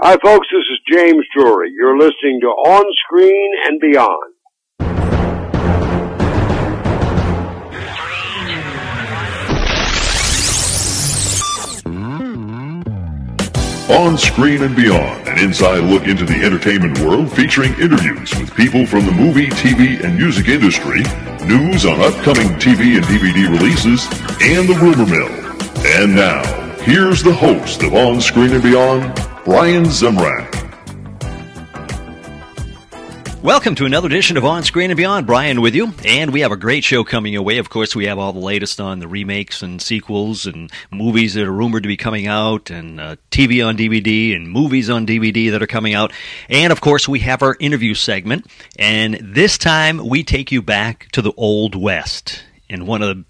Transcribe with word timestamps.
Hi, 0.00 0.16
folks. 0.24 0.46
This 0.52 0.60
is 0.60 0.78
James 0.96 1.26
Drury. 1.34 1.72
You're 1.74 1.98
listening 1.98 2.38
to 2.42 2.46
On 2.46 2.84
Screen 3.04 3.50
and 3.66 3.80
Beyond. 3.80 4.34
On 13.90 14.16
Screen 14.16 14.62
and 14.62 14.76
Beyond, 14.76 15.26
an 15.26 15.40
inside 15.40 15.80
look 15.80 16.06
into 16.06 16.24
the 16.24 16.44
entertainment 16.44 17.00
world 17.00 17.32
featuring 17.32 17.72
interviews 17.80 18.32
with 18.38 18.54
people 18.54 18.86
from 18.86 19.04
the 19.04 19.10
movie, 19.10 19.48
TV, 19.48 20.00
and 20.04 20.16
music 20.16 20.46
industry, 20.46 21.02
news 21.44 21.84
on 21.84 22.00
upcoming 22.00 22.46
TV 22.60 22.94
and 22.94 23.04
DVD 23.06 23.50
releases, 23.50 24.06
and 24.42 24.68
the 24.68 24.78
rumor 24.80 25.06
mill. 25.06 25.28
And 25.98 26.14
now, 26.14 26.44
here's 26.82 27.24
the 27.24 27.34
host 27.34 27.82
of 27.82 27.94
On 27.94 28.20
Screen 28.20 28.52
and 28.52 28.62
Beyond, 28.62 29.27
Brian 29.48 29.84
Zemrak. 29.84 30.46
Welcome 33.42 33.74
to 33.76 33.86
another 33.86 34.06
edition 34.06 34.36
of 34.36 34.44
On 34.44 34.62
Screen 34.62 34.90
and 34.90 34.96
Beyond. 34.98 35.26
Brian 35.26 35.62
with 35.62 35.74
you, 35.74 35.94
and 36.04 36.34
we 36.34 36.40
have 36.40 36.52
a 36.52 36.56
great 36.56 36.84
show 36.84 37.02
coming 37.02 37.32
your 37.32 37.40
way. 37.40 37.56
Of 37.56 37.70
course, 37.70 37.96
we 37.96 38.04
have 38.04 38.18
all 38.18 38.34
the 38.34 38.40
latest 38.40 38.78
on 38.78 38.98
the 38.98 39.08
remakes 39.08 39.62
and 39.62 39.80
sequels 39.80 40.44
and 40.44 40.70
movies 40.90 41.32
that 41.32 41.46
are 41.46 41.50
rumored 41.50 41.84
to 41.84 41.88
be 41.88 41.96
coming 41.96 42.26
out, 42.26 42.68
and 42.68 43.00
uh, 43.00 43.16
TV 43.30 43.66
on 43.66 43.78
DVD 43.78 44.36
and 44.36 44.50
movies 44.50 44.90
on 44.90 45.06
DVD 45.06 45.50
that 45.52 45.62
are 45.62 45.66
coming 45.66 45.94
out. 45.94 46.12
And 46.50 46.70
of 46.70 46.82
course, 46.82 47.08
we 47.08 47.20
have 47.20 47.42
our 47.42 47.56
interview 47.58 47.94
segment. 47.94 48.46
And 48.78 49.14
this 49.14 49.56
time, 49.56 50.06
we 50.06 50.24
take 50.24 50.52
you 50.52 50.60
back 50.60 51.08
to 51.12 51.22
the 51.22 51.32
Old 51.38 51.74
West 51.74 52.44
in 52.68 52.84
one 52.84 53.00
of 53.00 53.16
the 53.16 53.24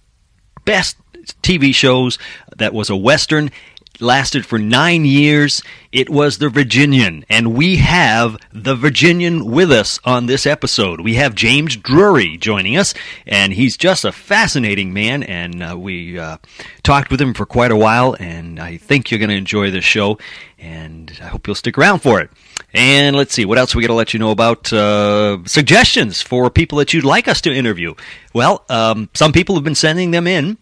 best 0.64 0.96
TV 1.42 1.72
shows 1.72 2.18
that 2.56 2.74
was 2.74 2.90
a 2.90 2.96
Western 2.96 3.52
lasted 4.00 4.46
for 4.46 4.58
nine 4.58 5.04
years. 5.04 5.62
It 5.90 6.10
was 6.10 6.38
the 6.38 6.48
Virginian, 6.48 7.24
and 7.28 7.54
we 7.54 7.76
have 7.76 8.36
the 8.52 8.74
Virginian 8.74 9.50
with 9.50 9.72
us 9.72 9.98
on 10.04 10.26
this 10.26 10.46
episode. 10.46 11.00
We 11.00 11.14
have 11.14 11.34
James 11.34 11.76
Drury 11.76 12.36
joining 12.36 12.76
us, 12.76 12.94
and 13.26 13.52
he's 13.52 13.76
just 13.76 14.04
a 14.04 14.12
fascinating 14.12 14.92
man. 14.92 15.22
And 15.22 15.62
uh, 15.62 15.76
we 15.78 16.18
uh, 16.18 16.38
talked 16.82 17.10
with 17.10 17.20
him 17.20 17.34
for 17.34 17.46
quite 17.46 17.70
a 17.70 17.76
while, 17.76 18.16
and 18.20 18.60
I 18.60 18.76
think 18.76 19.10
you're 19.10 19.18
going 19.18 19.30
to 19.30 19.36
enjoy 19.36 19.70
this 19.70 19.84
show, 19.84 20.18
and 20.58 21.16
I 21.22 21.26
hope 21.26 21.46
you'll 21.46 21.54
stick 21.54 21.78
around 21.78 22.00
for 22.00 22.20
it. 22.20 22.30
And 22.74 23.16
let's 23.16 23.32
see, 23.32 23.46
what 23.46 23.56
else 23.56 23.74
we 23.74 23.82
got 23.82 23.88
to 23.88 23.94
let 23.94 24.12
you 24.12 24.20
know 24.20 24.30
about? 24.30 24.70
Uh, 24.72 25.38
suggestions 25.46 26.20
for 26.20 26.50
people 26.50 26.78
that 26.78 26.92
you'd 26.92 27.04
like 27.04 27.28
us 27.28 27.40
to 27.42 27.52
interview. 27.52 27.94
Well, 28.34 28.64
um, 28.68 29.08
some 29.14 29.32
people 29.32 29.54
have 29.54 29.64
been 29.64 29.74
sending 29.74 30.10
them 30.10 30.26
in. 30.26 30.58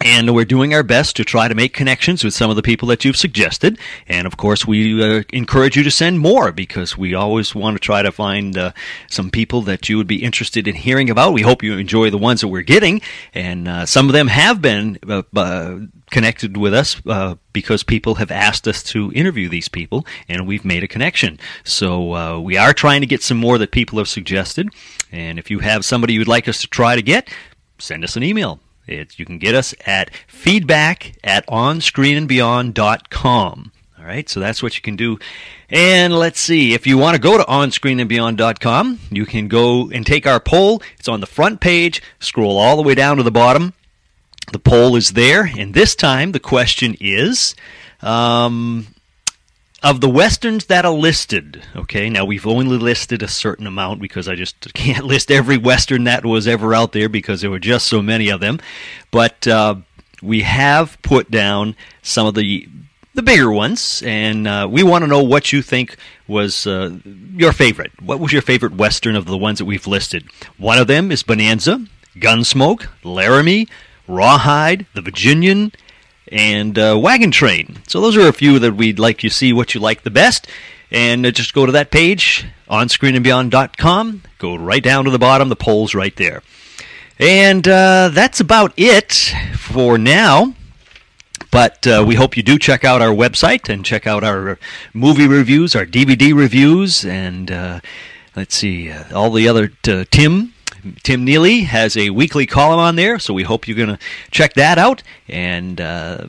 And 0.00 0.32
we're 0.32 0.44
doing 0.44 0.74
our 0.74 0.84
best 0.84 1.16
to 1.16 1.24
try 1.24 1.48
to 1.48 1.54
make 1.56 1.74
connections 1.74 2.22
with 2.22 2.32
some 2.32 2.50
of 2.50 2.56
the 2.56 2.62
people 2.62 2.86
that 2.88 3.04
you've 3.04 3.16
suggested. 3.16 3.78
And 4.06 4.28
of 4.28 4.36
course, 4.36 4.64
we 4.64 5.02
uh, 5.02 5.24
encourage 5.32 5.76
you 5.76 5.82
to 5.82 5.90
send 5.90 6.20
more 6.20 6.52
because 6.52 6.96
we 6.96 7.14
always 7.14 7.52
want 7.52 7.74
to 7.74 7.80
try 7.80 8.02
to 8.02 8.12
find 8.12 8.56
uh, 8.56 8.72
some 9.08 9.30
people 9.30 9.62
that 9.62 9.88
you 9.88 9.96
would 9.96 10.06
be 10.06 10.22
interested 10.22 10.68
in 10.68 10.76
hearing 10.76 11.10
about. 11.10 11.32
We 11.32 11.42
hope 11.42 11.64
you 11.64 11.76
enjoy 11.76 12.10
the 12.10 12.18
ones 12.18 12.42
that 12.42 12.48
we're 12.48 12.62
getting. 12.62 13.00
And 13.34 13.66
uh, 13.66 13.86
some 13.86 14.08
of 14.08 14.12
them 14.12 14.28
have 14.28 14.62
been 14.62 14.98
uh, 15.08 15.22
uh, 15.34 15.78
connected 16.10 16.56
with 16.56 16.74
us 16.74 17.02
uh, 17.06 17.34
because 17.52 17.82
people 17.82 18.16
have 18.16 18.30
asked 18.30 18.68
us 18.68 18.84
to 18.84 19.12
interview 19.14 19.48
these 19.48 19.68
people 19.68 20.06
and 20.28 20.46
we've 20.46 20.64
made 20.64 20.84
a 20.84 20.88
connection. 20.88 21.40
So 21.64 22.38
we 22.40 22.56
are 22.56 22.72
trying 22.72 23.00
to 23.00 23.06
get 23.06 23.22
some 23.22 23.38
more 23.38 23.58
that 23.58 23.72
people 23.72 23.98
have 23.98 24.08
suggested. 24.08 24.68
And 25.10 25.40
if 25.40 25.50
you 25.50 25.58
have 25.58 25.84
somebody 25.84 26.12
you'd 26.12 26.28
like 26.28 26.46
us 26.46 26.60
to 26.60 26.68
try 26.68 26.94
to 26.94 27.02
get, 27.02 27.28
send 27.78 28.04
us 28.04 28.16
an 28.16 28.22
email 28.22 28.60
it's, 28.88 29.18
you 29.18 29.24
can 29.24 29.38
get 29.38 29.54
us 29.54 29.74
at 29.86 30.14
feedback 30.26 31.14
at 31.22 31.46
onscreenandbeyond.com. 31.46 33.72
All 33.98 34.04
right, 34.04 34.28
so 34.28 34.40
that's 34.40 34.62
what 34.62 34.76
you 34.76 34.82
can 34.82 34.96
do. 34.96 35.18
And 35.68 36.14
let's 36.14 36.40
see, 36.40 36.72
if 36.72 36.86
you 36.86 36.96
want 36.96 37.16
to 37.16 37.20
go 37.20 37.36
to 37.36 37.44
onscreenandbeyond.com, 37.44 39.00
you 39.10 39.26
can 39.26 39.48
go 39.48 39.90
and 39.90 40.06
take 40.06 40.26
our 40.26 40.40
poll. 40.40 40.82
It's 40.98 41.08
on 41.08 41.20
the 41.20 41.26
front 41.26 41.60
page, 41.60 42.00
scroll 42.20 42.56
all 42.58 42.76
the 42.76 42.82
way 42.82 42.94
down 42.94 43.18
to 43.18 43.22
the 43.22 43.30
bottom. 43.30 43.74
The 44.52 44.58
poll 44.58 44.96
is 44.96 45.10
there, 45.10 45.44
and 45.44 45.74
this 45.74 45.94
time 45.94 46.32
the 46.32 46.40
question 46.40 46.96
is 47.00 47.54
um, 48.00 48.86
of 49.82 50.00
the 50.00 50.08
westerns 50.08 50.66
that 50.66 50.84
are 50.84 50.92
listed, 50.92 51.62
okay, 51.76 52.10
now 52.10 52.24
we've 52.24 52.46
only 52.46 52.76
listed 52.76 53.22
a 53.22 53.28
certain 53.28 53.66
amount 53.66 54.00
because 54.00 54.28
I 54.28 54.34
just 54.34 54.72
can't 54.74 55.04
list 55.04 55.30
every 55.30 55.56
western 55.56 56.04
that 56.04 56.24
was 56.24 56.48
ever 56.48 56.74
out 56.74 56.92
there 56.92 57.08
because 57.08 57.40
there 57.40 57.50
were 57.50 57.58
just 57.58 57.86
so 57.86 58.02
many 58.02 58.28
of 58.28 58.40
them. 58.40 58.60
But 59.10 59.46
uh, 59.46 59.76
we 60.22 60.42
have 60.42 61.00
put 61.02 61.30
down 61.30 61.76
some 62.02 62.26
of 62.26 62.34
the 62.34 62.68
the 63.14 63.22
bigger 63.22 63.50
ones, 63.50 64.00
and 64.06 64.46
uh, 64.46 64.68
we 64.70 64.84
want 64.84 65.02
to 65.02 65.08
know 65.08 65.22
what 65.22 65.52
you 65.52 65.60
think 65.60 65.96
was 66.28 66.68
uh, 66.68 66.98
your 67.34 67.52
favorite. 67.52 67.90
What 68.00 68.20
was 68.20 68.32
your 68.32 68.42
favorite 68.42 68.74
western 68.74 69.16
of 69.16 69.24
the 69.24 69.36
ones 69.36 69.58
that 69.58 69.64
we've 69.64 69.88
listed? 69.88 70.24
One 70.56 70.78
of 70.78 70.86
them 70.86 71.10
is 71.10 71.24
Bonanza, 71.24 71.84
Gunsmoke, 72.14 72.86
Laramie, 73.02 73.66
Rawhide, 74.06 74.86
The 74.94 75.02
Virginian 75.02 75.72
and 76.30 76.78
uh, 76.78 76.98
Wagon 77.00 77.30
Train. 77.30 77.78
So 77.86 78.00
those 78.00 78.16
are 78.16 78.28
a 78.28 78.32
few 78.32 78.58
that 78.58 78.74
we'd 78.74 78.98
like 78.98 79.22
you 79.22 79.30
see 79.30 79.52
what 79.52 79.74
you 79.74 79.80
like 79.80 80.02
the 80.02 80.10
best. 80.10 80.46
And 80.90 81.26
uh, 81.26 81.30
just 81.30 81.52
go 81.52 81.66
to 81.66 81.72
that 81.72 81.90
page, 81.90 82.46
onscreenandbeyond.com. 82.70 84.22
Go 84.38 84.56
right 84.56 84.82
down 84.82 85.04
to 85.04 85.10
the 85.10 85.18
bottom. 85.18 85.48
The 85.48 85.56
poll's 85.56 85.94
right 85.94 86.14
there. 86.16 86.42
And 87.18 87.66
uh, 87.66 88.10
that's 88.12 88.40
about 88.40 88.72
it 88.76 89.12
for 89.56 89.98
now. 89.98 90.54
But 91.50 91.86
uh, 91.86 92.04
we 92.06 92.14
hope 92.14 92.36
you 92.36 92.42
do 92.42 92.58
check 92.58 92.84
out 92.84 93.00
our 93.00 93.14
website 93.14 93.68
and 93.68 93.84
check 93.84 94.06
out 94.06 94.22
our 94.22 94.58
movie 94.92 95.26
reviews, 95.26 95.74
our 95.74 95.86
DVD 95.86 96.34
reviews, 96.34 97.04
and 97.04 97.50
uh, 97.50 97.80
let's 98.36 98.54
see, 98.54 98.90
uh, 98.90 99.04
all 99.14 99.30
the 99.30 99.48
other. 99.48 99.68
Tim 99.68 100.52
Tim 101.02 101.24
Neely 101.24 101.60
has 101.60 101.96
a 101.96 102.10
weekly 102.10 102.46
column 102.46 102.78
on 102.80 102.96
there, 102.96 103.18
so 103.18 103.34
we 103.34 103.42
hope 103.42 103.66
you're 103.66 103.76
going 103.76 103.96
to 103.96 103.98
check 104.30 104.54
that 104.54 104.78
out 104.78 105.02
and 105.28 105.80
uh, 105.80 106.28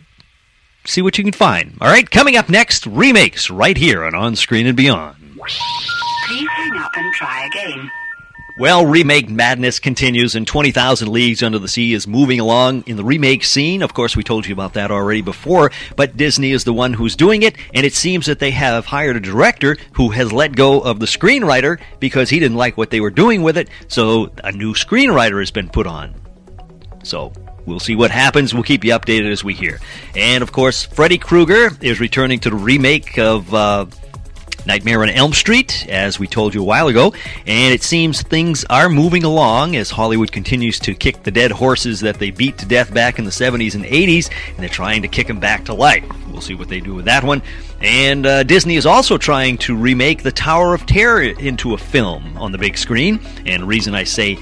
see 0.86 1.02
what 1.02 1.18
you 1.18 1.24
can 1.24 1.34
find. 1.34 1.78
All 1.82 1.90
right, 1.90 2.10
coming 2.10 2.36
up 2.36 2.50
next, 2.50 2.86
remakes 2.86 3.50
right 3.50 3.78
here 3.78 4.04
on 4.04 4.16
On 4.16 4.36
Screen 4.36 4.68
and 4.68 4.78
Beyond. 4.78 5.16
Please 6.28 6.48
hang 6.50 6.78
up 6.78 6.92
and 6.96 7.14
try 7.14 7.46
again. 7.48 7.92
Well, 8.60 8.86
remake 8.86 9.30
madness 9.30 9.80
continues, 9.80 10.36
and 10.36 10.46
20,000 10.46 11.10
Leagues 11.10 11.42
Under 11.42 11.60
the 11.60 11.70
Sea 11.70 11.94
is 11.94 12.06
moving 12.06 12.42
along 12.42 12.84
in 12.88 12.98
the 12.98 13.06
remake 13.06 13.46
scene. 13.46 13.82
Of 13.82 13.94
course, 13.94 14.18
we 14.18 14.24
told 14.24 14.46
you 14.46 14.52
about 14.52 14.74
that 14.74 14.92
already 14.92 15.22
before, 15.22 15.72
but 15.96 16.18
Disney 16.18 16.52
is 16.52 16.66
the 16.66 16.74
one 16.74 16.92
who's 16.92 17.16
doing 17.16 17.44
it, 17.44 17.56
and 17.74 17.86
it 17.86 17.94
seems 17.94 18.26
that 18.26 18.40
they 18.40 18.52
have 18.52 18.86
hired 18.86 19.16
a 19.16 19.22
director 19.22 19.78
who 19.94 20.10
has 20.10 20.34
let 20.34 20.58
go 20.58 20.82
of 20.82 21.00
the 21.00 21.06
screenwriter 21.06 21.80
because 22.02 22.30
he 22.30 22.38
didn't 22.38 22.58
like 22.58 22.76
what 22.76 22.90
they 22.90 23.00
were 23.00 23.10
doing 23.10 23.44
with 23.44 23.58
it, 23.58 23.70
so 23.88 24.30
a 24.44 24.52
new 24.52 24.74
screenwriter 24.74 25.40
has 25.40 25.52
been 25.52 25.70
put 25.70 25.88
on. 25.88 26.14
So, 27.04 27.32
We'll 27.66 27.80
see 27.80 27.96
what 27.96 28.10
happens. 28.10 28.52
We'll 28.52 28.64
keep 28.64 28.84
you 28.84 28.94
updated 28.94 29.32
as 29.32 29.44
we 29.44 29.54
hear. 29.54 29.80
And 30.16 30.42
of 30.42 30.52
course, 30.52 30.86
Freddy 30.86 31.20
Krueger 31.20 31.70
is 31.82 32.00
returning 32.00 32.40
to 32.40 32.50
the 32.50 32.56
remake 32.56 33.20
of 33.20 33.54
uh, 33.54 33.86
Nightmare 34.66 35.02
on 35.02 35.10
Elm 35.10 35.34
Street, 35.34 35.88
as 35.90 36.20
we 36.20 36.28
told 36.28 36.54
you 36.54 36.62
a 36.62 36.66
while 36.66 36.88
ago, 36.88 37.14
and 37.48 37.74
it 37.74 37.84
seems 37.84 38.22
things 38.22 38.66
are 38.66 38.90
moving 38.90 39.24
along 39.24 39.76
as 39.76 39.90
Hollywood 39.90 40.32
continues 40.32 40.80
to 40.80 40.94
kick 40.94 41.24
the 41.24 41.32
dead 41.32 41.52
horses 41.52 42.00
that 42.02 42.20
they 42.20 42.32
beat 42.32 42.58
to 42.60 42.66
death 42.66 42.94
back 42.94 43.20
in 43.20 43.26
the 43.26 43.32
70s 43.32 43.76
and 43.76 43.86
80s, 43.86 44.30
and 44.50 44.58
they're 44.58 44.70
trying 44.70 45.02
to 45.02 45.08
kick 45.08 45.28
them 45.28 45.40
back 45.40 45.66
to 45.66 45.74
life. 45.74 46.04
We'll 46.32 46.42
see 46.42 46.56
what 46.56 46.70
they 46.70 46.80
do 46.80 46.96
with 46.96 47.06
that 47.06 47.24
one. 47.24 47.42
And 47.82 48.26
uh, 48.26 48.44
Disney 48.44 48.76
is 48.76 48.86
also 48.86 49.18
trying 49.18 49.58
to 49.60 49.76
remake 49.76 50.24
The 50.24 50.32
Tower 50.32 50.74
of 50.74 50.86
Terror 50.86 51.22
into 51.22 51.74
a 51.74 51.78
film 51.78 52.38
on 52.38 52.52
the 52.52 52.58
big 52.58 52.78
screen, 52.78 53.20
and 53.46 53.64
the 53.64 53.68
reason 53.68 53.96
I 53.96 54.04
say 54.04 54.38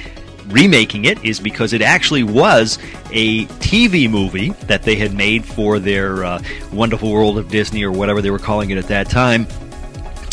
remaking 0.48 1.06
it 1.06 1.24
is 1.26 1.40
because 1.40 1.74
it 1.74 1.82
actually 1.82 2.24
was 2.24 2.80
a 3.12 3.46
TV 3.46 4.10
movie 4.10 4.50
that 4.68 4.84
they 4.84 4.96
had 4.96 5.14
made 5.14 5.46
for 5.46 5.78
their 5.78 6.24
uh, 6.24 6.42
Wonderful 6.72 7.12
World 7.12 7.38
of 7.38 7.50
Disney 7.50 7.84
or 7.84 7.92
whatever 7.92 8.22
they 8.22 8.32
were 8.32 8.40
calling 8.40 8.70
it 8.70 8.78
at 8.78 8.88
that 8.88 9.10
time 9.10 9.46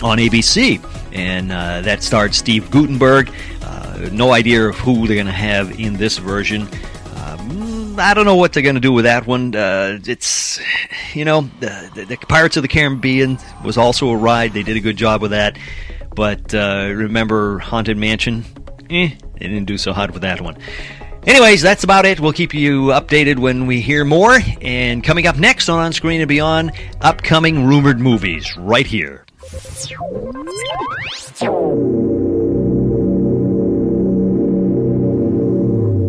on 0.02 0.18
ABC, 0.18 0.84
and 1.12 1.52
uh, 1.52 1.80
that 1.82 2.02
starred 2.02 2.34
Steve 2.34 2.70
Guttenberg. 2.70 3.32
Uh, 3.62 4.08
no 4.12 4.32
idea 4.32 4.68
of 4.68 4.76
who 4.76 5.06
they're 5.06 5.16
going 5.16 5.26
to 5.26 5.32
have 5.32 5.78
in 5.78 5.94
this 5.94 6.18
version. 6.18 6.68
Um, 7.16 7.98
I 7.98 8.12
don't 8.14 8.24
know 8.24 8.36
what 8.36 8.52
they're 8.52 8.62
going 8.62 8.74
to 8.74 8.80
do 8.80 8.92
with 8.92 9.04
that 9.04 9.26
one. 9.26 9.54
Uh, 9.54 9.98
it's, 10.04 10.60
you 11.14 11.24
know, 11.24 11.42
the, 11.60 12.06
the, 12.08 12.16
Pirates 12.28 12.56
of 12.56 12.62
the 12.62 12.68
Caribbean 12.68 13.38
was 13.64 13.78
also 13.78 14.10
a 14.10 14.16
ride. 14.16 14.52
They 14.52 14.62
did 14.62 14.76
a 14.76 14.80
good 14.80 14.96
job 14.96 15.22
with 15.22 15.30
that. 15.30 15.58
But 16.14 16.54
uh, 16.54 16.92
remember 16.94 17.58
Haunted 17.58 17.96
Mansion? 17.96 18.44
Eh, 18.90 19.10
they 19.34 19.38
didn't 19.38 19.64
do 19.64 19.78
so 19.78 19.92
hot 19.92 20.12
with 20.12 20.22
that 20.22 20.40
one. 20.40 20.56
Anyways, 21.26 21.62
that's 21.62 21.84
about 21.84 22.04
it. 22.04 22.20
We'll 22.20 22.34
keep 22.34 22.52
you 22.52 22.88
updated 22.88 23.38
when 23.38 23.66
we 23.66 23.80
hear 23.80 24.04
more. 24.04 24.38
And 24.60 25.02
coming 25.02 25.26
up 25.26 25.38
next 25.38 25.68
on 25.68 25.78
On 25.78 25.92
Screen 25.92 26.20
and 26.20 26.28
Beyond, 26.28 26.72
upcoming 27.00 27.64
rumored 27.64 27.98
movies 27.98 28.56
right 28.58 28.86
here 28.86 29.24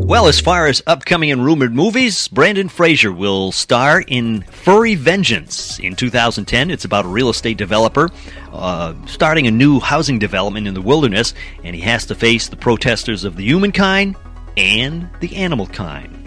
Well, 0.07 0.27
as 0.27 0.39
far 0.39 0.67
as 0.67 0.83
upcoming 0.85 1.31
and 1.31 1.43
rumored 1.43 1.73
movies, 1.73 2.27
Brendan 2.27 2.69
Fraser 2.69 3.11
will 3.11 3.51
star 3.51 4.03
in 4.07 4.43
Furry 4.43 4.95
Vengeance 4.95 5.79
in 5.79 5.95
2010. 5.95 6.69
It's 6.69 6.85
about 6.85 7.05
a 7.05 7.07
real 7.07 7.29
estate 7.29 7.57
developer 7.57 8.11
uh, 8.53 8.93
starting 9.07 9.47
a 9.47 9.51
new 9.51 9.79
housing 9.79 10.19
development 10.19 10.67
in 10.67 10.73
the 10.73 10.81
wilderness, 10.81 11.33
and 11.63 11.75
he 11.75 11.81
has 11.81 12.05
to 12.05 12.15
face 12.15 12.47
the 12.47 12.55
protesters 12.55 13.23
of 13.23 13.35
the 13.35 13.43
humankind 13.43 14.15
and 14.57 15.09
the 15.21 15.35
animal 15.35 15.67
kind. 15.67 16.24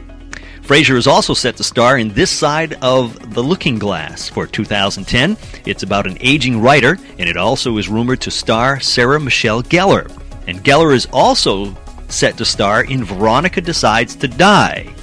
Fraser 0.69 0.99
is 0.99 1.07
also 1.07 1.33
set 1.33 1.57
to 1.57 1.65
star 1.65 1.97
in 1.97 2.13
This 2.13 2.31
Side 2.31 2.75
of 2.83 3.33
the 3.33 3.43
Looking 3.43 3.79
Glass 3.79 4.29
for 4.29 4.47
2010. 4.47 5.35
It's 5.65 5.83
about 5.83 6.07
an 6.07 6.19
aging 6.21 6.61
writer, 6.61 6.99
and 7.19 7.27
it 7.27 7.39
also 7.39 7.79
is 7.79 7.89
rumored 7.89 8.21
to 8.21 8.31
star 8.31 8.79
Sarah 8.79 9.19
Michelle 9.19 9.63
Gellar. 9.63 10.15
And 10.47 10.63
Gellar 10.63 10.95
is 10.95 11.09
also 11.11 11.75
set 12.09 12.37
to 12.37 12.45
star 12.45 12.85
in 12.85 13.03
Veronica 13.03 13.63
Decides 13.63 14.15
to 14.17 14.29
Die. 14.29 14.95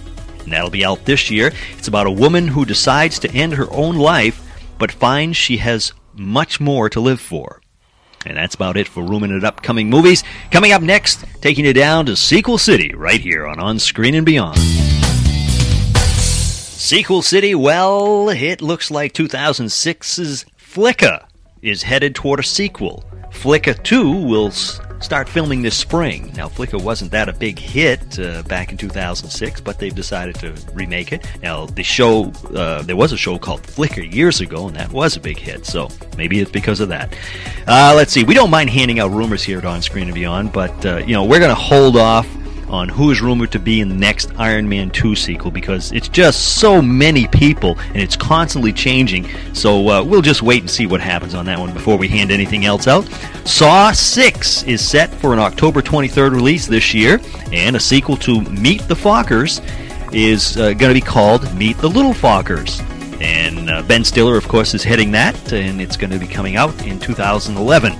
And 0.43 0.53
that'll 0.53 0.69
be 0.69 0.85
out 0.85 1.03
this 1.03 1.31
year. 1.31 1.51
It's 1.79 1.87
about 1.87 2.05
a 2.05 2.11
woman 2.11 2.47
who 2.47 2.63
decides 2.63 3.17
to 3.17 3.31
end 3.31 3.53
her 3.53 3.67
own 3.71 3.95
life, 3.95 4.47
but 4.77 4.91
finds 4.91 5.35
she 5.35 5.57
has 5.57 5.93
much 6.13 6.59
more 6.59 6.91
to 6.91 6.99
live 6.99 7.19
for. 7.19 7.59
And 8.23 8.37
that's 8.37 8.53
about 8.53 8.77
it 8.77 8.87
for 8.87 9.03
rumored 9.03 9.43
upcoming 9.43 9.89
movies. 9.89 10.23
Coming 10.51 10.73
up 10.73 10.83
next, 10.83 11.25
taking 11.41 11.65
you 11.65 11.73
down 11.73 12.05
to 12.05 12.15
Sequel 12.15 12.59
City, 12.59 12.93
right 12.93 13.19
here 13.19 13.47
on 13.47 13.59
On 13.59 13.79
Screen 13.79 14.13
and 14.13 14.27
Beyond. 14.27 15.04
Sequel 16.75 17.21
City, 17.21 17.55
well, 17.55 18.29
it 18.29 18.61
looks 18.61 18.91
like 18.91 19.13
2006's 19.13 20.45
Flicka 20.59 21.25
is 21.61 21.81
headed 21.81 22.13
toward 22.13 22.41
a 22.41 22.43
sequel. 22.43 23.03
Flicka 23.31 23.81
2 23.81 24.25
will 24.25 24.51
start 24.51 25.29
filming 25.29 25.61
this 25.61 25.75
spring. 25.75 26.33
Now, 26.35 26.49
Flicka 26.49 26.79
wasn't 26.79 27.11
that 27.11 27.29
a 27.29 27.33
big 27.33 27.57
hit 27.57 28.19
uh, 28.19 28.43
back 28.43 28.71
in 28.71 28.77
2006, 28.77 29.61
but 29.61 29.79
they've 29.79 29.95
decided 29.95 30.35
to 30.35 30.53
remake 30.73 31.13
it. 31.13 31.25
Now, 31.41 31.65
the 31.65 31.81
show, 31.81 32.31
uh, 32.53 32.81
there 32.81 32.97
was 32.97 33.13
a 33.13 33.17
show 33.17 33.39
called 33.39 33.63
Flicka 33.63 34.13
years 34.13 34.41
ago, 34.41 34.67
and 34.67 34.75
that 34.75 34.91
was 34.91 35.15
a 35.15 35.21
big 35.21 35.37
hit, 35.37 35.65
so 35.65 35.89
maybe 36.17 36.41
it's 36.41 36.51
because 36.51 36.81
of 36.81 36.89
that. 36.89 37.17
Uh, 37.67 37.93
let's 37.95 38.11
see, 38.11 38.25
we 38.25 38.33
don't 38.33 38.51
mind 38.51 38.69
handing 38.69 38.99
out 38.99 39.11
rumors 39.11 39.43
here 39.43 39.59
at 39.59 39.65
On 39.65 39.81
Screen 39.81 40.05
and 40.05 40.13
Beyond, 40.13 40.51
but, 40.51 40.85
uh, 40.85 40.97
you 40.97 41.13
know, 41.13 41.23
we're 41.23 41.39
going 41.39 41.49
to 41.49 41.55
hold 41.55 41.95
off 41.95 42.27
on 42.69 42.89
who 42.89 43.11
is 43.11 43.21
rumored 43.21 43.51
to 43.51 43.59
be 43.59 43.81
in 43.81 43.89
the 43.89 43.95
next 43.95 44.31
Iron 44.37 44.67
Man 44.67 44.89
2 44.89 45.15
sequel 45.15 45.51
because 45.51 45.91
it's 45.91 46.07
just 46.07 46.59
so 46.59 46.81
many 46.81 47.27
people 47.27 47.77
and 47.89 47.97
it's 47.97 48.15
constantly 48.15 48.73
changing. 48.73 49.27
So 49.53 49.87
uh, 49.89 50.03
we'll 50.03 50.21
just 50.21 50.41
wait 50.41 50.61
and 50.61 50.69
see 50.69 50.85
what 50.85 51.01
happens 51.01 51.35
on 51.35 51.45
that 51.45 51.59
one 51.59 51.73
before 51.73 51.97
we 51.97 52.07
hand 52.07 52.31
anything 52.31 52.65
else 52.65 52.87
out. 52.87 53.05
Saw 53.45 53.91
6 53.91 54.63
is 54.63 54.87
set 54.87 55.13
for 55.15 55.33
an 55.33 55.39
October 55.39 55.81
23rd 55.81 56.31
release 56.31 56.67
this 56.67 56.93
year, 56.93 57.19
and 57.51 57.75
a 57.75 57.79
sequel 57.79 58.17
to 58.17 58.41
Meet 58.41 58.81
the 58.87 58.95
Fockers 58.95 59.61
is 60.13 60.57
uh, 60.57 60.73
going 60.73 60.93
to 60.93 60.99
be 60.99 61.01
called 61.01 61.53
Meet 61.55 61.77
the 61.77 61.89
Little 61.89 62.13
Fockers. 62.13 62.81
And 63.21 63.69
uh, 63.69 63.81
Ben 63.83 64.03
Stiller, 64.03 64.37
of 64.37 64.47
course, 64.47 64.73
is 64.73 64.83
heading 64.83 65.11
that, 65.11 65.53
and 65.53 65.81
it's 65.81 65.95
going 65.97 66.11
to 66.11 66.19
be 66.19 66.27
coming 66.27 66.57
out 66.57 66.85
in 66.85 66.99
2011. 66.99 67.93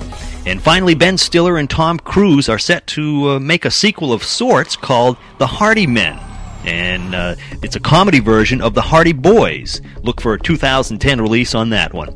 And 0.45 0.61
finally, 0.61 0.93
Ben 0.93 1.17
Stiller 1.17 1.57
and 1.57 1.67
Tom 1.67 1.97
Cruise 1.97 2.49
are 2.49 2.59
set 2.59 2.85
to 2.87 3.31
uh, 3.31 3.39
make 3.39 3.65
a 3.65 3.71
sequel 3.71 4.13
of 4.13 4.23
sorts 4.23 4.75
called 4.75 5.17
The 5.39 5.47
Hardy 5.47 5.87
Men. 5.87 6.19
And 6.65 7.15
uh, 7.15 7.35
it's 7.63 7.75
a 7.75 7.79
comedy 7.79 8.19
version 8.19 8.61
of 8.61 8.75
The 8.75 8.81
Hardy 8.81 9.13
Boys. 9.13 9.81
Look 10.03 10.21
for 10.21 10.33
a 10.33 10.39
2010 10.39 11.19
release 11.19 11.55
on 11.55 11.71
that 11.71 11.93
one. 11.93 12.15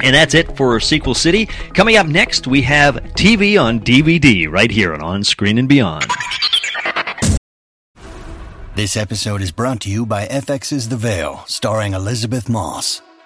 And 0.00 0.14
that's 0.14 0.34
it 0.34 0.56
for 0.56 0.78
Sequel 0.80 1.14
City. 1.14 1.46
Coming 1.72 1.96
up 1.96 2.06
next, 2.06 2.46
we 2.46 2.60
have 2.62 2.96
TV 3.14 3.60
on 3.60 3.80
DVD 3.80 4.50
right 4.50 4.70
here 4.70 4.92
on 4.92 5.00
On 5.02 5.24
Screen 5.24 5.56
and 5.56 5.68
Beyond. 5.68 6.04
This 8.74 8.96
episode 8.96 9.40
is 9.40 9.52
brought 9.52 9.80
to 9.82 9.90
you 9.90 10.04
by 10.04 10.26
FX's 10.26 10.88
The 10.88 10.96
Veil, 10.96 11.44
starring 11.46 11.94
Elisabeth 11.94 12.48
Moss. 12.48 13.00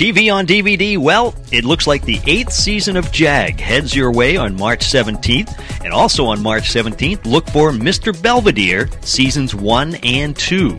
TV 0.00 0.32
on 0.32 0.46
DVD, 0.46 0.96
well, 0.96 1.34
it 1.52 1.66
looks 1.66 1.86
like 1.86 2.02
the 2.06 2.22
eighth 2.26 2.54
season 2.54 2.96
of 2.96 3.12
JAG 3.12 3.60
heads 3.60 3.94
your 3.94 4.10
way 4.10 4.38
on 4.38 4.56
March 4.56 4.80
17th. 4.80 5.84
And 5.84 5.92
also 5.92 6.24
on 6.24 6.42
March 6.42 6.70
17th, 6.70 7.26
look 7.26 7.46
for 7.50 7.70
Mr. 7.70 8.18
Belvedere, 8.22 8.88
seasons 9.02 9.54
1 9.54 9.96
and 9.96 10.34
2. 10.34 10.78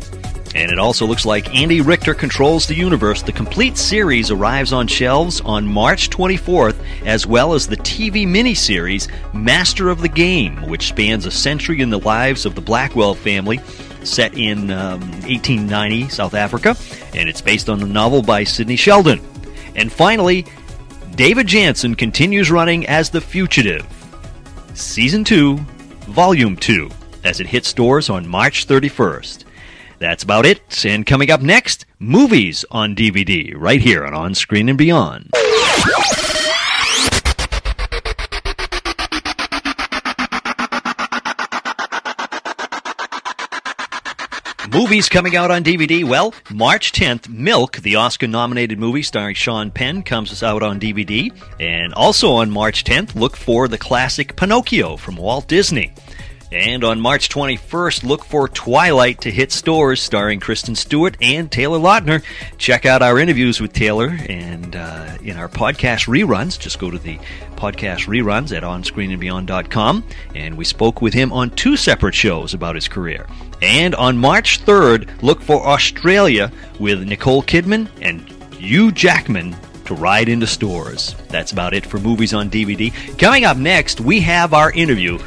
And 0.55 0.71
it 0.71 0.79
also 0.79 1.05
looks 1.05 1.23
like 1.23 1.53
Andy 1.55 1.81
Richter 1.81 2.15
Controls 2.15 2.65
the 2.65 2.73
Universe. 2.73 3.21
The 3.21 3.31
complete 3.31 3.77
series 3.77 4.31
arrives 4.31 4.73
on 4.73 4.87
shelves 4.87 5.39
on 5.41 5.67
March 5.67 6.09
24th, 6.09 6.83
as 7.05 7.27
well 7.27 7.53
as 7.53 7.67
the 7.67 7.77
TV 7.77 8.25
miniseries 8.25 9.07
Master 9.35 9.89
of 9.89 10.01
the 10.01 10.09
Game, 10.09 10.67
which 10.67 10.87
spans 10.87 11.27
a 11.27 11.31
century 11.31 11.81
in 11.81 11.91
the 11.91 11.99
lives 11.99 12.47
of 12.47 12.55
the 12.55 12.61
Blackwell 12.61 13.13
family 13.13 13.59
set 14.03 14.37
in 14.37 14.71
um, 14.71 14.99
1890 15.21 16.09
South 16.09 16.33
Africa, 16.33 16.75
and 17.13 17.29
it's 17.29 17.41
based 17.41 17.69
on 17.69 17.79
the 17.79 17.85
novel 17.85 18.21
by 18.21 18.43
Sidney 18.43 18.75
Sheldon. 18.75 19.21
And 19.75 19.91
finally, 19.91 20.45
David 21.15 21.47
Janssen 21.47 21.95
continues 21.95 22.51
running 22.51 22.85
as 22.87 23.09
The 23.09 23.21
Fugitive, 23.21 23.85
Season 24.73 25.23
2, 25.23 25.57
Volume 26.07 26.55
2, 26.55 26.89
as 27.23 27.39
it 27.39 27.47
hits 27.47 27.67
stores 27.67 28.09
on 28.09 28.27
March 28.27 28.67
31st. 28.67 29.45
That's 29.99 30.23
about 30.23 30.45
it, 30.45 30.85
and 30.85 31.05
coming 31.05 31.29
up 31.29 31.41
next, 31.41 31.85
movies 31.99 32.65
on 32.71 32.95
DVD, 32.95 33.53
right 33.55 33.79
here 33.81 34.05
on 34.05 34.15
On 34.15 34.33
Screen 34.33 34.69
and 34.69 34.77
Beyond. 34.77 35.29
Movies 44.73 45.09
coming 45.09 45.35
out 45.35 45.51
on 45.51 45.65
DVD. 45.65 46.05
Well, 46.05 46.33
March 46.49 46.93
10th, 46.93 47.27
Milk, 47.27 47.77
the 47.77 47.97
Oscar 47.97 48.27
nominated 48.27 48.79
movie 48.79 49.03
starring 49.03 49.35
Sean 49.35 49.69
Penn, 49.69 50.01
comes 50.01 50.41
out 50.43 50.63
on 50.63 50.79
DVD. 50.79 51.29
And 51.59 51.93
also 51.93 52.31
on 52.35 52.49
March 52.49 52.85
10th, 52.85 53.13
look 53.13 53.35
for 53.35 53.67
the 53.67 53.77
classic 53.77 54.37
Pinocchio 54.37 54.95
from 54.95 55.17
Walt 55.17 55.49
Disney. 55.49 55.93
And 56.53 56.85
on 56.85 57.01
March 57.01 57.27
21st, 57.27 58.03
look 58.05 58.23
for 58.23 58.47
Twilight 58.47 59.19
to 59.21 59.31
hit 59.31 59.51
stores, 59.51 60.01
starring 60.01 60.39
Kristen 60.39 60.75
Stewart 60.75 61.17
and 61.21 61.51
Taylor 61.51 61.79
Lautner. 61.79 62.23
Check 62.57 62.85
out 62.85 63.01
our 63.01 63.19
interviews 63.19 63.59
with 63.59 63.73
Taylor 63.73 64.17
and 64.29 64.75
uh, 64.75 65.17
in 65.21 65.35
our 65.35 65.49
podcast 65.49 66.07
reruns. 66.07 66.57
Just 66.57 66.79
go 66.79 66.89
to 66.89 66.97
the 66.97 67.17
podcast 67.55 68.07
reruns 68.07 68.55
at 68.55 68.63
onscreenandbeyond.com. 68.63 70.03
And 70.33 70.57
we 70.57 70.63
spoke 70.63 71.01
with 71.01 71.13
him 71.13 71.33
on 71.33 71.49
two 71.51 71.75
separate 71.75 72.15
shows 72.15 72.53
about 72.53 72.75
his 72.75 72.87
career. 72.87 73.27
And 73.61 73.93
on 73.95 74.17
March 74.17 74.63
3rd, 74.65 75.21
look 75.21 75.41
for 75.41 75.65
Australia 75.65 76.51
with 76.79 77.07
Nicole 77.07 77.43
Kidman 77.43 77.89
and 78.01 78.27
Hugh 78.55 78.91
Jackman 78.91 79.55
to 79.85 79.93
ride 79.93 80.29
into 80.29 80.47
stores. 80.47 81.15
That's 81.29 81.51
about 81.51 81.73
it 81.73 81.85
for 81.85 81.99
movies 81.99 82.33
on 82.33 82.49
DVD. 82.49 82.91
Coming 83.19 83.45
up 83.45 83.57
next, 83.57 84.01
we 84.01 84.21
have 84.21 84.53
our 84.53 84.71
interview 84.71 85.19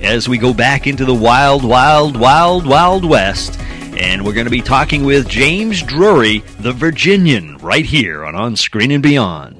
as 0.00 0.28
we 0.28 0.38
go 0.38 0.54
back 0.54 0.86
into 0.86 1.04
the 1.04 1.14
wild, 1.14 1.64
wild, 1.64 2.16
wild, 2.16 2.66
wild 2.66 3.04
west. 3.04 3.58
And 3.98 4.24
we're 4.24 4.34
going 4.34 4.46
to 4.46 4.50
be 4.50 4.62
talking 4.62 5.04
with 5.04 5.28
James 5.28 5.82
Drury, 5.82 6.38
the 6.60 6.72
Virginian, 6.72 7.58
right 7.58 7.84
here 7.84 8.24
on 8.24 8.34
On 8.36 8.54
Screen 8.54 8.92
and 8.92 9.02
Beyond. 9.02 9.56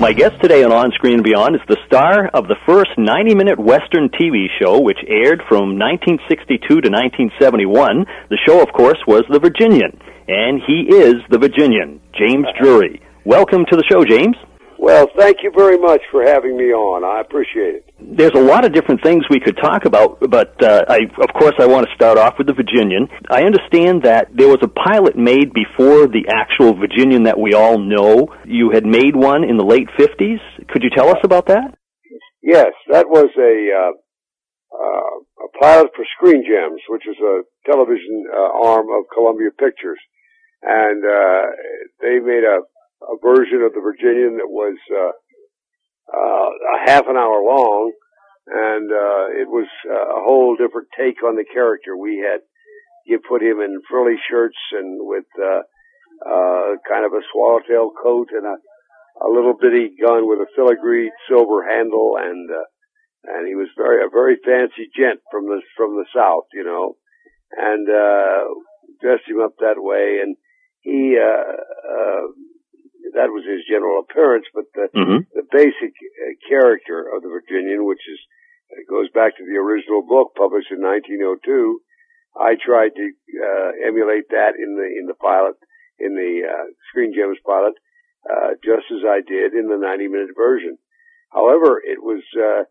My 0.00 0.12
guest 0.12 0.40
today 0.40 0.62
on 0.62 0.70
On 0.70 0.92
Screen 0.92 1.14
and 1.14 1.24
Beyond 1.24 1.56
is 1.56 1.60
the 1.66 1.76
star 1.84 2.30
of 2.32 2.46
the 2.46 2.54
first 2.64 2.90
90 2.96 3.34
minute 3.34 3.58
Western 3.58 4.08
TV 4.08 4.46
show, 4.62 4.78
which 4.78 5.02
aired 5.08 5.42
from 5.48 5.74
1962 5.74 6.62
to 6.62 6.86
1971. 6.86 8.06
The 8.30 8.38
show, 8.46 8.62
of 8.62 8.70
course, 8.72 8.98
was 9.08 9.24
The 9.28 9.40
Virginian. 9.40 9.98
And 10.28 10.62
he 10.62 10.86
is 10.86 11.16
The 11.30 11.38
Virginian, 11.42 11.98
James 12.14 12.46
Drury. 12.62 13.02
Welcome 13.24 13.66
to 13.66 13.76
the 13.76 13.82
show, 13.90 14.04
James. 14.04 14.36
Well, 14.78 15.08
thank 15.18 15.38
you 15.42 15.50
very 15.56 15.76
much 15.76 16.02
for 16.12 16.22
having 16.22 16.56
me 16.56 16.72
on. 16.72 17.02
I 17.02 17.20
appreciate 17.20 17.82
it. 17.82 17.84
There's 17.98 18.32
a 18.36 18.40
lot 18.40 18.64
of 18.64 18.72
different 18.72 19.02
things 19.02 19.24
we 19.28 19.40
could 19.40 19.56
talk 19.56 19.84
about, 19.84 20.18
but 20.30 20.54
uh, 20.62 20.84
I, 20.88 21.00
of 21.20 21.34
course, 21.34 21.54
I 21.58 21.66
want 21.66 21.88
to 21.88 21.94
start 21.96 22.16
off 22.16 22.34
with 22.38 22.46
the 22.46 22.54
Virginian. 22.54 23.08
I 23.28 23.42
understand 23.42 24.04
that 24.04 24.28
there 24.32 24.46
was 24.46 24.62
a 24.62 24.68
pilot 24.68 25.18
made 25.18 25.52
before 25.52 26.06
the 26.06 26.30
actual 26.30 26.78
Virginian 26.78 27.24
that 27.24 27.38
we 27.38 27.54
all 27.54 27.78
know. 27.78 28.28
You 28.46 28.70
had 28.72 28.86
made 28.86 29.16
one 29.16 29.42
in 29.42 29.56
the 29.56 29.64
late 29.64 29.88
50s. 29.98 30.38
Could 30.70 30.84
you 30.84 30.90
tell 30.94 31.08
us 31.08 31.18
about 31.24 31.46
that? 31.46 31.74
Yes, 32.40 32.70
that 32.92 33.08
was 33.10 33.28
a 33.34 33.54
uh, 33.74 33.92
uh, 34.78 35.44
a 35.44 35.48
pilot 35.60 35.90
for 35.96 36.04
Screen 36.16 36.44
Gems, 36.46 36.80
which 36.88 37.02
is 37.02 37.16
a 37.18 37.42
television 37.68 38.26
uh, 38.30 38.64
arm 38.64 38.86
of 38.94 39.10
Columbia 39.12 39.50
Pictures, 39.58 39.98
and 40.62 41.02
uh, 41.04 41.42
they 42.00 42.20
made 42.20 42.44
a 42.46 42.62
a 43.02 43.16
version 43.22 43.62
of 43.62 43.72
the 43.72 43.80
Virginian 43.80 44.38
that 44.38 44.50
was 44.50 44.76
uh, 44.90 45.12
uh, 46.10 46.50
a 46.50 46.90
half 46.90 47.06
an 47.06 47.16
hour 47.16 47.42
long, 47.44 47.92
and 48.46 48.90
uh, 48.90 49.26
it 49.38 49.48
was 49.48 49.68
a 49.86 50.20
whole 50.24 50.56
different 50.56 50.88
take 50.96 51.22
on 51.22 51.36
the 51.36 51.44
character. 51.44 51.96
We 51.96 52.24
had 52.24 52.40
you 53.06 53.20
put 53.26 53.42
him 53.42 53.60
in 53.60 53.80
frilly 53.88 54.16
shirts 54.28 54.58
and 54.72 55.00
with 55.00 55.24
uh, 55.40 55.62
uh, 56.24 56.76
kind 56.88 57.04
of 57.06 57.12
a 57.12 57.24
swallowtail 57.32 57.92
coat 58.02 58.28
and 58.32 58.44
a, 58.44 58.56
a 59.24 59.28
little 59.32 59.54
bitty 59.54 59.96
gun 60.00 60.28
with 60.28 60.40
a 60.40 60.50
filigreed 60.58 61.14
silver 61.28 61.64
handle, 61.64 62.16
and 62.20 62.50
uh, 62.50 62.66
and 63.24 63.48
he 63.48 63.54
was 63.54 63.68
very 63.76 64.04
a 64.04 64.10
very 64.10 64.36
fancy 64.44 64.90
gent 64.94 65.20
from 65.30 65.46
the 65.46 65.60
from 65.76 65.96
the 65.96 66.06
south, 66.14 66.46
you 66.52 66.64
know, 66.64 66.96
and 67.56 67.88
uh, 67.88 68.44
dressed 69.00 69.28
him 69.28 69.40
up 69.40 69.54
that 69.58 69.78
way, 69.78 70.20
and 70.22 70.36
he 70.80 71.16
uh, 71.16 71.52
uh, 71.52 72.26
that 73.14 73.30
was 73.30 73.44
his 73.44 73.64
general 73.68 74.00
appearance, 74.00 74.46
but 74.54 74.64
the 74.74 74.88
Mhm. 74.94 75.26
the 75.34 75.46
basic 75.50 75.92
uh, 75.92 76.32
character 76.48 77.08
of 77.14 77.22
the 77.22 77.28
Virginian, 77.28 77.84
which 77.84 78.02
is 78.08 78.20
it 78.70 78.86
goes 78.88 79.08
back 79.10 79.36
to 79.36 79.44
the 79.44 79.56
original 79.56 80.02
book 80.02 80.34
published 80.36 80.70
in 80.70 80.80
1902. 80.80 81.80
I 82.36 82.54
tried 82.56 82.94
to 82.94 83.06
uh, 83.42 83.70
emulate 83.86 84.28
that 84.30 84.54
in 84.56 84.76
the 84.76 84.86
in 84.98 85.06
the 85.06 85.14
pilot 85.14 85.56
in 85.98 86.14
the 86.14 86.46
uh, 86.46 86.64
Screen 86.90 87.12
Gems 87.14 87.38
pilot, 87.44 87.74
uh, 88.28 88.50
just 88.62 88.86
as 88.92 89.02
I 89.04 89.20
did 89.20 89.54
in 89.54 89.68
the 89.68 89.76
90 89.78 90.08
minute 90.08 90.34
version. 90.36 90.78
However, 91.30 91.80
it 91.84 92.02
was 92.02 92.22
uh, 92.36 92.62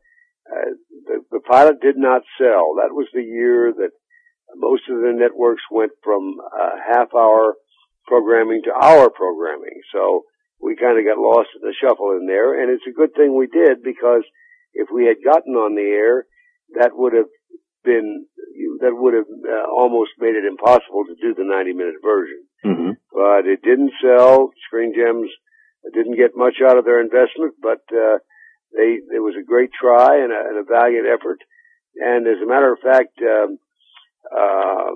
uh, 0.53 0.69
the, 1.07 1.25
the 1.31 1.39
pilot 1.41 1.81
did 1.81 1.97
not 1.97 2.21
sell. 2.37 2.75
That 2.79 2.93
was 2.95 3.07
the 3.13 3.23
year 3.23 3.73
that 3.73 3.91
most 4.55 4.83
of 4.89 5.01
the 5.01 5.11
networks 5.13 5.63
went 5.69 5.91
from 6.03 6.39
uh, 6.39 6.75
half 6.87 7.13
hour 7.13 7.55
programming 8.07 8.61
to 8.63 8.73
hour 8.73 9.09
programming. 9.09 9.83
So 9.93 10.23
we 10.59 10.75
kind 10.75 10.97
of 10.97 11.05
got 11.05 11.21
lost 11.21 11.49
in 11.53 11.61
the 11.61 11.75
shuffle 11.75 12.17
in 12.17 12.25
there, 12.25 12.59
and 12.59 12.71
it's 12.71 12.87
a 12.87 12.97
good 12.97 13.13
thing 13.13 13.35
we 13.35 13.47
did 13.47 13.83
because 13.83 14.23
if 14.73 14.89
we 14.93 15.05
had 15.05 15.21
gotten 15.23 15.53
on 15.53 15.75
the 15.75 15.85
air, 15.85 16.25
that 16.79 16.91
would 16.95 17.13
have 17.13 17.29
been 17.83 18.25
that 18.81 18.93
would 18.93 19.13
have 19.13 19.29
uh, 19.29 19.67
almost 19.69 20.11
made 20.19 20.35
it 20.35 20.45
impossible 20.45 21.05
to 21.05 21.15
do 21.21 21.33
the 21.33 21.45
90 21.45 21.73
minute 21.73 22.01
version. 22.03 22.41
Mm-hmm. 22.65 22.91
But 23.13 23.45
it 23.45 23.61
didn't 23.61 23.93
sell. 24.01 24.49
Screen 24.65 24.93
Gems 24.93 25.29
didn't 25.93 26.17
get 26.17 26.35
much 26.35 26.57
out 26.65 26.77
of 26.77 26.85
their 26.85 26.99
investment, 26.99 27.53
but 27.61 27.85
uh, 27.93 28.17
they 28.73 28.99
it 29.13 29.21
was 29.21 29.35
a 29.39 29.45
great 29.45 29.69
try 29.73 30.23
and 30.23 30.31
a, 30.33 30.41
and 30.49 30.57
a 30.57 30.67
valiant 30.67 31.07
effort. 31.07 31.39
And 31.95 32.27
as 32.27 32.41
a 32.43 32.49
matter 32.49 32.73
of 32.73 32.79
fact, 32.83 33.17
um, 33.21 33.57
um, 34.29 34.95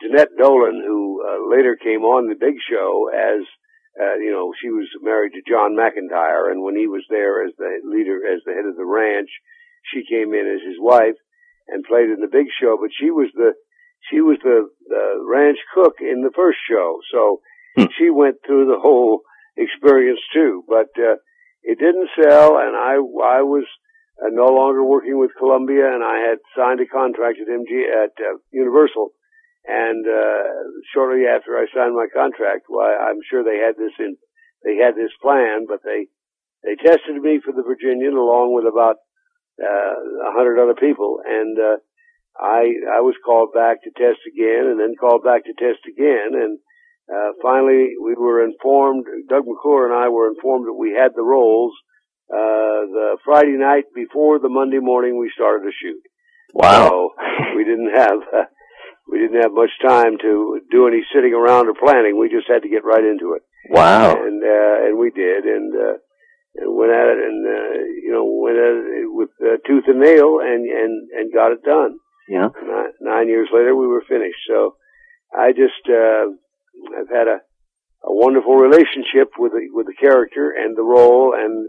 Jeanette 0.00 0.32
Nolan, 0.36 0.82
who 0.86 1.22
uh, 1.22 1.50
later 1.50 1.76
came 1.76 2.02
on 2.02 2.28
the 2.28 2.38
Big 2.38 2.56
Show 2.70 3.10
as 3.12 3.44
uh, 3.96 4.16
you 4.20 4.30
know, 4.30 4.52
she 4.60 4.68
was 4.68 4.86
married 5.00 5.32
to 5.32 5.48
John 5.48 5.72
McIntire, 5.72 6.52
and 6.52 6.62
when 6.62 6.76
he 6.76 6.86
was 6.86 7.00
there 7.08 7.40
as 7.46 7.52
the 7.56 7.80
leader, 7.84 8.20
as 8.28 8.44
the 8.44 8.52
head 8.52 8.68
of 8.68 8.76
the 8.76 8.84
ranch, 8.84 9.30
she 9.88 10.04
came 10.04 10.34
in 10.34 10.44
as 10.44 10.60
his 10.60 10.76
wife 10.78 11.16
and 11.68 11.82
played 11.82 12.10
in 12.10 12.20
the 12.20 12.28
Big 12.30 12.46
Show. 12.60 12.76
But 12.76 12.90
she 12.92 13.10
was 13.10 13.30
the 13.34 13.54
she 14.10 14.20
was 14.20 14.36
the, 14.44 14.68
the 14.86 15.24
ranch 15.26 15.58
cook 15.72 15.94
in 16.00 16.22
the 16.22 16.34
first 16.36 16.58
show, 16.68 17.00
so 17.10 17.40
Hmm. 17.76 17.92
she 17.98 18.08
went 18.10 18.36
through 18.46 18.66
the 18.66 18.80
whole 18.80 19.20
experience 19.56 20.20
too. 20.32 20.64
But 20.66 20.88
uh, 20.98 21.16
it 21.62 21.78
didn't 21.78 22.08
sell, 22.20 22.56
and 22.56 22.74
I 22.74 22.94
I 22.96 23.42
was 23.42 23.64
uh, 24.20 24.28
no 24.32 24.46
longer 24.46 24.82
working 24.82 25.18
with 25.18 25.36
Columbia, 25.36 25.92
and 25.92 26.02
I 26.02 26.18
had 26.28 26.38
signed 26.56 26.80
a 26.80 26.86
contract 26.86 27.38
at 27.40 27.48
MG 27.48 27.84
at 27.84 28.12
uh, 28.18 28.38
Universal. 28.50 29.10
And 29.66 30.06
uh, 30.06 30.42
shortly 30.94 31.26
after 31.26 31.58
I 31.58 31.66
signed 31.74 31.94
my 31.94 32.06
contract, 32.14 32.66
why 32.68 32.94
I'm 32.94 33.18
sure 33.28 33.42
they 33.42 33.58
had 33.58 33.74
this 33.76 33.92
in 33.98 34.16
they 34.64 34.76
had 34.82 34.94
this 34.94 35.14
plan, 35.22 35.66
but 35.68 35.82
they 35.84 36.06
they 36.64 36.74
tested 36.74 37.16
me 37.22 37.40
for 37.44 37.52
the 37.52 37.62
Virginian 37.62 38.14
along 38.14 38.54
with 38.54 38.66
about 38.66 38.96
uh, 39.62 39.94
a 40.26 40.32
hundred 40.34 40.62
other 40.62 40.74
people, 40.74 41.20
and 41.24 41.58
uh, 41.58 41.76
I 42.38 42.98
I 42.98 43.00
was 43.00 43.14
called 43.24 43.54
back 43.54 43.82
to 43.82 43.90
test 43.90 44.20
again, 44.26 44.66
and 44.70 44.78
then 44.80 44.94
called 44.98 45.24
back 45.24 45.44
to 45.44 45.54
test 45.54 45.82
again, 45.88 46.34
and 46.34 46.58
uh, 47.10 47.32
finally 47.42 47.94
we 48.02 48.14
were 48.14 48.44
informed. 48.44 49.06
Doug 49.28 49.46
McClure 49.46 49.86
and 49.86 49.94
I 49.94 50.08
were 50.08 50.28
informed 50.28 50.66
that 50.66 50.78
we 50.78 50.92
had 50.92 51.12
the 51.14 51.22
roles 51.22 51.72
uh, 52.30 52.90
the 52.90 53.18
Friday 53.24 53.56
night 53.56 53.84
before 53.94 54.38
the 54.38 54.48
Monday 54.48 54.80
morning 54.80 55.18
we 55.18 55.30
started 55.34 55.64
to 55.64 55.72
shoot. 55.72 56.02
Wow. 56.52 56.88
So 56.88 57.10
we 57.56 57.64
didn't 57.64 57.94
have 57.94 58.18
uh, 58.34 58.44
we 59.10 59.18
didn't 59.18 59.42
have 59.42 59.52
much 59.52 59.70
time 59.82 60.18
to 60.22 60.60
do 60.70 60.86
any 60.88 61.02
sitting 61.14 61.32
around 61.34 61.68
or 61.68 61.74
planning. 61.74 62.18
We 62.18 62.28
just 62.28 62.48
had 62.48 62.62
to 62.62 62.68
get 62.68 62.84
right 62.84 63.04
into 63.04 63.34
it, 63.34 63.42
Wow. 63.70 64.14
and 64.16 64.42
uh, 64.42 64.86
and 64.88 64.98
we 64.98 65.10
did, 65.10 65.44
and 65.44 65.72
uh, 65.74 65.96
and 66.56 66.76
went 66.76 66.92
at 66.92 67.08
it, 67.08 67.18
and 67.22 67.40
uh, 67.46 67.72
you 68.02 68.10
know 68.12 68.24
went 68.24 68.58
at 68.58 68.74
it 68.74 69.06
with 69.12 69.30
uh, 69.42 69.56
tooth 69.66 69.84
and 69.86 70.00
nail, 70.00 70.38
and 70.42 70.66
and 70.66 70.92
and 71.16 71.32
got 71.32 71.52
it 71.52 71.62
done. 71.62 71.98
Yeah. 72.28 72.48
Nine, 72.60 72.92
nine 73.00 73.28
years 73.28 73.48
later, 73.54 73.74
we 73.76 73.86
were 73.86 74.02
finished. 74.08 74.42
So 74.50 74.74
I 75.32 75.52
just 75.52 75.82
uh, 75.88 76.26
I've 76.98 77.08
had 77.10 77.28
a 77.28 77.38
a 78.04 78.12
wonderful 78.14 78.54
relationship 78.56 79.30
with 79.38 79.52
the 79.52 79.66
with 79.72 79.86
the 79.86 79.94
character 79.98 80.50
and 80.50 80.76
the 80.76 80.82
role 80.82 81.34
and 81.34 81.68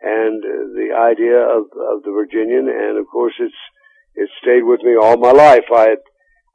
and 0.00 0.44
uh, 0.44 0.70
the 0.78 0.94
idea 0.94 1.38
of 1.42 1.64
of 1.74 2.02
the 2.04 2.12
Virginian, 2.14 2.68
and 2.68 2.98
of 2.98 3.06
course 3.10 3.34
it's 3.40 3.54
it's 4.14 4.32
stayed 4.42 4.62
with 4.62 4.82
me 4.82 4.94
all 5.00 5.16
my 5.16 5.32
life. 5.32 5.66
I 5.74 5.96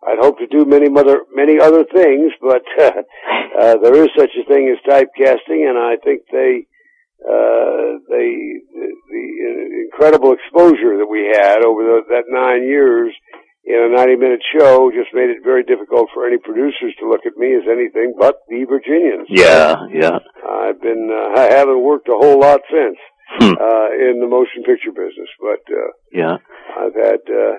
I'd 0.06 0.20
hoped 0.20 0.40
to 0.40 0.48
do 0.48 0.66
many 0.66 0.88
other 0.90 1.22
many 1.34 1.60
other 1.60 1.84
things, 1.86 2.32
but 2.42 2.64
uh, 2.80 2.92
uh, 3.60 3.78
there 3.78 3.96
is 4.04 4.10
such 4.18 4.32
a 4.40 4.46
thing 4.48 4.70
as 4.74 4.82
typecasting, 4.90 5.70
and 5.70 5.78
I 5.78 5.98
think 6.04 6.24
they 6.32 6.66
uh, 7.22 8.02
they 8.10 8.28
the, 8.74 8.88
the 9.12 9.24
incredible 9.86 10.34
exposure 10.34 10.98
that 10.98 11.08
we 11.10 11.30
had 11.32 11.64
over 11.64 11.84
the, 11.84 12.02
that 12.10 12.24
nine 12.30 12.64
years 12.64 13.14
in 13.64 13.78
a 13.78 13.96
90 13.96 14.16
minute 14.16 14.42
show 14.58 14.90
just 14.90 15.14
made 15.14 15.30
it 15.30 15.44
very 15.44 15.64
difficult 15.64 16.10
for 16.16 16.26
any 16.26 16.38
producers 16.40 16.96
to 17.00 17.08
look 17.08 17.22
at 17.28 17.38
me 17.38 17.54
as 17.54 17.62
anything 17.70 18.16
but 18.18 18.42
the 18.50 18.66
Virginians. 18.66 19.28
Yeah. 19.30 19.86
Yeah. 19.94 20.18
I've 20.42 20.82
been, 20.82 21.10
uh, 21.14 21.40
I 21.40 21.54
haven't 21.54 21.84
worked 21.84 22.10
a 22.10 22.18
whole 22.18 22.40
lot 22.40 22.62
since, 22.72 22.98
Hmm. 23.38 23.54
uh, 23.54 23.88
in 23.96 24.20
the 24.20 24.28
motion 24.28 24.64
picture 24.66 24.92
business, 24.92 25.30
but, 25.40 25.62
uh, 25.72 25.92
Yeah. 26.12 26.38
I've 26.76 26.96
had, 26.96 27.22
uh, 27.30 27.54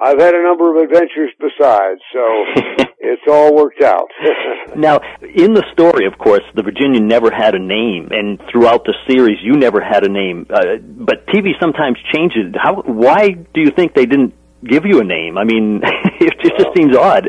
I've 0.00 0.20
had 0.20 0.34
a 0.34 0.42
number 0.42 0.70
of 0.70 0.82
adventures 0.82 1.32
besides, 1.40 2.00
so 2.12 2.22
it's 3.00 3.22
all 3.28 3.54
worked 3.54 3.82
out. 3.82 4.08
Now, 4.76 5.00
in 5.22 5.54
the 5.54 5.64
story, 5.72 6.06
of 6.06 6.18
course, 6.18 6.42
the 6.54 6.62
Virginian 6.62 7.08
never 7.08 7.30
had 7.30 7.54
a 7.54 7.58
name, 7.58 8.08
and 8.12 8.38
throughout 8.52 8.84
the 8.84 8.92
series, 9.08 9.38
you 9.42 9.54
never 9.54 9.80
had 9.80 10.04
a 10.04 10.10
name. 10.10 10.46
Uh, 10.50 10.76
but 10.76 11.26
TV 11.28 11.52
sometimes 11.58 11.96
changes. 12.12 12.54
How? 12.54 12.82
Why 12.82 13.30
do 13.30 13.60
you 13.62 13.70
think 13.70 13.94
they 13.94 14.04
didn't 14.04 14.34
give 14.62 14.84
you 14.84 15.00
a 15.00 15.04
name? 15.04 15.38
I 15.38 15.44
mean, 15.44 15.80
it 16.20 16.34
just, 16.42 16.58
just 16.58 16.76
seems 16.76 16.94
odd. 16.94 17.28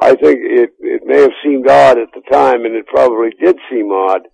I 0.00 0.14
think 0.14 0.38
it, 0.44 0.70
it 0.78 1.02
may 1.06 1.22
have 1.22 1.32
seemed 1.42 1.66
odd 1.66 1.98
at 1.98 2.12
the 2.12 2.22
time, 2.30 2.66
and 2.66 2.76
it 2.76 2.86
probably 2.86 3.30
did 3.42 3.56
seem 3.70 3.90
odd 3.90 4.28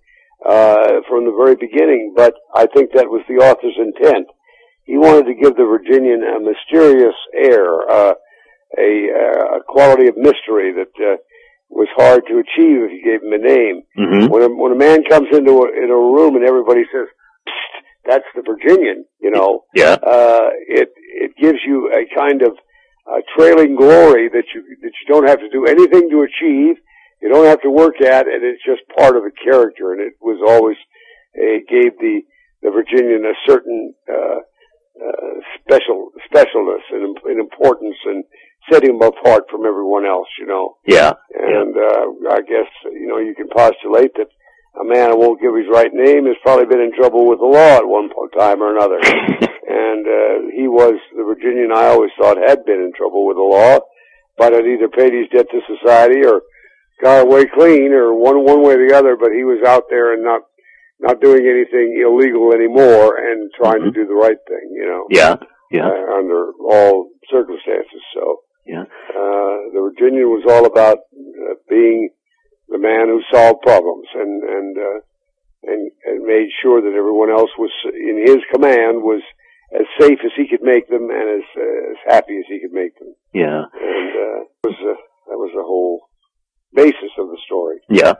uh, 0.45 1.01
from 1.07 1.23
the 1.25 1.33
very 1.33 1.55
beginning. 1.55 2.13
But 2.15 2.35
I 2.53 2.67
think 2.67 2.91
that 2.93 3.07
was 3.07 3.23
the 3.29 3.35
author's 3.35 3.79
intent. 3.79 4.27
He 4.85 4.97
wanted 4.97 5.25
to 5.25 5.33
give 5.33 5.55
the 5.55 5.65
Virginian 5.65 6.21
a 6.23 6.39
mysterious 6.39 7.15
air, 7.33 7.65
uh, 7.89 8.13
a, 8.77 8.91
uh, 9.09 9.57
a 9.57 9.59
quality 9.67 10.07
of 10.07 10.15
mystery 10.17 10.73
that 10.73 10.93
uh, 11.01 11.17
was 11.69 11.87
hard 11.95 12.21
to 12.27 12.37
achieve 12.37 12.77
if 12.85 12.91
you 12.93 13.01
gave 13.03 13.21
him 13.25 13.33
a 13.33 13.41
name. 13.41 13.81
Mm-hmm. 13.97 14.27
When 14.31 14.41
a, 14.43 14.49
when 14.49 14.71
a 14.71 14.75
man 14.75 15.03
comes 15.09 15.27
into 15.31 15.51
a, 15.63 15.67
in 15.83 15.89
a 15.89 15.95
room 15.97 16.35
and 16.35 16.45
everybody 16.45 16.83
says, 16.93 17.07
Psst, 17.49 17.81
"That's 18.05 18.29
the 18.35 18.43
Virginian," 18.45 19.05
you 19.19 19.31
know, 19.31 19.65
Yeah. 19.73 19.97
uh, 20.01 20.49
it 20.67 20.89
it 21.25 21.31
gives 21.41 21.59
you 21.65 21.89
a 21.91 22.05
kind 22.15 22.41
of 22.43 22.53
uh, 23.09 23.21
trailing 23.35 23.75
glory 23.75 24.29
that 24.29 24.45
you 24.53 24.61
that 24.81 24.93
you 25.01 25.05
don't 25.13 25.27
have 25.27 25.39
to 25.39 25.49
do 25.49 25.65
anything 25.65 26.09
to 26.11 26.21
achieve. 26.21 26.77
You 27.21 27.29
don't 27.29 27.45
have 27.45 27.61
to 27.61 27.71
work 27.71 28.01
at, 28.01 28.27
and 28.27 28.43
it's 28.43 28.63
just 28.63 28.81
part 28.95 29.15
of 29.17 29.23
the 29.23 29.31
character. 29.43 29.93
And 29.93 30.01
it 30.01 30.13
was 30.21 30.39
always 30.45 30.77
it 31.33 31.67
gave 31.67 31.97
the 31.99 32.21
the 32.61 32.69
Virginian 32.71 33.25
a 33.25 33.33
certain 33.49 33.93
uh, 34.09 34.39
uh, 34.95 35.33
special 35.59 36.11
specialness 36.31 36.83
and, 36.91 37.17
and 37.25 37.39
importance, 37.39 37.97
and 38.05 38.23
setting 38.71 38.95
him 38.95 39.01
apart 39.01 39.43
from 39.49 39.65
everyone 39.65 40.05
else. 40.05 40.27
You 40.39 40.47
know. 40.47 40.77
Yeah. 40.85 41.13
And 41.33 41.75
uh, 41.75 42.31
I 42.31 42.41
guess 42.41 42.69
you 42.91 43.07
know 43.07 43.19
you 43.19 43.35
can 43.35 43.47
postulate 43.49 44.13
that 44.15 44.27
a 44.75 44.81
a 44.81 44.83
man 44.83 45.11
who 45.11 45.19
won't 45.19 45.41
give 45.41 45.55
his 45.55 45.71
right 45.71 45.93
name 45.93 46.25
has 46.25 46.35
probably 46.43 46.65
been 46.65 46.83
in 46.83 46.91
trouble 46.93 47.27
with 47.27 47.39
the 47.39 47.45
law 47.45 47.77
at 47.77 47.87
one 47.87 48.09
time 48.37 48.61
or 48.61 48.75
another. 48.75 48.99
and 49.03 50.03
uh, 50.05 50.51
he 50.53 50.67
was 50.67 50.99
the 51.15 51.23
Virginian 51.23 51.71
I 51.71 51.87
always 51.87 52.11
thought 52.19 52.37
had 52.37 52.65
been 52.65 52.81
in 52.81 52.91
trouble 52.95 53.25
with 53.27 53.37
the 53.37 53.47
law, 53.47 53.79
but 54.37 54.53
had 54.53 54.65
either 54.65 54.89
paid 54.89 55.13
his 55.13 55.29
debt 55.31 55.47
to 55.49 55.61
society 55.79 56.25
or 56.25 56.41
got 57.01 57.23
away 57.25 57.45
clean, 57.45 57.93
or 57.93 58.13
one 58.13 58.43
one 58.43 58.61
way 58.61 58.75
or 58.75 58.87
the 58.87 58.95
other. 58.95 59.15
But 59.15 59.31
he 59.31 59.43
was 59.43 59.63
out 59.65 59.85
there 59.89 60.13
and 60.13 60.23
not 60.23 60.41
not 61.05 61.21
doing 61.21 61.45
anything 61.45 62.01
illegal 62.01 62.53
anymore, 62.53 63.15
and 63.17 63.51
trying 63.53 63.81
Mhm. 63.81 63.85
to 63.85 63.91
do 63.91 64.05
the 64.05 64.15
right 64.25 64.37
thing. 64.47 64.65
You 64.79 64.85
know, 64.87 65.03
Yeah. 65.09 65.35
Yeah. 65.71 65.87
uh, 65.89 66.17
under 66.19 66.51
all 66.73 67.09
circumstances. 67.29 68.01
So 68.13 68.41
Yeah. 68.65 68.85
uh, 69.21 69.55
the 69.73 69.81
Virginian 69.87 70.29
was 70.29 70.45
all 70.51 70.65
about 70.65 70.97
uh, 70.97 71.55
being 71.69 72.09
the 72.69 72.77
man 72.79 73.07
who 73.09 73.21
solved 73.31 73.61
problems 73.61 74.07
and 74.15 74.43
and 74.43 74.77
uh, 74.77 74.99
and 75.71 75.91
and 76.05 76.23
made 76.25 76.49
sure 76.61 76.81
that 76.81 76.93
everyone 77.01 77.29
else 77.29 77.51
was 77.57 77.71
in 77.93 78.17
his 78.25 78.39
command 78.53 79.03
was 79.03 79.21
as 79.73 79.85
safe 79.99 80.19
as 80.23 80.31
he 80.35 80.47
could 80.47 80.61
make 80.61 80.87
them 80.87 81.09
and 81.09 81.29
as 81.39 81.47
uh, 81.57 81.91
as 81.91 81.97
happy 82.13 82.37
as 82.39 82.45
he 82.47 82.59
could 82.59 82.73
make 82.73 82.97
them. 82.99 83.13
Yeah. 83.33 83.63
And 83.73 84.11
uh, 84.27 84.39
was 84.63 84.77
uh, 84.81 84.95
that 85.29 85.37
was 85.37 85.51
the 85.53 85.63
whole 85.63 86.07
basis 86.73 87.11
of 87.17 87.29
the 87.29 87.37
story. 87.45 87.77
Yeah. 87.89 88.13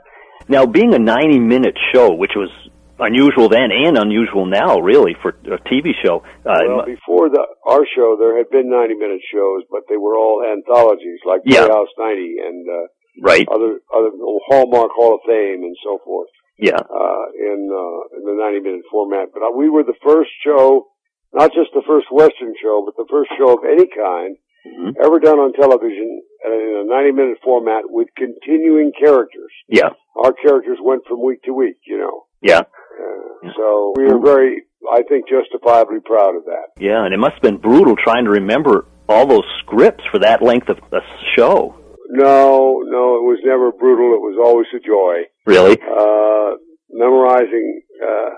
Now, 0.48 0.64
being 0.66 0.94
a 0.94 0.98
90 0.98 1.38
minute 1.40 1.76
show, 1.92 2.12
which 2.14 2.34
was 2.36 2.50
unusual 2.98 3.48
then 3.48 3.70
and 3.72 3.96
unusual 3.98 4.46
now, 4.46 4.78
really, 4.80 5.14
for 5.22 5.30
a 5.30 5.58
TV 5.68 5.92
show. 6.04 6.22
Uh, 6.44 6.60
well, 6.68 6.86
before 6.86 7.28
the 7.28 7.44
our 7.66 7.84
show, 7.94 8.16
there 8.18 8.36
had 8.36 8.50
been 8.50 8.70
ninety 8.70 8.94
minute 8.94 9.20
shows, 9.32 9.62
but 9.70 9.82
they 9.88 9.96
were 9.96 10.16
all 10.16 10.42
anthologies 10.44 11.20
like 11.26 11.42
Yeah. 11.44 11.66
Playhouse 11.66 11.92
ninety 11.98 12.36
and 12.40 12.66
uh, 12.68 12.86
right. 13.22 13.46
other 13.52 13.80
other 13.94 14.10
Hallmark 14.48 14.90
Hall 14.94 15.14
of 15.14 15.20
Fame 15.26 15.62
and 15.64 15.76
so 15.84 15.98
forth. 16.04 16.28
Yeah. 16.58 16.80
uh, 16.80 17.24
in 17.36 17.68
uh, 17.68 18.16
in 18.16 18.22
the 18.24 18.32
90 18.32 18.60
minute 18.60 18.84
format. 18.90 19.28
But 19.34 19.42
uh, 19.42 19.52
we 19.54 19.68
were 19.68 19.82
the 19.84 19.98
first 20.02 20.30
show, 20.42 20.86
not 21.34 21.52
just 21.52 21.68
the 21.74 21.82
first 21.86 22.06
Western 22.10 22.54
show, 22.62 22.80
but 22.86 22.96
the 22.96 23.04
first 23.10 23.28
show 23.36 23.52
of 23.58 23.64
any 23.64 23.86
kind 23.92 24.36
Mhm. 24.66 24.96
ever 25.04 25.20
done 25.20 25.38
on 25.38 25.52
television 25.52 26.22
in 26.44 26.82
a 26.82 26.84
90 26.90 27.12
minute 27.12 27.38
format 27.44 27.84
with 27.90 28.08
continuing 28.16 28.90
characters. 28.98 29.52
Yeah. 29.68 29.90
Our 30.16 30.32
characters 30.32 30.78
went 30.82 31.04
from 31.06 31.22
week 31.22 31.42
to 31.44 31.52
week, 31.52 31.76
you 31.86 31.98
know. 31.98 32.24
Yeah. 32.40 32.62
Uh, 32.98 33.50
so 33.56 33.92
we 33.96 34.04
are 34.08 34.18
very, 34.18 34.64
I 34.90 35.02
think, 35.08 35.28
justifiably 35.28 36.00
proud 36.04 36.36
of 36.36 36.44
that. 36.44 36.72
Yeah. 36.78 37.04
And 37.04 37.14
it 37.14 37.18
must 37.18 37.34
have 37.34 37.42
been 37.42 37.58
brutal 37.58 37.94
trying 37.96 38.24
to 38.24 38.30
remember 38.30 38.86
all 39.08 39.26
those 39.26 39.46
scripts 39.60 40.04
for 40.10 40.18
that 40.20 40.42
length 40.42 40.68
of 40.68 40.78
a 40.92 41.00
show. 41.36 41.74
No, 42.08 42.82
no, 42.86 43.04
it 43.18 43.26
was 43.26 43.40
never 43.44 43.72
brutal. 43.72 44.14
It 44.14 44.22
was 44.22 44.38
always 44.42 44.66
a 44.74 44.80
joy. 44.80 45.26
Really? 45.44 45.76
Uh, 45.78 46.56
memorizing 46.90 47.82
uh, 48.02 48.30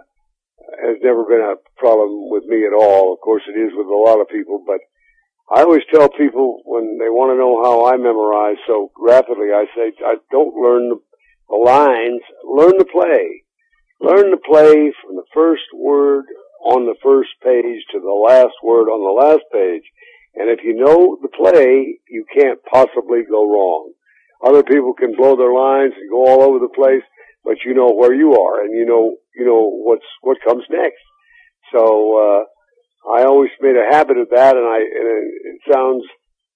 has 0.85 0.97
never 1.03 1.25
been 1.25 1.41
a 1.41 1.57
problem 1.77 2.31
with 2.31 2.45
me 2.45 2.65
at 2.65 2.73
all. 2.73 3.13
Of 3.13 3.21
course, 3.21 3.43
it 3.49 3.59
is 3.59 3.73
with 3.77 3.87
a 3.87 4.03
lot 4.09 4.21
of 4.21 4.29
people, 4.29 4.63
but 4.67 4.81
I 5.51 5.63
always 5.63 5.83
tell 5.93 6.09
people 6.09 6.61
when 6.65 6.99
they 6.99 7.09
want 7.09 7.33
to 7.33 7.41
know 7.41 7.63
how 7.65 7.89
I 7.89 7.97
memorize 7.97 8.61
so 8.67 8.91
rapidly, 8.99 9.49
I 9.53 9.65
say, 9.77 9.93
I 10.05 10.17
don't 10.31 10.55
learn 10.57 10.89
the, 10.89 11.01
the 11.49 11.57
lines, 11.57 12.21
learn 12.45 12.77
the 12.77 12.85
play. 12.85 13.45
Learn 14.01 14.31
the 14.31 14.39
play 14.39 14.93
from 15.03 15.17
the 15.17 15.27
first 15.35 15.67
word 15.75 16.25
on 16.63 16.87
the 16.87 16.99
first 17.03 17.31
page 17.43 17.83
to 17.93 18.01
the 18.01 18.15
last 18.27 18.55
word 18.63 18.87
on 18.87 19.03
the 19.03 19.27
last 19.27 19.43
page. 19.53 19.83
And 20.35 20.51
if 20.51 20.63
you 20.63 20.75
know 20.75 21.19
the 21.21 21.29
play, 21.35 21.99
you 22.09 22.25
can't 22.33 22.63
possibly 22.71 23.27
go 23.29 23.43
wrong. 23.51 23.93
Other 24.45 24.63
people 24.63 24.95
can 24.95 25.17
blow 25.17 25.35
their 25.35 25.53
lines 25.53 25.95
and 25.99 26.11
go 26.11 26.27
all 26.27 26.43
over 26.43 26.59
the 26.59 26.71
place, 26.71 27.03
but 27.43 27.59
you 27.65 27.75
know 27.75 27.91
where 27.91 28.15
you 28.15 28.39
are 28.39 28.63
and 28.63 28.71
you 28.71 28.87
know, 28.87 29.17
you 29.35 29.45
know 29.45 29.67
what's, 29.67 30.07
what 30.23 30.39
comes 30.47 30.63
next. 30.71 31.03
So, 31.75 31.83
uh, 31.83 32.43
I 33.19 33.25
always 33.25 33.51
made 33.61 33.75
a 33.75 33.91
habit 33.91 34.19
of 34.19 34.31
that 34.31 34.55
and 34.55 34.67
I, 34.67 34.79
and 34.79 35.07
it 35.43 35.61
sounds, 35.73 36.05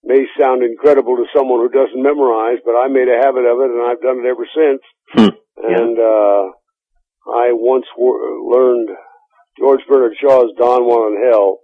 may 0.04 0.26
sound 0.38 0.62
incredible 0.62 1.16
to 1.16 1.26
someone 1.34 1.58
who 1.58 1.70
doesn't 1.70 2.02
memorize, 2.02 2.58
but 2.64 2.78
I 2.78 2.86
made 2.86 3.08
a 3.08 3.18
habit 3.18 3.46
of 3.50 3.58
it 3.66 3.70
and 3.70 3.82
I've 3.82 4.02
done 4.02 4.22
it 4.22 4.30
ever 4.30 4.46
since. 4.46 4.82
Hmm. 5.10 5.34
And, 5.58 5.98
uh, 5.98 6.52
I 7.26 7.52
once 7.52 7.86
wor- 7.96 8.18
learned 8.50 8.88
George 9.58 9.80
Bernard 9.88 10.14
Shaw's 10.20 10.50
Don 10.58 10.84
Juan 10.84 11.14
in 11.16 11.30
Hell 11.30 11.58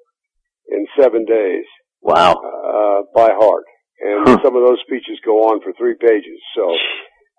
in 0.70 0.86
seven 1.00 1.24
days 1.24 1.64
Wow. 2.02 2.32
uh, 2.34 3.02
by 3.14 3.32
heart, 3.32 3.64
and 4.00 4.28
Huh. 4.28 4.38
some 4.44 4.56
of 4.56 4.62
those 4.62 4.80
speeches 4.86 5.18
go 5.24 5.48
on 5.50 5.60
for 5.62 5.72
three 5.72 5.94
pages. 6.00 6.40
So 6.54 6.70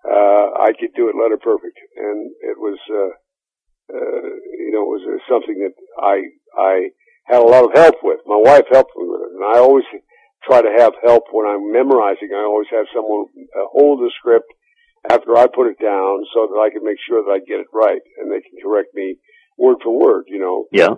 uh, 0.04 0.46
I 0.60 0.72
could 0.78 0.92
do 0.94 1.08
it 1.08 1.16
letter 1.16 1.38
perfect, 1.38 1.78
and 1.96 2.30
it 2.42 2.58
was, 2.58 2.78
uh, 2.90 3.10
uh, 3.96 4.28
you 4.58 4.70
know, 4.72 4.82
it 4.82 4.92
was 5.00 5.04
uh, 5.06 5.32
something 5.32 5.58
that 5.60 5.74
I 6.02 6.22
I 6.58 6.90
had 7.26 7.40
a 7.40 7.46
lot 7.46 7.64
of 7.64 7.72
help 7.74 7.96
with. 8.02 8.20
My 8.26 8.36
wife 8.36 8.66
helped 8.70 8.92
me 8.96 9.04
with 9.06 9.20
it, 9.22 9.32
and 9.36 9.44
I 9.54 9.58
always 9.58 9.84
try 10.44 10.60
to 10.62 10.72
have 10.78 10.92
help 11.04 11.24
when 11.32 11.46
I'm 11.46 11.70
memorizing. 11.72 12.30
I 12.34 12.42
always 12.44 12.68
have 12.72 12.86
someone 12.94 13.26
uh, 13.56 13.66
hold 13.72 14.00
the 14.00 14.10
script 14.18 14.50
after 15.08 15.36
I 15.36 15.46
put 15.46 15.68
it 15.68 15.78
down, 15.80 16.24
so 16.34 16.46
that 16.50 16.58
I 16.60 16.70
can 16.70 16.84
make 16.84 16.98
sure 17.08 17.22
that 17.24 17.30
I 17.30 17.38
get 17.40 17.60
it 17.60 17.72
right, 17.72 18.00
and 18.18 18.30
they 18.30 18.40
can 18.42 18.58
correct 18.62 18.88
me 18.94 19.16
word 19.56 19.78
for 19.82 19.96
word. 19.96 20.24
You 20.28 20.40
know, 20.40 20.64
Yeah. 20.72 20.94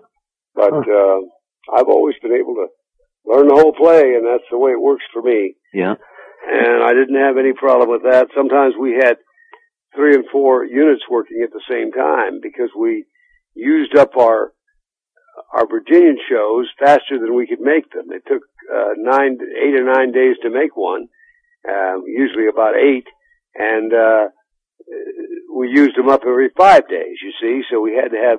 but 0.54 0.72
uh, 0.74 1.18
I've 1.76 1.88
always 1.88 2.16
been 2.22 2.34
able 2.34 2.54
to 2.56 2.66
learn 3.24 3.46
the 3.48 3.54
whole 3.54 3.72
play, 3.72 4.14
and 4.14 4.26
that's 4.26 4.48
the 4.50 4.58
way 4.58 4.72
it 4.72 4.80
works 4.80 5.04
for 5.12 5.22
me. 5.22 5.54
Yeah. 5.72 5.94
And 6.44 6.82
I 6.82 6.92
didn't 6.92 7.22
have 7.22 7.38
any 7.38 7.52
problem 7.52 7.88
with 7.88 8.02
that. 8.02 8.26
Sometimes 8.34 8.74
we 8.80 8.94
had 8.94 9.16
three 9.94 10.14
and 10.14 10.24
four 10.32 10.64
units 10.64 11.02
working 11.08 11.40
at 11.44 11.52
the 11.52 11.62
same 11.70 11.92
time 11.92 12.40
because 12.42 12.70
we 12.76 13.04
used 13.54 13.96
up 13.96 14.16
our 14.16 14.52
our 15.54 15.66
Virginian 15.68 16.18
shows 16.28 16.66
faster 16.78 17.18
than 17.20 17.34
we 17.34 17.46
could 17.46 17.60
make 17.60 17.90
them. 17.92 18.06
It 18.10 18.22
took 18.26 18.42
uh, 18.74 18.92
nine, 18.98 19.38
eight 19.40 19.78
or 19.80 19.84
nine 19.84 20.12
days 20.12 20.36
to 20.42 20.50
make 20.50 20.76
one, 20.76 21.08
um, 21.68 22.02
usually 22.06 22.48
about 22.48 22.74
eight, 22.76 23.04
and 23.54 23.92
uh, 23.92 24.24
we 25.54 25.68
used 25.68 25.96
them 25.96 26.08
up 26.08 26.22
every 26.26 26.50
five 26.56 26.88
days. 26.88 27.16
You 27.22 27.32
see, 27.40 27.62
so 27.70 27.80
we 27.80 27.94
had 27.94 28.10
to 28.10 28.18
have 28.18 28.38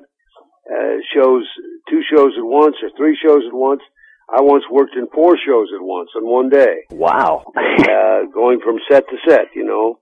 uh, 0.70 0.98
shows, 1.14 1.44
two 1.90 2.02
shows 2.10 2.34
at 2.38 2.44
once 2.44 2.76
or 2.82 2.90
three 2.98 3.18
shows 3.22 3.44
at 3.48 3.54
once. 3.54 3.82
I 4.34 4.42
once 4.42 4.64
worked 4.72 4.96
in 4.96 5.08
four 5.14 5.38
shows 5.38 5.68
at 5.76 5.84
once 5.84 6.10
on 6.16 6.26
one 6.26 6.50
day, 6.50 6.88
Wow. 6.92 7.44
uh, 7.56 8.32
going 8.34 8.62
from 8.64 8.80
set 8.90 9.04
to 9.10 9.18
set, 9.28 9.48
you 9.54 9.66
know, 9.66 10.00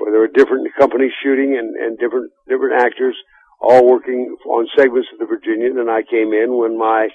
where 0.00 0.10
there 0.10 0.20
were 0.20 0.28
different 0.28 0.68
companies 0.78 1.12
shooting 1.22 1.56
and, 1.56 1.76
and 1.76 1.98
different, 1.98 2.32
different 2.48 2.82
actors 2.82 3.16
all 3.60 3.86
working 3.86 4.36
on 4.46 4.66
segments 4.76 5.08
of 5.12 5.18
the 5.20 5.26
Virginian. 5.26 5.78
And 5.78 5.90
I 5.90 6.02
came 6.02 6.32
in 6.32 6.56
when 6.58 6.76
my 6.78 7.08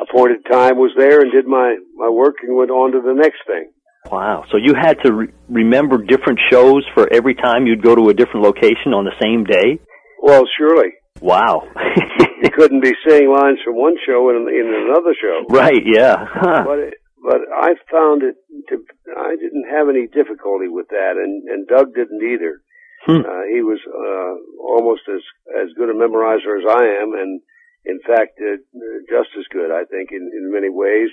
appointed 0.00 0.44
time 0.50 0.76
was 0.76 0.90
there 0.96 1.20
and 1.20 1.30
did 1.30 1.46
my, 1.46 1.76
my 1.94 2.08
work 2.08 2.36
and 2.42 2.56
went 2.56 2.70
on 2.70 2.92
to 2.92 3.00
the 3.00 3.14
next 3.14 3.46
thing. 3.46 3.70
Wow. 4.10 4.44
So 4.50 4.56
you 4.56 4.74
had 4.74 4.94
to 5.04 5.12
re- 5.12 5.28
remember 5.48 5.98
different 6.02 6.38
shows 6.50 6.84
for 6.94 7.12
every 7.12 7.34
time 7.34 7.66
you'd 7.66 7.82
go 7.82 7.94
to 7.94 8.08
a 8.10 8.14
different 8.14 8.44
location 8.44 8.92
on 8.94 9.04
the 9.04 9.14
same 9.20 9.44
day? 9.44 9.80
Well, 10.22 10.44
surely 10.58 10.90
Wow. 11.20 11.68
you 12.42 12.50
couldn't 12.50 12.82
be 12.82 12.92
saying 13.06 13.30
lines 13.30 13.58
from 13.64 13.76
one 13.76 13.94
show 14.04 14.28
in, 14.30 14.44
in 14.48 14.66
another 14.90 15.14
show. 15.16 15.46
right, 15.48 15.82
yeah. 15.86 16.16
Huh. 16.20 16.64
But 16.66 16.78
it, 16.80 16.94
but 17.22 17.40
I 17.48 17.72
found 17.90 18.22
it 18.22 18.36
to 18.68 18.84
I 19.16 19.36
didn't 19.36 19.64
have 19.70 19.88
any 19.88 20.06
difficulty 20.06 20.68
with 20.68 20.88
that, 20.88 21.14
and 21.16 21.48
and 21.48 21.66
Doug 21.66 21.94
didn't 21.94 22.20
either. 22.20 22.60
Hmm. 23.06 23.24
Uh, 23.24 23.44
he 23.48 23.62
was 23.62 23.80
uh, 23.88 24.34
almost 24.60 25.02
as 25.08 25.22
as 25.56 25.72
good 25.78 25.88
a 25.88 25.94
memorizer 25.96 26.58
as 26.60 26.66
I 26.68 26.84
am, 27.00 27.14
and 27.14 27.40
in 27.86 28.00
fact, 28.04 28.36
uh, 28.42 28.60
just 29.08 29.30
as 29.38 29.46
good, 29.52 29.70
I 29.70 29.84
think, 29.88 30.10
in 30.12 30.28
in 30.34 30.52
many 30.52 30.68
ways. 30.68 31.08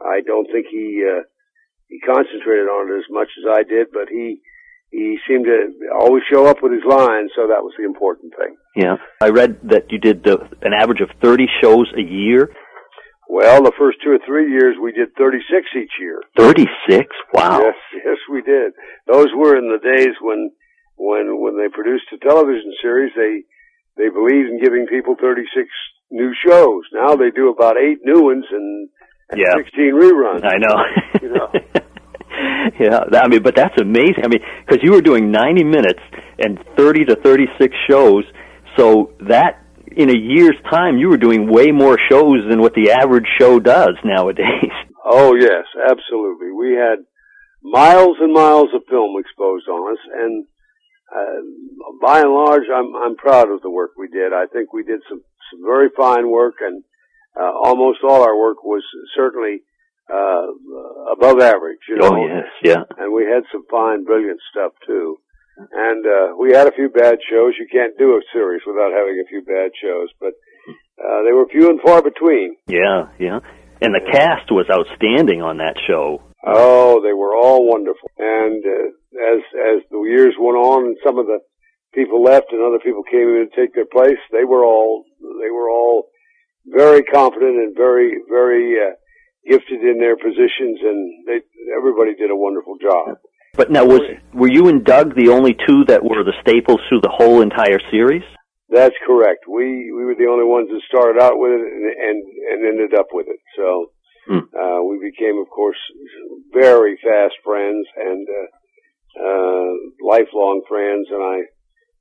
I 0.00 0.20
don't 0.24 0.46
think 0.52 0.66
he 0.70 1.02
uh, 1.02 1.22
he 1.88 2.00
concentrated 2.00 2.68
on 2.68 2.92
it 2.92 2.98
as 2.98 3.08
much 3.10 3.28
as 3.40 3.44
I 3.48 3.62
did, 3.64 3.88
but 3.92 4.08
he 4.08 4.40
he 4.90 5.18
seemed 5.28 5.44
to 5.44 5.68
always 6.00 6.22
show 6.32 6.46
up 6.46 6.62
with 6.62 6.72
his 6.72 6.84
lines, 6.88 7.30
so 7.36 7.48
that 7.48 7.60
was 7.60 7.74
the 7.76 7.84
important 7.84 8.32
thing. 8.36 8.56
Yeah. 8.74 8.96
I 9.20 9.28
read 9.28 9.60
that 9.68 9.92
you 9.92 9.98
did 9.98 10.24
the, 10.24 10.38
an 10.62 10.72
average 10.72 11.00
of 11.00 11.10
30 11.20 11.44
shows 11.60 11.92
a 11.96 12.00
year. 12.00 12.48
Well, 13.28 13.62
the 13.62 13.76
first 13.78 13.98
two 14.02 14.12
or 14.12 14.18
three 14.24 14.50
years 14.50 14.76
we 14.80 14.92
did 14.92 15.14
36 15.14 15.44
each 15.76 15.92
year. 16.00 16.22
36? 16.38 17.04
Wow. 17.34 17.60
Yes, 17.60 17.76
yes, 17.92 18.16
we 18.32 18.40
did. 18.40 18.72
Those 19.06 19.28
were 19.36 19.58
in 19.58 19.68
the 19.68 19.76
days 19.76 20.16
when, 20.22 20.50
when, 20.96 21.36
when 21.36 21.58
they 21.58 21.68
produced 21.68 22.08
a 22.14 22.18
television 22.24 22.72
series, 22.80 23.12
they, 23.14 23.44
they 24.00 24.08
believed 24.08 24.48
in 24.48 24.60
giving 24.62 24.86
people 24.88 25.16
36 25.20 25.68
new 26.10 26.32
shows. 26.46 26.84
Now 26.94 27.16
they 27.16 27.30
do 27.30 27.50
about 27.50 27.76
eight 27.76 27.98
new 28.02 28.22
ones 28.22 28.46
and 28.50 28.88
Yeah. 29.36 29.52
16 29.56 29.94
reruns. 29.94 30.44
I 30.44 30.58
know. 30.58 30.76
You 31.22 31.34
know. 31.34 31.48
yeah, 32.80 33.00
that- 33.10 33.22
I 33.24 33.28
mean, 33.28 33.42
but 33.42 33.54
that's 33.56 33.78
amazing. 33.80 34.24
I 34.24 34.28
mean, 34.28 34.40
because 34.66 34.82
you 34.82 34.92
were 34.92 35.02
doing 35.02 35.30
90 35.30 35.64
minutes 35.64 36.00
and 36.38 36.58
30 36.76 37.06
to 37.06 37.16
36 37.16 37.74
shows, 37.88 38.24
so 38.76 39.12
that 39.28 39.64
in 39.96 40.10
a 40.10 40.16
year's 40.16 40.56
time, 40.70 40.98
you 40.98 41.08
were 41.08 41.16
doing 41.16 41.50
way 41.50 41.72
more 41.72 41.98
shows 42.10 42.44
than 42.48 42.60
what 42.60 42.74
the 42.74 42.92
average 42.92 43.26
show 43.40 43.58
does 43.58 43.94
nowadays. 44.04 44.44
Oh 45.10 45.34
yes, 45.34 45.64
absolutely. 45.90 46.52
We 46.52 46.74
had 46.74 46.98
miles 47.62 48.18
and 48.20 48.30
miles 48.30 48.68
of 48.74 48.82
film 48.90 49.16
exposed 49.18 49.66
on 49.66 49.92
us, 49.94 49.98
and 50.12 50.44
uh, 51.10 51.40
by 52.02 52.20
and 52.20 52.30
large, 52.30 52.64
I'm 52.68 52.94
I'm 52.94 53.16
proud 53.16 53.48
of 53.50 53.62
the 53.62 53.70
work 53.70 53.92
we 53.96 54.08
did. 54.08 54.34
I 54.34 54.44
think 54.52 54.74
we 54.74 54.82
did 54.84 55.00
some 55.08 55.22
some 55.50 55.64
very 55.64 55.88
fine 55.96 56.30
work, 56.30 56.56
and 56.60 56.84
uh, 57.38 57.52
almost 57.64 57.98
all 58.02 58.22
our 58.22 58.36
work 58.36 58.64
was 58.64 58.82
certainly 59.14 59.62
uh, 60.12 60.46
above 61.12 61.40
average. 61.40 61.78
You 61.88 61.96
know? 61.96 62.10
Oh 62.12 62.26
yes, 62.26 62.48
yeah. 62.62 62.82
And 62.98 63.12
we 63.12 63.24
had 63.24 63.44
some 63.52 63.64
fine, 63.70 64.04
brilliant 64.04 64.40
stuff 64.50 64.72
too. 64.86 65.16
And 65.58 66.06
uh, 66.06 66.36
we 66.38 66.54
had 66.54 66.68
a 66.68 66.72
few 66.72 66.88
bad 66.88 67.18
shows. 67.30 67.54
You 67.58 67.66
can't 67.70 67.98
do 67.98 68.14
a 68.14 68.20
series 68.32 68.62
without 68.66 68.92
having 68.92 69.18
a 69.18 69.28
few 69.28 69.42
bad 69.42 69.70
shows, 69.82 70.08
but 70.20 70.32
uh, 71.02 71.22
they 71.26 71.32
were 71.32 71.46
few 71.50 71.68
and 71.70 71.80
far 71.80 72.00
between. 72.00 72.56
Yeah, 72.66 73.10
yeah. 73.18 73.40
And 73.80 73.94
the 73.94 74.06
cast 74.10 74.50
was 74.50 74.66
outstanding 74.70 75.42
on 75.42 75.58
that 75.58 75.74
show. 75.86 76.22
Oh, 76.46 77.02
they 77.02 77.12
were 77.12 77.36
all 77.36 77.66
wonderful. 77.66 78.10
And 78.18 78.62
uh, 78.64 78.88
as 79.34 79.42
as 79.76 79.82
the 79.90 79.98
years 80.06 80.34
went 80.38 80.56
on, 80.56 80.86
and 80.86 80.96
some 81.04 81.18
of 81.18 81.26
the 81.26 81.40
people 81.92 82.22
left, 82.22 82.52
and 82.52 82.62
other 82.62 82.78
people 82.78 83.02
came 83.02 83.26
in 83.26 83.48
to 83.50 83.56
take 83.56 83.74
their 83.74 83.90
place, 83.90 84.18
they 84.30 84.44
were 84.44 84.64
all 84.64 85.04
they 85.20 85.50
were 85.50 85.70
all 85.70 86.06
very 86.74 87.02
confident 87.02 87.56
and 87.56 87.76
very 87.76 88.18
very 88.28 88.76
uh, 88.76 88.94
gifted 89.48 89.80
in 89.82 89.98
their 89.98 90.16
positions, 90.16 90.78
and 90.82 91.26
they 91.26 91.40
everybody 91.76 92.14
did 92.14 92.30
a 92.30 92.36
wonderful 92.36 92.76
job. 92.80 93.16
But 93.54 93.70
now, 93.70 93.84
was 93.84 94.02
were 94.34 94.50
you 94.50 94.68
and 94.68 94.84
Doug 94.84 95.14
the 95.14 95.30
only 95.30 95.54
two 95.66 95.84
that 95.86 96.04
were 96.04 96.22
the 96.22 96.34
staples 96.42 96.80
through 96.88 97.00
the 97.02 97.12
whole 97.12 97.40
entire 97.42 97.80
series? 97.90 98.22
That's 98.68 98.94
correct. 99.06 99.48
We 99.48 99.90
we 99.92 100.04
were 100.04 100.14
the 100.14 100.28
only 100.30 100.44
ones 100.44 100.68
that 100.68 100.80
started 100.86 101.20
out 101.20 101.38
with 101.38 101.52
it 101.52 101.60
and 101.60 101.84
and, 101.88 102.18
and 102.52 102.58
ended 102.68 102.98
up 102.98 103.08
with 103.12 103.26
it. 103.28 103.40
So 103.56 103.90
Hmm. 104.28 104.44
uh, 104.52 104.82
we 104.84 105.00
became, 105.00 105.38
of 105.40 105.48
course, 105.48 105.78
very 106.52 106.98
fast 107.02 107.32
friends 107.42 107.88
and 107.96 108.28
uh, 108.28 109.24
uh, 109.24 109.72
lifelong 110.04 110.60
friends. 110.68 111.08
And 111.10 111.22
I 111.22 111.36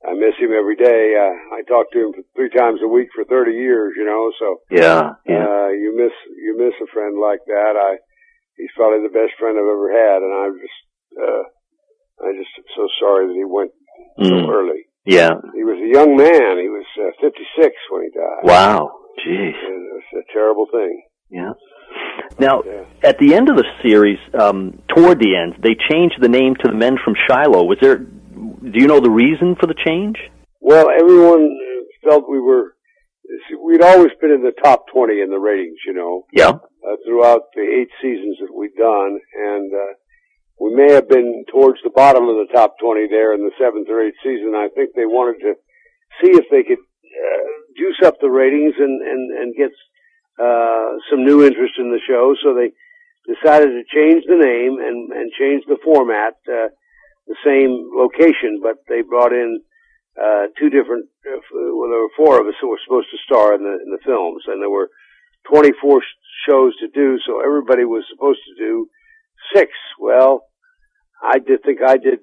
I 0.06 0.14
miss 0.14 0.38
him 0.38 0.52
every 0.54 0.76
day. 0.76 1.16
Uh, 1.18 1.56
I 1.58 1.62
talk 1.68 1.90
to 1.92 2.00
him 2.00 2.12
three 2.36 2.50
times 2.54 2.80
a 2.84 2.88
week 2.88 3.10
for 3.16 3.26
thirty 3.26 3.54
years. 3.58 3.94
You 3.98 4.06
know, 4.06 4.32
so 4.40 4.48
Yeah, 4.70 5.14
yeah. 5.26 5.46
uh, 5.46 5.70
you 5.74 5.96
miss 5.98 6.14
you 6.38 6.58
miss 6.58 6.74
a 6.82 6.88
friend 6.94 7.18
like 7.20 7.42
that. 7.48 7.74
I 7.78 7.98
he's 8.56 8.72
probably 8.76 9.02
the 9.08 9.14
best 9.14 9.34
friend 9.40 9.58
I've 9.58 9.66
ever 9.66 9.90
had, 9.92 10.20
and 10.22 10.34
I'm 10.34 10.56
just 10.62 10.80
uh, 11.18 11.44
I'm 12.26 12.36
just 12.38 12.54
so 12.76 12.88
sorry 13.00 13.28
that 13.28 13.34
he 13.38 13.46
went 13.46 13.72
so 14.22 14.34
Mm. 14.34 14.50
early. 14.50 14.86
Yeah. 15.06 15.32
He 15.56 15.64
was 15.64 15.78
a 15.82 15.88
young 15.94 16.18
man. 16.18 16.58
He 16.60 16.70
was 16.70 16.86
uh, 17.00 17.12
56 17.22 17.74
when 17.92 18.02
he 18.04 18.10
died. 18.10 18.44
Wow. 18.44 18.92
Jeez. 19.26 19.54
And 19.56 19.88
it 19.88 19.94
was 19.94 20.04
a 20.28 20.34
terrible 20.34 20.68
thing. 20.72 21.02
Yeah. 21.30 21.52
Now, 22.40 22.62
Yeah. 22.66 22.84
at 23.04 23.18
the 23.18 23.34
end 23.34 23.50
of 23.50 23.56
the 23.56 23.66
series, 23.84 24.20
um, 24.38 24.80
toward 24.94 25.20
the 25.20 25.36
end, 25.36 25.56
they 25.64 25.76
changed 25.90 26.16
the 26.22 26.28
name 26.30 26.56
to 26.56 26.68
the 26.68 26.76
Men 26.76 26.98
from 27.04 27.16
Shiloh. 27.28 27.64
Was 27.64 27.78
there? 27.82 28.06
Do 28.72 28.80
you 28.82 28.88
know 28.88 29.00
the 29.00 29.10
reason 29.10 29.56
for 29.60 29.68
the 29.68 29.76
change? 29.86 30.18
Well, 30.60 30.90
everyone 30.90 31.58
felt 32.04 32.30
we 32.30 32.40
were. 32.40 32.74
We'd 33.64 33.82
always 33.82 34.12
been 34.22 34.32
in 34.32 34.44
the 34.44 34.56
top 34.64 34.86
20 34.94 35.22
in 35.22 35.30
the 35.30 35.38
ratings, 35.40 35.78
you 35.86 35.94
know, 35.94 36.26
Yeah. 36.32 36.50
uh, 36.52 36.96
throughout 37.06 37.52
the 37.56 37.62
eight 37.62 37.90
seasons 38.02 38.38
that 38.40 38.54
we'd 38.54 38.76
done, 38.76 39.20
and 39.36 39.74
uh, 39.74 39.94
we 40.60 40.74
may 40.74 40.92
have 40.94 41.10
been 41.10 41.44
towards 41.52 41.80
the 41.84 41.90
bottom 41.90 42.24
of 42.30 42.36
the 42.38 42.48
top 42.54 42.80
20 42.80 43.08
there 43.08 43.34
in 43.34 43.42
the 43.44 43.52
seventh 43.60 43.90
or 43.90 44.02
eighth 44.02 44.16
season. 44.24 44.56
I 44.56 44.70
think 44.70 44.92
they 44.96 45.06
wanted 45.06 45.40
to 45.42 45.54
see 46.24 46.32
if 46.40 46.46
they 46.50 46.64
could 46.64 46.80
uh, 46.80 47.48
juice 47.78 48.00
up 48.06 48.16
the 48.22 48.30
ratings 48.32 48.76
and 48.80 49.02
and 49.02 49.24
and 49.40 49.56
get 49.56 49.72
uh, 50.40 50.90
some 51.12 51.26
new 51.26 51.46
interest 51.46 51.74
in 51.80 51.92
the 51.92 52.00
show. 52.08 52.34
So 52.44 52.54
they 52.56 52.72
decided 53.32 53.72
to 53.76 53.84
change 53.94 54.24
the 54.26 54.38
name 54.40 54.80
and 54.80 55.12
and 55.12 55.32
change 55.40 55.64
the 55.68 55.78
format, 55.84 56.36
uh, 56.48 56.70
the 57.28 57.36
same 57.46 57.92
location, 57.94 58.60
but 58.62 58.78
they 58.88 59.02
brought 59.02 59.34
in 59.34 59.62
uh, 60.20 60.48
two 60.60 60.70
different. 60.70 61.06
Uh, 61.26 61.40
well, 61.76 61.90
there 61.92 62.02
were 62.02 62.18
four 62.18 62.40
of 62.42 62.48
us 62.48 62.56
who 62.62 62.70
were 62.70 62.80
supposed 62.86 63.08
to 63.12 63.18
star 63.26 63.54
in 63.54 63.62
the 63.64 63.76
in 63.84 63.92
the 63.92 64.04
films, 64.06 64.44
and 64.48 64.62
there 64.62 64.70
were 64.70 64.90
24 65.52 66.02
shows 66.48 66.74
to 66.80 66.88
do. 66.88 67.18
So 67.26 67.42
everybody 67.44 67.84
was 67.86 68.04
supposed 68.12 68.40
to 68.48 68.64
do 68.64 68.88
six. 69.54 69.72
Well, 70.00 70.44
I 71.22 71.40
did 71.40 71.64
think 71.64 71.80
I 71.86 71.98
did 71.98 72.20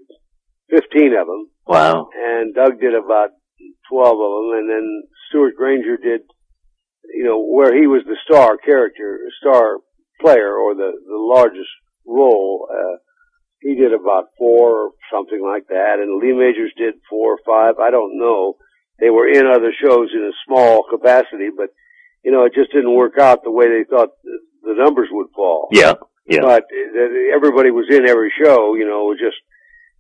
15 0.71 1.13
of 1.19 1.27
them 1.27 1.51
Wow. 1.67 2.09
and 2.15 2.55
Doug 2.55 2.81
did 2.81 2.95
about 2.95 3.31
12 3.91 4.13
of 4.13 4.19
them, 4.19 4.59
and 4.59 4.71
then 4.71 5.03
Stewart 5.29 5.55
Granger 5.57 5.97
did, 5.97 6.23
you 7.15 7.25
know, 7.25 7.41
where 7.45 7.75
he 7.75 7.87
was 7.87 8.03
the 8.07 8.17
star 8.25 8.57
character, 8.57 9.21
star 9.41 9.79
player, 10.21 10.55
or 10.55 10.75
the, 10.75 10.93
the 11.07 11.17
largest 11.19 11.71
role, 12.07 12.69
uh, 12.71 12.97
he 13.65 13.75
did 13.75 13.97
about 13.97 14.29
four 14.37 14.69
or 14.77 14.91
something 15.11 15.41
like 15.41 15.67
that, 15.69 15.97
and 15.97 16.21
Lee 16.21 16.37
Majors 16.37 16.77
did 16.77 17.01
four 17.09 17.33
or 17.33 17.41
five, 17.49 17.81
I 17.81 17.91
don't 17.91 18.21
know. 18.21 18.61
They 19.01 19.09
were 19.09 19.27
in 19.27 19.47
other 19.47 19.73
shows 19.73 20.13
in 20.13 20.21
a 20.21 20.37
small 20.47 20.85
capacity, 20.85 21.49
but, 21.49 21.73
you 22.23 22.31
know, 22.31 22.45
it 22.45 22.53
just 22.55 22.73
didn't 22.73 22.95
work 22.95 23.17
out 23.19 23.43
the 23.43 23.51
way 23.51 23.65
they 23.73 23.89
thought 23.89 24.11
the, 24.23 24.77
numbers 24.77 25.09
would 25.11 25.29
fall. 25.35 25.69
Yeah. 25.73 25.95
Yeah. 26.29 26.43
But 26.43 26.65
uh, 26.65 27.35
everybody 27.35 27.71
was 27.71 27.89
in 27.89 28.07
every 28.07 28.33
show, 28.37 28.75
you 28.75 28.85
know, 28.85 29.09
it 29.09 29.17
was 29.17 29.23
just, 29.25 29.41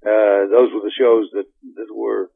uh, 0.04 0.44
those 0.52 0.68
were 0.68 0.84
the 0.84 0.92
shows 0.92 1.24
that, 1.32 1.48
that 1.76 1.88
were, 1.88 2.28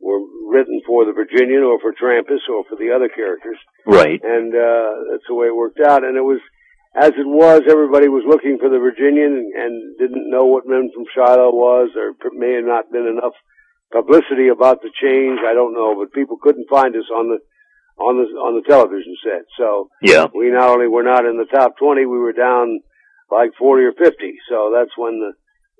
were 0.00 0.20
written 0.48 0.80
for 0.86 1.04
the 1.04 1.12
Virginian 1.12 1.62
or 1.62 1.80
for 1.80 1.92
Trampas 1.92 2.48
or 2.48 2.64
for 2.64 2.76
the 2.80 2.96
other 2.96 3.08
characters. 3.12 3.58
Right. 3.84 4.20
And, 4.24 4.54
uh, 4.54 5.12
that's 5.12 5.28
the 5.28 5.34
way 5.34 5.48
it 5.48 5.56
worked 5.56 5.80
out. 5.84 6.02
And 6.02 6.16
it 6.16 6.24
was, 6.24 6.40
as 6.94 7.12
it 7.16 7.26
was, 7.26 7.62
everybody 7.68 8.08
was 8.08 8.24
looking 8.28 8.58
for 8.60 8.68
the 8.68 8.78
Virginian 8.78 9.50
and, 9.56 9.96
didn't 9.98 10.28
know 10.30 10.44
what 10.46 10.66
Men 10.66 10.90
from 10.92 11.04
Shiloh 11.14 11.52
was. 11.54 11.90
There 11.94 12.12
may 12.32 12.54
have 12.56 12.64
not 12.66 12.90
been 12.90 13.06
enough 13.06 13.32
publicity 13.92 14.48
about 14.48 14.82
the 14.82 14.90
change. 15.00 15.38
I 15.46 15.54
don't 15.54 15.74
know, 15.74 15.94
but 15.94 16.12
people 16.12 16.36
couldn't 16.42 16.68
find 16.68 16.96
us 16.96 17.06
on 17.14 17.28
the, 17.30 17.38
on 18.02 18.18
the, 18.18 18.26
on 18.40 18.56
the 18.58 18.66
television 18.68 19.14
set. 19.22 19.44
So, 19.56 19.88
Yeah. 20.02 20.26
we 20.34 20.50
not 20.50 20.68
only 20.70 20.88
were 20.88 21.04
not 21.04 21.24
in 21.24 21.36
the 21.38 21.46
top 21.46 21.78
20, 21.78 22.04
we 22.06 22.18
were 22.18 22.32
down 22.32 22.80
like 23.30 23.52
40 23.58 23.84
or 23.84 23.92
50. 23.92 24.10
So 24.50 24.72
that's 24.74 24.90
when 24.98 25.20
the, 25.20 25.32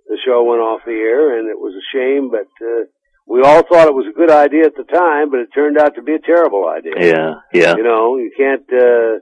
the 0.08 0.18
show 0.24 0.44
went 0.44 0.60
off 0.62 0.80
the 0.86 0.92
air 0.92 1.36
and 1.38 1.48
it 1.48 1.58
was 1.58 1.74
a 1.74 1.84
shame, 1.96 2.30
but, 2.30 2.48
uh, 2.64 2.84
we 3.26 3.40
all 3.42 3.62
thought 3.62 3.88
it 3.88 3.94
was 3.94 4.06
a 4.10 4.16
good 4.18 4.30
idea 4.30 4.66
at 4.66 4.74
the 4.76 4.84
time, 4.84 5.30
but 5.30 5.40
it 5.40 5.48
turned 5.54 5.78
out 5.78 5.94
to 5.94 6.02
be 6.02 6.14
a 6.14 6.18
terrible 6.18 6.68
idea. 6.68 6.94
Yeah. 6.98 7.34
Yeah. 7.52 7.74
You 7.76 7.82
know, 7.84 8.16
you 8.18 8.30
can't, 8.36 8.66
uh, 8.72 9.18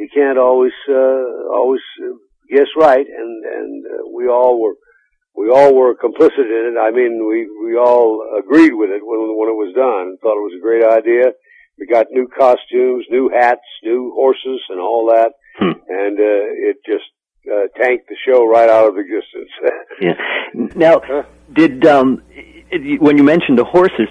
you 0.00 0.08
can't 0.08 0.38
always, 0.38 0.72
uh, 0.88 1.52
always 1.52 1.84
uh, 2.00 2.16
guess 2.48 2.72
right. 2.76 3.06
And, 3.06 3.44
and, 3.44 3.84
uh, 3.84 4.08
we 4.16 4.28
all 4.28 4.60
were, 4.60 4.74
we 5.36 5.50
all 5.50 5.74
were 5.76 5.94
complicit 5.94 6.48
in 6.48 6.72
it. 6.72 6.80
I 6.80 6.90
mean, 6.90 7.28
we, 7.28 7.46
we 7.64 7.76
all 7.76 8.24
agreed 8.40 8.72
with 8.72 8.88
it 8.90 9.02
when, 9.04 9.36
when 9.36 9.48
it 9.52 9.60
was 9.60 9.74
done. 9.76 10.16
Thought 10.22 10.40
it 10.40 10.48
was 10.48 10.56
a 10.56 10.62
great 10.62 10.84
idea. 10.84 11.32
We 11.78 11.86
got 11.86 12.06
new 12.10 12.28
costumes, 12.28 13.04
new 13.10 13.28
hats, 13.28 13.68
new 13.82 14.12
horses 14.16 14.60
and 14.70 14.80
all 14.80 15.12
that. 15.12 15.32
Hmm. 15.58 15.76
And, 15.86 16.18
uh, 16.18 16.70
it 16.70 16.76
just, 16.86 17.04
uh, 17.44 17.68
tanked 17.76 18.08
the 18.08 18.16
show 18.26 18.46
right 18.46 18.68
out 18.68 18.88
of 18.88 18.96
existence. 18.96 19.52
Yeah. 20.00 20.14
Now, 20.76 21.02
did 21.52 21.84
um, 21.84 22.22
when 23.00 23.18
you 23.18 23.22
mentioned 23.22 23.58
the 23.58 23.64
horses, 23.64 24.08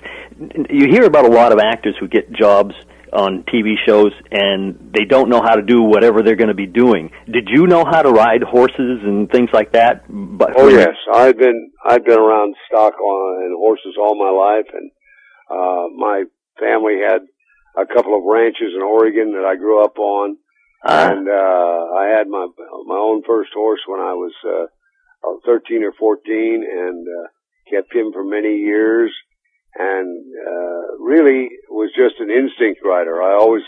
you 0.69 0.85
hear 0.87 1.05
about 1.05 1.25
a 1.25 1.29
lot 1.29 1.51
of 1.51 1.57
actors 1.57 1.95
who 1.99 2.07
get 2.07 2.31
jobs 2.31 2.75
on 3.13 3.43
TV 3.43 3.75
shows 3.87 4.11
and 4.31 4.91
they 4.93 5.05
don't 5.05 5.29
know 5.29 5.41
how 5.41 5.55
to 5.55 5.61
do 5.61 5.81
whatever 5.81 6.21
they're 6.21 6.35
going 6.35 6.49
to 6.49 6.53
be 6.53 6.67
doing. 6.67 7.11
Did 7.25 7.47
you 7.49 7.67
know 7.67 7.83
how 7.85 8.01
to 8.01 8.09
ride 8.09 8.43
horses 8.43 8.99
and 9.03 9.29
things 9.29 9.49
like 9.53 9.71
that? 9.73 10.03
But 10.09 10.53
Oh 10.57 10.67
yes, 10.67 10.95
I've 11.13 11.37
been 11.37 11.71
I've 11.85 12.05
been 12.05 12.19
around 12.19 12.55
stock 12.67 12.93
on 12.99 13.43
and 13.43 13.55
horses 13.57 13.95
all 13.99 14.15
my 14.15 14.29
life, 14.31 14.69
and 14.73 14.91
uh, 15.49 15.87
my 15.95 16.23
family 16.59 16.97
had 17.07 17.21
a 17.77 17.85
couple 17.85 18.17
of 18.17 18.23
ranches 18.25 18.73
in 18.75 18.81
Oregon 18.81 19.33
that 19.33 19.45
I 19.45 19.55
grew 19.55 19.83
up 19.83 19.97
on, 19.97 20.37
Uh, 20.83 21.09
and 21.11 21.27
uh, 21.27 21.81
I 22.01 22.05
had 22.17 22.27
my 22.27 22.47
my 22.85 22.97
own 22.97 23.23
first 23.27 23.51
horse 23.53 23.81
when 23.87 23.99
I 23.99 24.13
was 24.13 24.33
uh, 24.45 24.67
uh, 25.27 25.35
thirteen 25.45 25.83
or 25.83 25.93
fourteen, 25.99 26.63
and 26.63 27.07
uh, 27.07 27.27
kept 27.71 27.93
him 27.93 28.11
for 28.13 28.23
many 28.23 28.55
years, 28.57 29.11
and 29.75 30.25
uh, 30.35 30.97
really 30.99 31.49
was 31.69 31.91
just 31.95 32.19
an 32.19 32.29
instinct 32.31 32.81
rider. 32.83 33.21
I 33.21 33.33
always 33.33 33.63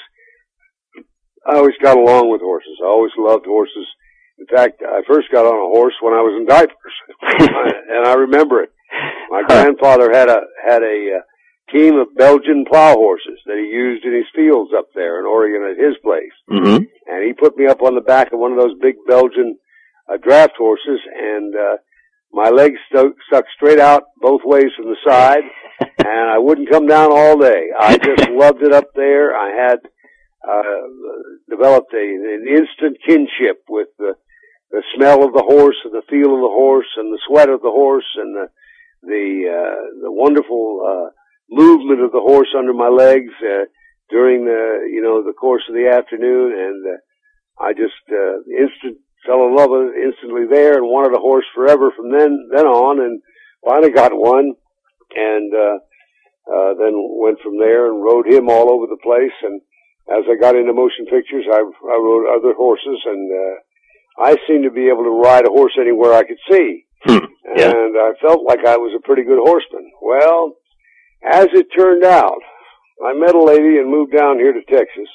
I 1.48 1.56
always 1.56 1.76
got 1.82 1.98
along 1.98 2.30
with 2.30 2.42
horses. 2.42 2.78
I 2.82 2.88
always 2.88 3.12
loved 3.18 3.46
horses. 3.46 3.88
In 4.38 4.46
fact, 4.46 4.82
I 4.82 5.02
first 5.08 5.32
got 5.32 5.46
on 5.46 5.54
a 5.54 5.74
horse 5.74 5.94
when 6.02 6.14
I 6.14 6.22
was 6.22 6.38
in 6.40 6.46
diapers, 6.46 6.96
and 7.90 8.08
I 8.08 8.14
remember 8.14 8.64
it. 8.64 8.72
My 9.30 9.44
grandfather 9.48 10.12
had 10.12 10.30
a 10.30 10.42
had 10.66 10.82
a 10.84 11.20
uh, 11.20 11.72
team 11.72 11.96
of 11.96 12.16
Belgian 12.18 12.66
plow 12.66 12.94
horses 12.94 13.40
that 13.46 13.58
he 13.58 13.74
used 13.74 14.04
in 14.04 14.14
his 14.14 14.26
fields 14.36 14.72
up 14.78 14.88
there 14.94 15.20
in 15.20 15.26
Oregon 15.26 15.70
at 15.70 15.84
his 15.84 15.96
place, 16.04 16.34
hmm 16.50 16.84
and 17.08 17.26
he 17.26 17.34
put 17.34 17.58
me 17.58 17.68
up 17.68 17.82
on 17.82 17.96
the 17.96 18.02
back 18.02 18.32
of 18.32 18.40
one 18.40 18.52
of 18.52 18.58
those 18.58 18.78
big 18.82 18.96
Belgian 19.08 19.58
uh, 20.08 20.18
draft 20.18 20.54
horses, 20.58 21.00
and 21.14 21.54
uh, 21.56 21.78
my 22.32 22.50
legs 22.50 22.80
stuck, 22.90 23.14
stuck 23.28 23.46
straight 23.56 23.80
out 23.80 24.04
both 24.22 24.42
ways 24.46 24.72
from 24.78 24.86
the 24.86 24.98
side, 25.06 25.44
and 25.82 26.30
I 26.30 26.38
wouldn't 26.38 26.70
come 26.70 26.88
down 26.88 27.12
all 27.12 27.38
day. 27.38 27.68
I 27.78 27.98
just 28.04 28.30
loved 28.30 28.64
it 28.64 28.74
up 28.74 28.94
there. 28.96 29.36
I 29.36 29.50
had 29.50 29.80
uh, 30.48 30.88
developed 31.50 31.94
a, 31.94 31.98
an 31.98 32.46
instant 32.48 32.98
kinship 33.06 33.64
with 33.70 33.90
the 33.98 34.14
the 34.72 34.84
smell 34.96 35.26
of 35.26 35.34
the 35.34 35.44
horse 35.44 35.76
and 35.84 35.94
the 35.94 36.02
feel 36.10 36.34
of 36.34 36.40
the 36.40 36.56
horse 36.56 36.88
and 36.96 37.12
the 37.12 37.20
sweat 37.28 37.50
of 37.50 37.62
the 37.62 37.70
horse 37.70 38.08
and 38.16 38.34
the 38.34 38.48
the 39.04 39.50
uh, 39.50 40.02
the 40.02 40.12
wonderful 40.12 40.80
uh, 40.80 41.10
movement 41.50 42.02
of 42.02 42.12
the 42.12 42.24
horse 42.24 42.48
under 42.58 42.74
my 42.74 42.88
legs 42.88 43.34
uh, 43.44 43.66
during 44.10 44.46
the 44.46 44.88
you 44.92 45.02
know 45.02 45.24
the 45.24 45.34
course 45.34 45.64
of 45.68 45.76
the 45.76 45.90
afternoon, 45.90 46.54
and 46.54 46.86
uh, 46.88 47.64
I 47.64 47.74
just 47.74 48.00
uh, 48.10 48.44
instant 48.48 49.00
fell 49.26 49.48
in 49.48 49.56
love 49.56 49.70
with 49.70 49.94
it 49.94 50.04
instantly 50.04 50.46
there, 50.50 50.78
and 50.78 50.86
wanted 50.86 51.16
a 51.16 51.22
horse 51.22 51.46
forever 51.54 51.92
from 51.96 52.12
then 52.12 52.50
then 52.54 52.66
on, 52.66 53.00
and 53.00 53.22
finally 53.66 53.92
got 53.92 54.12
one, 54.14 54.54
and 55.16 55.54
uh, 55.54 55.78
uh, 56.52 56.74
then 56.80 56.94
went 57.20 57.40
from 57.42 57.60
there 57.60 57.88
and 57.88 58.04
rode 58.04 58.28
him 58.28 58.50
all 58.50 58.72
over 58.72 58.88
the 58.88 59.02
place, 59.02 59.36
and 59.44 59.62
as 60.10 60.26
I 60.28 60.36
got 60.40 60.56
into 60.56 60.74
motion 60.74 61.06
pictures, 61.06 61.46
I, 61.48 61.62
I 61.62 61.96
rode 61.96 62.28
other 62.28 62.54
horses, 62.54 63.00
and 63.06 63.32
uh, 63.32 63.56
I 64.24 64.36
seemed 64.48 64.64
to 64.64 64.72
be 64.72 64.90
able 64.90 65.04
to 65.04 65.22
ride 65.22 65.46
a 65.46 65.52
horse 65.52 65.74
anywhere 65.80 66.14
I 66.14 66.24
could 66.24 66.42
see. 66.50 66.86
Hmm. 67.04 67.26
Yeah. 67.56 67.72
And 67.72 67.98
I 67.98 68.12
felt 68.22 68.46
like 68.48 68.66
I 68.66 68.78
was 68.78 68.94
a 68.96 69.06
pretty 69.06 69.24
good 69.24 69.40
horseman. 69.40 69.92
Well, 70.02 70.54
as 71.24 71.48
it 71.54 71.68
turned 71.76 72.04
out, 72.04 72.42
I 73.06 73.14
met 73.14 73.36
a 73.36 73.44
lady 73.44 73.78
and 73.78 73.90
moved 73.90 74.14
down 74.16 74.38
here 74.38 74.54
to 74.54 74.62
Texas 74.64 75.10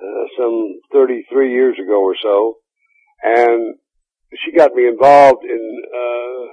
uh, 0.00 0.24
some 0.38 0.80
33 0.92 1.52
years 1.52 1.76
ago 1.78 2.02
or 2.02 2.16
so, 2.22 2.54
and 3.22 3.76
she 4.44 4.56
got 4.56 4.74
me 4.74 4.86
involved 4.88 5.44
in 5.44 5.82
uh, 5.94 6.44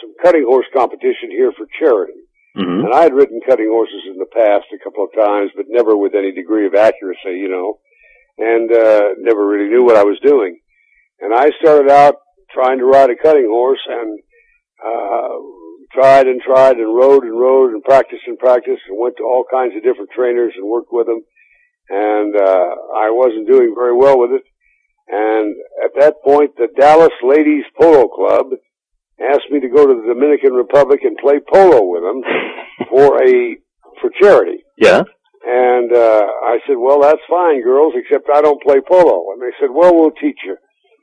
some 0.00 0.14
cutting 0.22 0.44
horse 0.46 0.66
competition 0.74 1.30
here 1.30 1.52
for 1.56 1.66
charity. 1.78 2.20
hmm 2.54 2.84
And 2.84 2.94
I 2.94 3.02
had 3.02 3.14
ridden 3.14 3.40
cutting 3.46 3.68
horses 3.70 4.02
in 4.10 4.18
the 4.18 4.30
past 4.32 4.66
a 4.74 4.82
couple 4.82 5.04
of 5.04 5.12
times, 5.14 5.50
but 5.56 5.66
never 5.68 5.96
with 5.96 6.14
any 6.14 6.32
degree 6.32 6.66
of 6.66 6.74
accuracy, 6.74 7.36
you 7.38 7.48
know, 7.48 7.78
and 8.38 8.72
uh, 8.72 9.02
never 9.18 9.46
really 9.46 9.70
knew 9.70 9.84
what 9.84 9.96
I 9.96 10.04
was 10.04 10.18
doing. 10.22 10.58
And 11.20 11.34
I 11.34 11.50
started 11.60 11.90
out 11.90 12.16
trying 12.52 12.78
to 12.78 12.86
ride 12.86 13.10
a 13.10 13.16
cutting 13.16 13.46
horse 13.46 13.84
and 13.86 14.18
uh, 14.84 15.36
tried 15.92 16.26
and 16.26 16.40
tried 16.40 16.76
and 16.76 16.94
rode 16.94 17.24
and 17.24 17.38
rode 17.38 17.72
and 17.72 17.82
practiced 17.84 18.22
and 18.26 18.38
practiced 18.38 18.82
and 18.88 18.98
went 18.98 19.16
to 19.18 19.24
all 19.24 19.44
kinds 19.50 19.76
of 19.76 19.82
different 19.82 20.10
trainers 20.16 20.52
and 20.56 20.66
worked 20.68 20.92
with 20.92 21.06
them. 21.06 21.22
And 21.90 22.34
uh, 22.36 22.70
I 22.96 23.10
wasn't 23.10 23.48
doing 23.48 23.74
very 23.76 23.96
well 23.96 24.18
with 24.18 24.30
it. 24.32 24.44
And 25.08 25.56
at 25.84 25.90
that 25.98 26.22
point, 26.24 26.52
the 26.56 26.68
Dallas 26.78 27.12
Ladies 27.22 27.64
Polo 27.78 28.08
Club 28.08 28.46
asked 29.20 29.50
me 29.50 29.60
to 29.60 29.68
go 29.68 29.86
to 29.86 29.94
the 29.94 30.14
Dominican 30.14 30.52
Republic 30.52 31.00
and 31.02 31.16
play 31.18 31.40
polo 31.40 31.84
with 31.84 32.02
them 32.02 32.22
for 32.88 33.22
a 33.22 33.56
for 34.00 34.10
charity. 34.20 34.64
Yeah. 34.76 35.02
And 35.42 35.92
uh, 35.92 36.26
I 36.44 36.58
said, 36.66 36.76
"Well, 36.76 37.00
that's 37.00 37.22
fine, 37.28 37.62
girls, 37.62 37.94
except 37.96 38.28
I 38.32 38.42
don't 38.42 38.62
play 38.62 38.80
polo." 38.80 39.32
And 39.32 39.40
they 39.40 39.54
said, 39.60 39.70
"Well, 39.72 39.94
we'll 39.94 40.12
teach 40.12 40.38
you." 40.44 40.56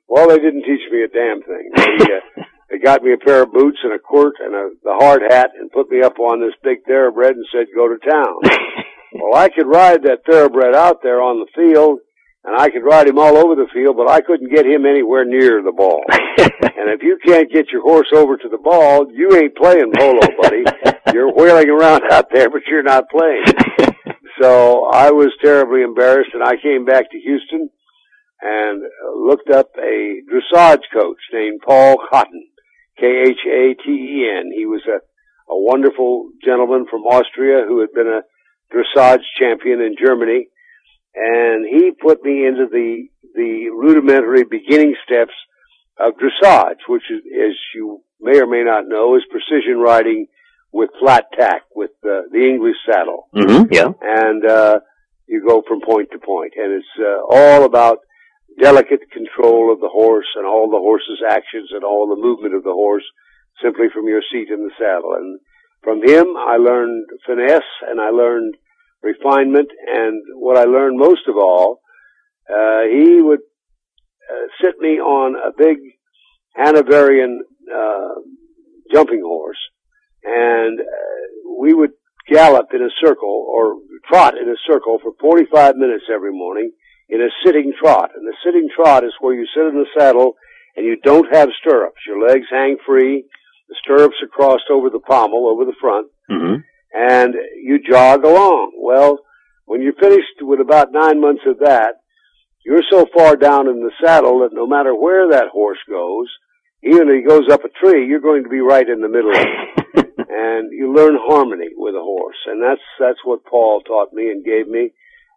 Well, 0.07 0.29
they 0.29 0.37
didn't 0.37 0.63
teach 0.63 0.85
me 0.91 1.03
a 1.03 1.07
damn 1.07 1.41
thing. 1.41 1.71
They, 1.75 2.05
uh, 2.05 2.43
they 2.69 2.77
got 2.77 3.03
me 3.03 3.13
a 3.13 3.17
pair 3.17 3.43
of 3.43 3.51
boots 3.51 3.79
and 3.83 3.93
a 3.93 3.99
quirt 3.99 4.35
and 4.39 4.53
a 4.53 4.69
the 4.83 4.93
hard 4.93 5.23
hat 5.27 5.51
and 5.59 5.71
put 5.71 5.89
me 5.89 6.01
up 6.01 6.19
on 6.19 6.39
this 6.39 6.53
big 6.63 6.85
thoroughbred 6.85 7.35
and 7.35 7.45
said, 7.51 7.67
"Go 7.75 7.87
to 7.87 7.97
town." 7.97 8.35
well, 9.13 9.35
I 9.35 9.49
could 9.49 9.67
ride 9.67 10.03
that 10.03 10.25
thoroughbred 10.29 10.75
out 10.75 11.01
there 11.01 11.21
on 11.21 11.39
the 11.39 11.51
field, 11.55 11.99
and 12.47 12.55
I 12.55 12.69
could 12.69 12.85
ride 12.85 13.07
him 13.07 13.19
all 13.19 13.37
over 13.37 13.55
the 13.55 13.67
field, 13.73 13.97
but 13.97 14.09
I 14.09 14.21
couldn't 14.21 14.55
get 14.55 14.65
him 14.65 14.85
anywhere 14.85 15.25
near 15.25 15.61
the 15.61 15.73
ball. 15.75 16.01
And 16.87 16.95
if 16.95 17.03
you 17.03 17.17
can't 17.25 17.51
get 17.51 17.69
your 17.69 17.81
horse 17.81 18.07
over 18.15 18.37
to 18.37 18.47
the 18.47 18.57
ball, 18.57 19.11
you 19.11 19.35
ain't 19.35 19.57
playing 19.57 19.91
polo, 19.93 20.21
buddy. 20.41 20.63
you're 21.13 21.33
wheeling 21.33 21.69
around 21.69 22.03
out 22.11 22.27
there, 22.31 22.49
but 22.49 22.61
you're 22.65 22.81
not 22.83 23.09
playing. 23.09 23.43
So 24.41 24.87
I 24.93 25.11
was 25.11 25.33
terribly 25.43 25.81
embarrassed, 25.81 26.29
and 26.33 26.43
I 26.43 26.55
came 26.61 26.85
back 26.85 27.11
to 27.11 27.19
Houston 27.19 27.69
and 28.41 28.83
looked 29.19 29.49
up 29.49 29.71
a 29.77 30.21
dressage 30.31 30.83
coach 30.93 31.17
named 31.33 31.59
Paul 31.65 31.97
Khaten, 32.09 32.47
K-H-A-T-E-N. 32.97 34.51
He 34.55 34.65
was 34.65 34.83
a, 34.87 34.99
a 35.51 35.59
wonderful 35.59 36.29
gentleman 36.45 36.85
from 36.89 37.01
Austria 37.01 37.65
who 37.67 37.81
had 37.81 37.91
been 37.93 38.07
a 38.07 38.21
dressage 38.73 39.23
champion 39.37 39.81
in 39.81 39.95
Germany, 39.99 40.47
and 41.17 41.65
he 41.65 41.91
put 41.91 42.23
me 42.23 42.45
into 42.45 42.67
the 42.71 43.07
the 43.35 43.69
rudimentary 43.69 44.43
beginning 44.43 44.95
steps 45.05 45.33
of 45.99 46.13
dressage, 46.13 46.77
which 46.87 47.03
is, 47.09 47.21
as 47.25 47.55
you 47.75 48.01
may 48.21 48.39
or 48.39 48.47
may 48.47 48.63
not 48.63 48.87
know, 48.87 49.15
is 49.15 49.23
precision 49.29 49.77
riding 49.79 50.27
with 50.71 50.89
flat 50.99 51.25
tack, 51.37 51.63
with 51.75 51.91
uh, 52.03 52.21
the 52.31 52.47
English 52.49 52.75
saddle 52.85 53.27
hmm 53.33 53.63
Yeah. 53.71 53.91
and 54.01 54.45
uh, 54.45 54.79
you 55.27 55.43
go 55.47 55.63
from 55.67 55.81
point 55.81 56.09
to 56.11 56.19
point, 56.19 56.53
and 56.55 56.73
it's 56.73 56.93
uh, 56.99 57.21
all 57.29 57.63
about 57.65 57.99
delicate 58.59 59.01
control 59.11 59.71
of 59.71 59.79
the 59.79 59.89
horse 59.89 60.27
and 60.35 60.45
all 60.45 60.69
the 60.69 60.77
horse's 60.79 61.21
actions 61.29 61.69
and 61.71 61.83
all 61.83 62.07
the 62.09 62.21
movement 62.21 62.55
of 62.55 62.63
the 62.63 62.71
horse 62.73 63.03
simply 63.63 63.87
from 63.93 64.07
your 64.07 64.21
seat 64.31 64.49
in 64.49 64.63
the 64.65 64.71
saddle. 64.79 65.13
And 65.13 65.39
from 65.83 66.01
him, 66.01 66.25
I 66.37 66.57
learned 66.57 67.05
finesse 67.25 67.71
and 67.89 68.01
I 68.01 68.09
learned 68.09 68.55
refinement, 69.01 69.69
and 69.87 70.21
what 70.35 70.57
I 70.57 70.63
learned 70.63 70.97
most 70.97 71.27
of 71.27 71.35
all, 71.37 71.79
uh, 72.49 72.81
he 72.89 73.21
would 73.21 73.39
uh, 73.39 74.47
sit 74.61 74.79
me 74.79 74.99
on 74.99 75.35
a 75.35 75.51
big 75.57 75.77
Hanoverian 76.57 77.39
uh, 77.73 78.15
jumping 78.91 79.21
horse, 79.23 79.59
and 80.23 80.79
uh, 80.79 81.53
we 81.59 81.73
would 81.73 81.91
gallop 82.29 82.67
in 82.73 82.81
a 82.81 82.89
circle 83.01 83.45
or 83.47 83.75
trot 84.07 84.37
in 84.37 84.49
a 84.49 84.55
circle 84.65 84.99
for 85.01 85.13
45 85.19 85.75
minutes 85.75 86.05
every 86.13 86.31
morning 86.31 86.71
in 87.09 87.21
a 87.21 87.29
sitting 87.45 87.73
trot. 87.79 88.11
And 88.15 88.27
the 88.27 88.35
sitting 88.43 88.67
trot 88.75 89.03
is 89.03 89.13
where 89.19 89.33
you 89.33 89.45
sit 89.55 89.65
in 89.65 89.75
the 89.75 89.87
saddle 89.97 90.33
and 90.75 90.85
you 90.85 90.97
don't 91.03 91.33
have 91.33 91.49
stirrups. 91.61 92.01
Your 92.05 92.27
legs 92.27 92.45
hang 92.51 92.77
free. 92.85 93.25
The 93.69 93.75
stirrups 93.83 94.15
are 94.21 94.27
crossed 94.27 94.69
over 94.71 94.89
the 94.89 94.99
pommel, 94.99 95.47
over 95.47 95.65
the 95.65 95.75
front, 95.79 96.07
hmm 96.29 96.55
and 96.93 97.33
you 97.63 97.79
jog 97.79 98.23
along. 98.25 98.73
Well, 98.79 99.19
when 99.65 99.81
you're 99.81 99.93
finished 99.93 100.39
with 100.41 100.59
about 100.59 100.91
nine 100.91 101.19
months 101.21 101.43
of 101.45 101.59
that, 101.59 101.95
you're 102.65 102.83
so 102.89 103.05
far 103.15 103.35
down 103.35 103.67
in 103.67 103.79
the 103.81 103.91
saddle 104.03 104.39
that 104.39 104.53
no 104.53 104.67
matter 104.67 104.93
where 104.93 105.29
that 105.31 105.49
horse 105.51 105.79
goes, 105.89 106.27
even 106.83 107.09
if 107.09 107.15
he 107.23 107.27
goes 107.27 107.49
up 107.51 107.61
a 107.65 107.69
tree, 107.69 108.07
you're 108.07 108.19
going 108.19 108.43
to 108.43 108.49
be 108.49 108.59
right 108.59 108.87
in 108.87 109.01
the 109.01 109.09
middle 109.09 109.31
of 109.31 109.37
it 109.37 110.13
and 110.29 110.71
you 110.71 110.93
learn 110.93 111.17
harmony 111.19 111.69
with 111.75 111.95
a 111.95 111.99
horse, 112.01 112.37
and 112.45 112.61
that's 112.61 112.81
that's 112.99 113.19
what 113.23 113.45
Paul 113.45 113.81
taught 113.81 114.13
me 114.13 114.29
and 114.29 114.43
gave 114.45 114.67
me. 114.67 114.91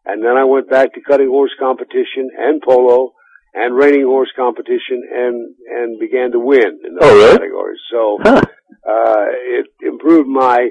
And 0.07 0.25
then 0.25 0.37
I 0.37 0.45
went 0.45 0.69
back 0.71 0.95
to 0.95 1.01
cutting 1.01 1.29
horse 1.29 1.53
competition 1.59 2.31
and 2.37 2.61
polo 2.63 3.13
and 3.55 3.75
reining 3.77 4.05
horse 4.07 4.31
competition 4.37 5.03
and 5.13 5.55
and 5.69 5.99
began 6.01 6.33
to 6.33 6.39
win 6.41 6.81
in 6.85 6.95
those 6.95 7.11
Oh, 7.11 7.17
really? 7.17 7.33
categories. 7.39 7.81
So 7.91 8.19
Huh. 8.23 8.41
uh, 8.87 9.25
it 9.59 9.67
improved 9.83 10.29
my 10.29 10.71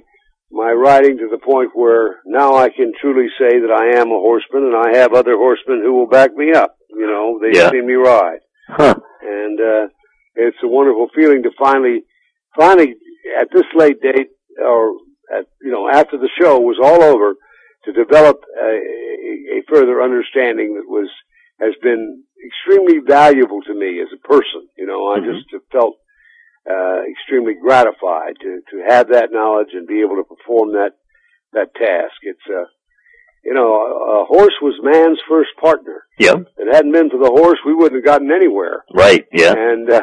my 0.52 0.72
riding 0.72 1.18
to 1.18 1.28
the 1.30 1.38
point 1.38 1.72
where 1.76 2.20
now 2.26 2.56
I 2.56 2.70
can 2.70 2.92
truly 3.00 3.28
say 3.40 3.60
that 3.60 3.72
I 3.72 4.00
am 4.00 4.08
a 4.12 4.20
horseman, 4.20 4.66
and 4.66 4.76
I 4.76 4.98
have 5.00 5.14
other 5.14 5.36
horsemen 5.38 5.82
who 5.84 5.94
will 5.94 6.08
back 6.08 6.34
me 6.36 6.52
up. 6.54 6.76
You 6.90 7.06
know, 7.08 7.40
they've 7.42 7.54
Yeah. 7.56 7.70
seen 7.72 7.86
me 7.86 7.94
ride 7.94 8.40
Huh. 8.68 8.96
and 9.22 9.60
uh, 9.62 9.88
it's 10.36 10.58
a 10.64 10.68
wonderful 10.68 11.10
feeling 11.16 11.44
to 11.44 11.52
finally, 11.58 12.04
finally, 12.56 12.96
at 13.40 13.50
this 13.52 13.66
late 13.76 14.02
date, 14.02 14.30
or 14.60 14.94
at, 15.32 15.46
you 15.62 15.72
know, 15.72 15.88
after 15.90 16.18
the 16.18 16.30
show 16.42 16.60
was 16.60 16.80
all 16.82 17.04
over, 17.04 17.36
to 17.86 17.92
develop 17.94 18.44
a, 18.60 18.70
a, 19.58 19.62
further 19.70 20.02
understanding 20.02 20.76
that 20.76 20.88
was 20.90 21.10
has 21.60 21.74
been 21.84 22.24
extremely 22.46 23.00
valuable 23.06 23.62
to 23.62 23.74
me 23.74 24.02
as 24.02 24.08
a 24.14 24.28
person. 24.28 24.68
You 24.78 24.88
know, 24.88 25.12
I 25.14 25.20
Mhm. 25.20 25.26
just 25.34 25.52
have 25.52 25.62
felt 25.72 25.96
uh, 26.70 27.02
extremely 27.10 27.54
gratified 27.54 28.34
to 28.42 28.62
to 28.72 28.84
have 28.88 29.10
that 29.10 29.32
knowledge 29.32 29.70
and 29.74 29.88
be 29.88 30.02
able 30.02 30.18
to 30.18 30.24
perform 30.24 30.74
that 30.74 30.92
that 31.54 31.74
task. 31.76 32.16
It's 32.24 32.48
a, 32.50 32.66
you 33.44 33.54
know, 33.54 33.74
a, 33.74 34.22
a 34.22 34.26
horse 34.26 34.54
was 34.62 34.80
man's 34.82 35.20
first 35.28 35.50
partner. 35.60 36.04
Yeah. 36.18 36.36
If 36.36 36.68
it 36.68 36.74
hadn't 36.76 36.92
been 36.92 37.10
for 37.10 37.18
the 37.18 37.32
horse, 37.32 37.60
we 37.66 37.74
wouldn't 37.74 37.96
have 37.96 38.06
gotten 38.06 38.32
anywhere. 38.32 38.84
Right. 38.94 39.26
Yeah. 39.32 39.54
And 39.56 39.90
uh, 39.90 40.02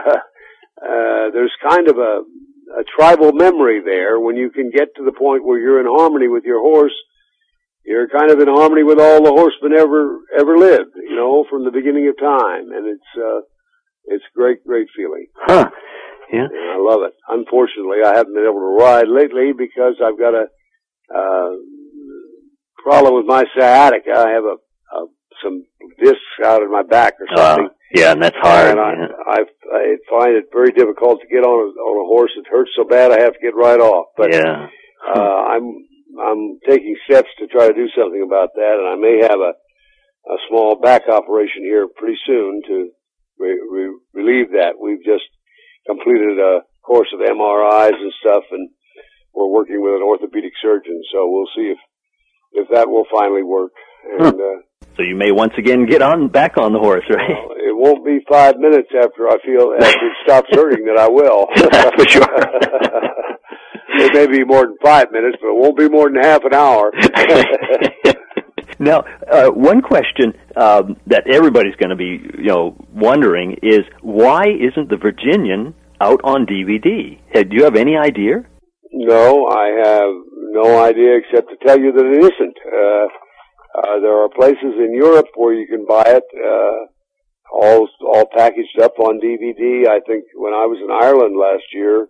uh, 0.82 1.30
there's 1.32 1.52
kind 1.68 1.88
of 1.88 1.98
a, 1.98 2.22
a 2.80 2.84
tribal 2.96 3.32
memory 3.32 3.80
there 3.84 4.18
when 4.18 4.36
you 4.36 4.50
can 4.50 4.70
get 4.70 4.88
to 4.96 5.04
the 5.04 5.12
point 5.12 5.44
where 5.44 5.58
you're 5.58 5.80
in 5.80 5.86
harmony 5.86 6.28
with 6.28 6.44
your 6.44 6.60
horse. 6.60 6.94
You're 7.84 8.08
kind 8.08 8.32
of 8.32 8.40
in 8.40 8.48
harmony 8.48 8.82
with 8.82 8.98
all 8.98 9.22
the 9.22 9.30
horsemen 9.30 9.78
ever 9.78 10.18
ever 10.36 10.58
lived, 10.58 10.96
you 10.96 11.14
know, 11.14 11.44
from 11.48 11.64
the 11.64 11.70
beginning 11.70 12.08
of 12.08 12.18
time, 12.18 12.72
and 12.72 12.84
it's 12.84 13.10
uh, 13.16 13.42
it's 14.06 14.24
great, 14.34 14.66
great 14.66 14.88
feeling. 14.96 15.26
Huh. 15.36 15.70
Yeah. 16.32 16.46
And 16.50 16.70
I 16.74 16.78
love 16.78 17.02
it. 17.02 17.14
Unfortunately, 17.28 17.98
I 18.04 18.16
haven't 18.16 18.34
been 18.34 18.44
able 18.44 18.60
to 18.60 18.76
ride 18.78 19.08
lately 19.08 19.52
because 19.56 19.94
I've 20.02 20.18
got 20.18 20.34
a 20.34 20.46
uh, 21.14 21.50
problem 22.82 23.14
with 23.14 23.26
my 23.26 23.44
sciatica. 23.56 24.10
I 24.10 24.30
have 24.30 24.44
a, 24.44 24.56
a 24.56 25.06
some 25.42 25.64
discs 26.02 26.18
out 26.44 26.62
in 26.62 26.70
my 26.70 26.82
back 26.82 27.14
or 27.20 27.26
something. 27.34 27.66
Uh, 27.66 27.74
yeah, 27.94 28.12
and 28.12 28.22
that's 28.22 28.36
hard. 28.40 28.70
And 28.70 28.80
I, 28.80 28.92
yeah. 28.92 29.06
I, 29.26 29.40
I 29.72 29.82
find 30.10 30.34
it 30.34 30.46
very 30.52 30.72
difficult 30.72 31.20
to 31.20 31.28
get 31.28 31.44
on 31.44 31.54
a, 31.54 31.68
on 31.78 32.04
a 32.04 32.08
horse. 32.08 32.32
It 32.36 32.46
hurts 32.50 32.70
so 32.76 32.84
bad 32.84 33.12
I 33.12 33.20
have 33.20 33.34
to 33.34 33.42
get 33.42 33.54
right 33.54 33.78
off. 33.78 34.06
But 34.16 34.32
yeah. 34.32 34.66
uh, 35.14 35.40
I'm 35.54 35.86
I'm 36.18 36.58
taking 36.68 36.96
steps 37.04 37.28
to 37.38 37.46
try 37.46 37.68
to 37.68 37.74
do 37.74 37.86
something 37.96 38.24
about 38.26 38.50
that, 38.54 38.74
and 38.78 38.88
I 38.88 38.96
may 38.96 39.22
have 39.22 39.38
a 39.38 39.52
a 40.26 40.36
small 40.48 40.74
back 40.80 41.02
operation 41.08 41.62
here 41.62 41.86
pretty 41.86 42.18
soon 42.26 42.60
to 42.66 42.90
re- 43.38 43.62
re- 43.70 44.00
relieve 44.12 44.50
that. 44.52 44.74
We've 44.80 45.04
just 45.04 45.24
completed 45.86 46.38
a 46.38 46.60
course 46.82 47.08
of 47.14 47.20
MRIs 47.20 47.94
and 47.94 48.12
stuff, 48.20 48.44
and 48.50 48.68
we're 49.34 49.48
working 49.50 49.82
with 49.82 49.94
an 49.94 50.02
orthopedic 50.02 50.52
surgeon, 50.62 51.02
so 51.12 51.26
we'll 51.28 51.50
see 51.56 51.72
if 51.72 51.78
if 52.52 52.68
that 52.70 52.88
will 52.88 53.04
finally 53.12 53.42
work. 53.42 53.72
And 54.18 54.34
uh, 54.34 54.62
So 54.96 55.02
you 55.02 55.16
may 55.16 55.30
once 55.32 55.52
again 55.58 55.84
get 55.86 56.00
on 56.00 56.28
back 56.28 56.56
on 56.56 56.72
the 56.72 56.78
horse, 56.78 57.04
right? 57.10 57.28
well, 57.28 57.56
it 57.58 57.76
won't 57.76 58.04
be 58.04 58.20
five 58.30 58.56
minutes 58.58 58.88
after 58.96 59.28
I 59.28 59.36
feel 59.44 59.74
after 59.78 60.06
it 60.06 60.16
stops 60.24 60.48
hurting 60.52 60.86
that 60.86 60.98
I 60.98 61.08
will. 61.08 61.46
For 61.98 62.08
sure. 62.08 62.24
it 63.98 64.14
may 64.14 64.26
be 64.26 64.44
more 64.44 64.62
than 64.62 64.76
five 64.82 65.10
minutes, 65.12 65.36
but 65.40 65.48
it 65.48 65.56
won't 65.56 65.76
be 65.76 65.88
more 65.88 66.08
than 66.08 66.22
half 66.22 66.44
an 66.44 66.54
hour. 66.54 66.90
Now, 68.78 69.04
uh, 69.30 69.48
one 69.50 69.80
question 69.80 70.32
um, 70.56 70.96
that 71.06 71.24
everybody's 71.30 71.76
going 71.76 71.90
to 71.90 71.96
be, 71.96 72.20
you 72.38 72.48
know, 72.48 72.76
wondering 72.92 73.56
is 73.62 73.80
why 74.02 74.44
isn't 74.44 74.88
the 74.88 74.96
Virginian 74.96 75.74
out 76.00 76.20
on 76.24 76.46
DVD? 76.46 77.18
Do 77.32 77.56
you 77.56 77.64
have 77.64 77.76
any 77.76 77.96
idea? 77.96 78.44
No, 78.92 79.46
I 79.46 79.66
have 79.84 80.14
no 80.52 80.82
idea 80.82 81.18
except 81.18 81.48
to 81.50 81.56
tell 81.66 81.78
you 81.78 81.92
that 81.92 82.04
it 82.04 82.18
isn't. 82.18 82.56
Uh, 82.64 83.08
uh, 83.76 84.00
there 84.00 84.16
are 84.22 84.28
places 84.28 84.74
in 84.78 84.94
Europe 84.94 85.26
where 85.34 85.54
you 85.54 85.66
can 85.66 85.84
buy 85.86 86.04
it, 86.06 86.24
uh, 86.32 86.86
all, 87.52 87.88
all 88.00 88.26
packaged 88.34 88.80
up 88.82 88.98
on 88.98 89.20
DVD. 89.20 89.86
I 89.88 90.00
think 90.00 90.24
when 90.34 90.54
I 90.54 90.64
was 90.64 90.80
in 90.80 90.90
Ireland 90.90 91.36
last 91.36 91.64
year, 91.72 92.08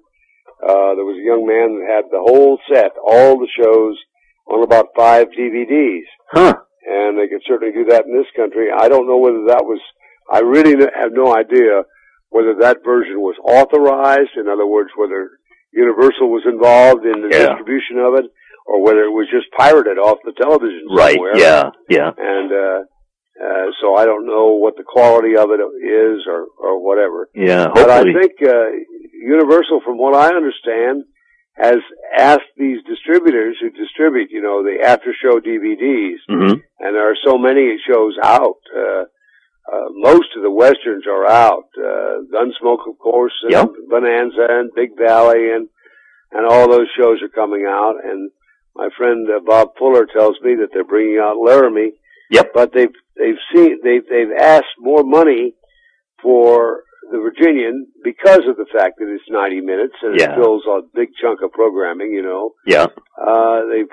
uh, 0.63 0.95
there 0.95 1.05
was 1.05 1.19
a 1.19 1.27
young 1.27 1.45
man 1.45 1.79
that 1.79 1.91
had 1.91 2.05
the 2.11 2.23
whole 2.23 2.59
set, 2.73 2.93
all 3.03 3.39
the 3.39 3.49
shows 3.51 3.99
on 4.49 4.63
about 4.63 4.89
five 4.97 5.29
DVDs. 5.39 6.07
Huh? 6.33 6.55
And 6.87 7.19
they 7.19 7.29
could 7.29 7.43
certainly 7.47 7.75
do 7.75 7.85
that 7.91 8.07
in 8.07 8.17
this 8.17 8.31
country. 8.37 8.69
I 8.77 8.89
don't 8.89 9.09
know 9.09 9.19
whether 9.19 9.45
that 9.49 9.65
was, 9.65 9.81
I 10.31 10.41
really 10.41 10.75
have 10.95 11.13
no 11.13 11.35
idea 11.37 11.83
whether 12.31 12.55
that 12.61 12.79
version 12.85 13.21
was 13.21 13.37
authorized. 13.43 14.37
In 14.37 14.49
other 14.49 14.67
words, 14.67 14.91
whether 14.97 15.31
Universal 15.73 16.31
was 16.31 16.43
involved 16.47 17.05
in 17.05 17.23
the 17.23 17.29
Yeah. 17.31 17.47
distribution 17.55 17.99
of 17.99 18.15
it, 18.15 18.27
or 18.67 18.83
whether 18.83 19.03
it 19.05 19.11
was 19.15 19.29
just 19.31 19.47
pirated 19.57 19.99
off 19.99 20.19
the 20.25 20.33
television 20.33 20.87
somewhere. 20.89 21.33
Right, 21.33 21.39
Yeah. 21.39 21.71
Yeah. 21.89 22.11
And 22.17 22.51
uh, 22.53 22.81
uh, 23.37 23.67
so 23.81 23.95
I 23.97 24.05
don't 24.07 24.27
know 24.27 24.55
what 24.57 24.77
the 24.77 24.83
quality 24.87 25.37
of 25.37 25.51
it 25.51 25.61
is, 25.61 26.27
or 26.27 26.47
or 26.59 26.83
whatever. 26.83 27.29
Yeah. 27.35 27.69
But 27.75 27.91
I 27.91 28.03
think 28.03 28.33
uh, 28.43 28.71
Universal, 29.13 29.81
from 29.85 29.99
what 29.99 30.15
I 30.15 30.35
understand, 30.35 31.05
has 31.57 31.79
asked 32.17 32.53
these 32.57 32.79
distributors 32.87 33.57
who 33.61 33.71
distribute, 33.71 34.31
you 34.31 34.43
know, 34.43 34.63
the 34.63 34.85
after 34.87 35.15
show 35.23 35.41
DVDs, 35.41 36.19
hmm 36.29 36.55
and 36.79 36.95
there 36.95 37.11
are 37.11 37.17
so 37.25 37.39
many 37.39 37.77
shows 37.91 38.15
out. 38.23 38.61
Uh, 38.77 39.05
uh, 39.73 39.89
most 39.93 40.29
of 40.37 40.43
the 40.43 40.51
westerns 40.51 41.05
are 41.11 41.27
out. 41.27 41.65
Uh, 41.77 42.23
Gunsmoke, 42.33 42.87
of 42.89 42.99
course, 42.99 43.33
and 43.43 43.53
Yep. 43.53 43.71
Bonanza, 43.89 44.47
and 44.49 44.71
Big 44.75 44.91
Valley, 44.97 45.51
and 45.53 45.69
and 46.33 46.47
all 46.47 46.69
those 46.69 46.89
shows 46.99 47.23
are 47.23 47.29
coming 47.29 47.65
out. 47.67 47.95
And 48.05 48.31
my 48.75 48.89
friend 48.97 49.27
uh, 49.29 49.41
Bob 49.45 49.71
Fuller 49.79 50.07
tells 50.07 50.37
me 50.43 50.55
that 50.57 50.69
they're 50.73 50.85
bringing 50.85 51.19
out 51.19 51.39
Laramie. 51.43 51.93
Yep. 52.31 52.51
But 52.55 52.73
they've 52.75 52.95
they've 53.17 53.43
seen 53.55 53.79
they've 53.83 54.07
they've 54.09 54.37
asked 54.39 54.77
more 54.79 55.03
money 55.03 55.55
for 56.23 56.83
the 57.11 57.19
Virginian 57.19 57.87
because 58.03 58.43
of 58.49 58.57
the 58.57 58.67
fact 58.77 58.95
that 58.99 59.09
it's 59.09 59.25
90 59.31 59.61
minutes 59.61 59.95
and 60.03 60.19
Yeah. 60.19 60.33
it 60.33 60.37
fills 60.37 60.65
a 60.67 60.83
big 60.95 61.09
chunk 61.21 61.41
of 61.43 61.53
programming. 61.53 62.13
You 62.13 62.23
know 62.23 62.55
Yeah. 62.67 62.87
uh, 63.21 63.63
they've 63.71 63.89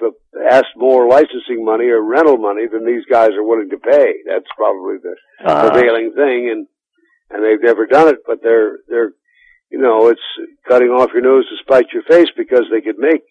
asked 0.49 0.76
more 0.76 1.08
licensing 1.08 1.63
money 1.63 1.88
or 1.89 2.02
rental 2.02 2.38
money 2.38 2.65
than 2.67 2.86
these 2.86 3.06
guys 3.06 3.32
are 3.32 3.43
willing 3.43 3.69
to 3.69 3.78
pay. 3.78 4.15
That's 4.26 4.47
probably 4.58 4.97
the 4.97 5.15
Uh, 5.45 5.69
prevailing 5.71 6.13
thing, 6.13 6.49
and 6.49 6.67
and 7.32 7.43
they've 7.43 7.62
never 7.62 7.86
done 7.86 8.08
it. 8.10 8.19
But 8.26 8.41
they're 8.43 8.80
they're, 8.88 9.13
you 9.71 9.80
know, 9.80 10.08
it's 10.10 10.21
cutting 10.67 10.89
off 10.89 11.13
your 11.13 11.21
nose 11.23 11.47
to 11.49 11.58
spite 11.58 11.91
your 11.93 12.04
face 12.04 12.30
because 12.38 12.65
they 12.71 12.82
could 12.82 12.97
make 12.99 13.23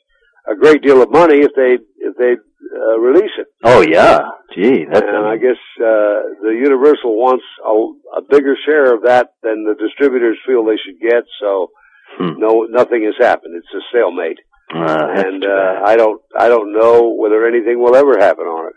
a 0.47 0.55
great 0.57 0.83
deal 0.83 1.01
of 1.03 1.11
money 1.11 1.39
if 1.41 1.53
they 1.55 1.79
if 2.09 2.17
they 2.17 2.33
uh, 2.35 2.99
release 2.99 3.35
it. 3.39 3.47
oh 3.65 3.83
yeah. 3.83 4.19
Gee, 4.55 4.85
that's 4.85 5.07
And 5.07 5.27
I 5.27 5.37
guess 5.37 5.61
uh, 5.81 6.19
the 6.45 6.55
Universal 6.69 7.17
wants 7.17 7.45
a, 7.65 7.75
a 8.19 8.23
bigger 8.29 8.55
share 8.67 8.95
of 8.95 9.03
that 9.05 9.33
than 9.43 9.65
the 9.65 9.75
distributors 9.83 10.37
feel 10.47 10.65
they 10.65 10.81
should 10.85 11.01
get. 11.01 11.25
So 11.41 11.71
Hmm. 12.19 12.35
no, 12.37 12.67
nothing 12.69 13.05
has 13.05 13.15
happened. 13.19 13.55
It's 13.57 13.73
a 13.75 13.81
stalemate 13.89 14.39
uh, 14.75 15.07
and 15.27 15.43
uh. 15.45 15.81
I 15.87 15.97
don't 15.97 16.21
I 16.39 16.49
don't 16.49 16.71
know 16.75 17.15
whether 17.17 17.47
anything 17.47 17.81
will 17.81 17.97
ever 17.97 18.19
happen 18.21 18.45
on 18.45 18.69
it 18.71 18.77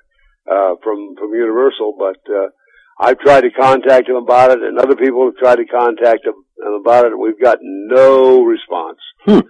uh, 0.49 0.75
from 0.81 1.15
from 1.19 1.33
Universal, 1.33 1.95
but 1.99 2.15
uh, 2.33 2.47
I've 2.97 3.19
tried 3.19 3.41
to 3.41 3.51
contact 3.51 4.07
them 4.07 4.15
about 4.15 4.51
it, 4.51 4.61
and 4.63 4.79
other 4.79 4.95
people 4.95 5.25
have 5.25 5.35
tried 5.35 5.57
to 5.57 5.65
contact 5.65 6.23
them 6.23 6.35
about 6.79 7.03
it, 7.05 7.11
and 7.11 7.19
we've 7.19 7.41
got 7.41 7.57
no 7.61 8.41
response. 8.43 8.99
Hmm. 9.25 9.41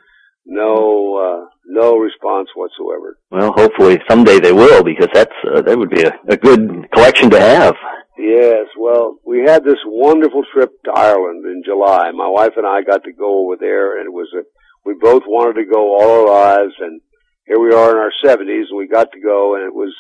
No, 0.46 1.16
uh, 1.18 1.50
no 1.66 1.98
response 1.98 2.50
whatsoever. 2.56 3.18
Well, 3.32 3.52
hopefully 3.56 4.00
someday 4.08 4.40
they 4.40 4.54
will 4.54 4.84
because 4.84 5.10
that's 5.14 5.34
uh, 5.54 5.62
that 5.62 5.78
would 5.78 5.90
be 5.90 6.04
a, 6.04 6.14
a 6.28 6.38
good 6.38 6.90
collection 6.92 7.30
to 7.32 7.40
have. 7.40 7.76
Yes, 8.18 8.68
well, 8.80 9.18
we 9.26 9.44
had 9.46 9.64
this 9.64 9.80
wonderful 9.86 10.44
trip 10.54 10.72
to 10.86 10.92
Ireland 10.92 11.44
in 11.46 11.64
July. 11.66 12.12
My 12.12 12.30
wife 12.30 12.54
and 12.58 12.66
I 12.66 12.82
got 12.82 13.04
to 13.04 13.12
go 13.12 13.46
over 13.46 13.58
there, 13.60 13.98
and 13.98 14.06
it 14.06 14.14
was 14.14 14.30
a. 14.34 14.44
We 14.86 14.94
both 15.02 15.24
wanted 15.26 15.60
to 15.60 15.66
go 15.66 15.98
all 15.98 16.20
our 16.20 16.28
lives, 16.28 16.74
and 16.80 17.02
here 17.48 17.60
we 17.60 17.74
are 17.74 17.92
in 17.92 17.98
our 17.98 18.14
seventies, 18.24 18.68
and 18.70 18.78
we 18.78 18.88
got 18.88 19.12
to 19.12 19.20
go, 19.20 19.56
and 19.56 19.64
it 19.66 19.74
was, 19.74 19.94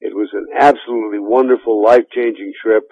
it 0.00 0.14
was 0.14 0.28
an 0.32 0.46
absolutely 0.56 1.18
wonderful, 1.18 1.82
life-changing 1.82 2.52
trip. 2.62 2.84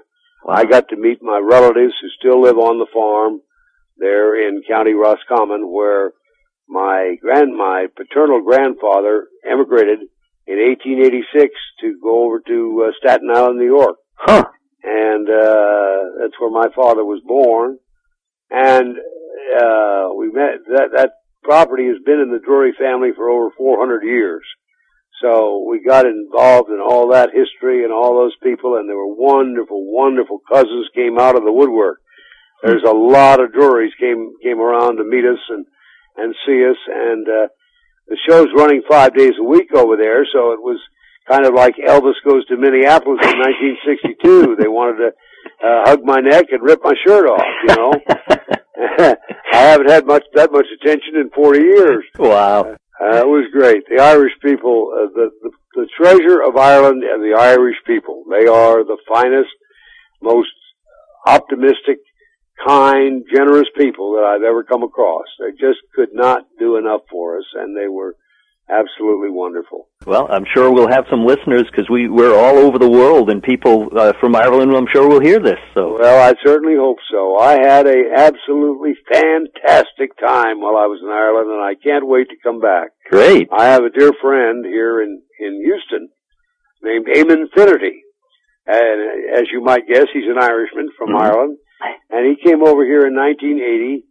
I 0.48 0.64
got 0.64 0.88
to 0.88 0.96
meet 0.96 1.22
my 1.22 1.38
relatives 1.38 1.94
who 2.00 2.08
still 2.18 2.42
live 2.42 2.58
on 2.58 2.78
the 2.78 2.86
farm 2.92 3.40
there 3.98 4.48
in 4.48 4.62
County 4.68 4.94
Roscommon, 4.94 5.72
where 5.72 6.12
my 6.68 7.16
grand, 7.20 7.56
my 7.56 7.86
paternal 7.96 8.42
grandfather 8.42 9.28
emigrated 9.48 10.00
in 10.46 10.58
1886 10.58 11.54
to 11.80 11.98
go 12.02 12.24
over 12.24 12.40
to 12.46 12.86
uh, 12.88 12.92
Staten 12.98 13.30
Island, 13.34 13.58
New 13.58 13.66
York. 13.66 13.96
Huh. 14.14 14.44
and 14.82 15.28
uh 15.28 16.18
that's 16.20 16.34
where 16.40 16.50
my 16.50 16.66
father 16.74 17.04
was 17.04 17.22
born. 17.24 17.78
And 18.50 18.96
uh 18.98 20.08
we 20.16 20.30
met 20.32 20.64
that 20.66 20.90
that 20.96 21.10
property 21.42 21.86
has 21.86 22.02
been 22.04 22.20
in 22.20 22.32
the 22.32 22.40
Drury 22.44 22.74
family 22.78 23.10
for 23.14 23.28
over 23.28 23.50
400 23.56 24.02
years. 24.02 24.42
So 25.22 25.64
we 25.68 25.82
got 25.84 26.06
involved 26.06 26.70
in 26.70 26.80
all 26.80 27.08
that 27.10 27.30
history 27.32 27.84
and 27.84 27.92
all 27.92 28.14
those 28.14 28.36
people 28.42 28.76
and 28.76 28.88
there 28.88 28.96
were 28.96 29.14
wonderful 29.14 29.84
wonderful 29.92 30.40
cousins 30.50 30.88
came 30.94 31.18
out 31.18 31.36
of 31.36 31.44
the 31.44 31.52
woodwork. 31.52 32.00
There's 32.62 32.82
a 32.82 32.92
lot 32.92 33.40
of 33.40 33.52
Drurys 33.52 33.94
came 34.00 34.34
came 34.42 34.60
around 34.60 34.96
to 34.96 35.04
meet 35.04 35.24
us 35.24 35.38
and 35.50 35.64
and 36.18 36.34
see 36.46 36.64
us 36.64 36.76
and 36.86 37.26
uh 37.28 37.48
the 38.08 38.18
show's 38.28 38.48
running 38.56 38.82
5 38.88 39.14
days 39.14 39.34
a 39.38 39.44
week 39.44 39.74
over 39.74 39.96
there 39.96 40.24
so 40.32 40.52
it 40.52 40.62
was 40.62 40.80
kind 41.28 41.44
of 41.44 41.54
like 41.54 41.74
Elvis 41.76 42.16
goes 42.24 42.46
to 42.46 42.56
Minneapolis 42.56 43.20
in 43.22 43.38
1962. 43.38 44.56
they 44.56 44.68
wanted 44.68 44.96
to 44.98 45.10
uh, 45.62 45.82
hug 45.84 46.00
my 46.02 46.20
neck 46.20 46.46
and 46.50 46.62
rip 46.62 46.80
my 46.82 46.94
shirt 47.06 47.28
off. 47.28 47.44
You 47.68 47.76
know, 47.76 47.92
I 49.52 49.60
haven't 49.60 49.90
had 49.90 50.06
much 50.06 50.24
that 50.34 50.50
much 50.52 50.66
attention 50.80 51.16
in 51.16 51.30
40 51.30 51.60
years. 51.60 52.04
wow. 52.18 52.76
Uh, 53.00 53.18
it 53.18 53.28
was 53.28 53.46
great. 53.52 53.84
The 53.88 54.02
Irish 54.02 54.32
people, 54.42 54.90
uh, 54.92 55.06
the, 55.14 55.30
the 55.42 55.50
the 55.74 55.88
treasure 55.96 56.42
of 56.42 56.56
Ireland 56.56 57.04
and 57.04 57.22
the 57.22 57.38
Irish 57.38 57.76
people. 57.86 58.24
They 58.28 58.48
are 58.48 58.82
the 58.82 58.98
finest, 59.08 59.50
most 60.20 60.50
optimistic, 61.26 61.98
kind, 62.66 63.24
generous 63.34 63.68
people 63.76 64.12
that 64.14 64.24
I've 64.24 64.42
ever 64.42 64.62
come 64.64 64.82
across. 64.82 65.26
They 65.38 65.52
just 65.52 65.78
could 65.94 66.10
not 66.12 66.42
do 66.58 66.76
enough 66.76 67.02
for 67.10 67.38
us, 67.38 67.44
and 67.54 67.76
they 67.76 67.88
were 67.88 68.14
absolutely 68.70 69.30
wonderful. 69.30 69.88
Well, 70.06 70.28
I'm 70.30 70.44
sure 70.54 70.70
we'll 70.70 70.88
have 70.90 71.06
some 71.10 71.24
listeners 71.24 71.64
because 71.70 71.88
we 71.88 72.08
we're 72.08 72.34
all 72.36 72.58
over 72.58 72.78
the 72.78 72.88
world, 72.88 73.30
and 73.30 73.42
people 73.42 73.88
uh, 73.96 74.12
from 74.20 74.36
Ireland, 74.36 74.72
I'm 74.74 74.86
sure, 74.92 75.08
will 75.08 75.20
hear 75.20 75.38
this. 75.40 75.58
So 75.74 75.96
Well, 75.98 76.20
I 76.28 76.34
certainly 76.44 76.76
hope 76.76 76.98
so. 77.10 77.38
I 77.38 77.52
had 77.62 77.86
a 77.86 78.02
absolutely 78.16 78.94
fantastic 79.10 80.10
time 80.18 80.60
while 80.60 80.76
I 80.76 80.86
was 80.86 81.00
in 81.02 81.08
Ireland, 81.08 81.50
and 81.50 81.62
I 81.62 81.74
can't 81.82 82.06
wait 82.06 82.28
to 82.30 82.36
come 82.42 82.60
back. 82.60 82.90
great. 83.10 83.48
I 83.50 83.66
have 83.66 83.84
a 83.84 83.90
dear 83.90 84.12
friend 84.20 84.64
here 84.66 85.00
in 85.02 85.22
in 85.40 85.62
Houston 85.64 86.08
named 86.82 87.06
Eamon 87.06 87.46
Finnerty, 87.56 88.02
and 88.66 89.34
as 89.38 89.44
you 89.52 89.62
might 89.62 89.86
guess, 89.88 90.06
he's 90.12 90.28
an 90.28 90.38
Irishman 90.42 90.88
from 90.98 91.10
Mhm. 91.10 91.20
Ireland, 91.20 91.58
and 92.10 92.26
he 92.26 92.42
came 92.44 92.62
over 92.64 92.84
here 92.84 93.06
in 93.06 93.14
1980 93.14 94.04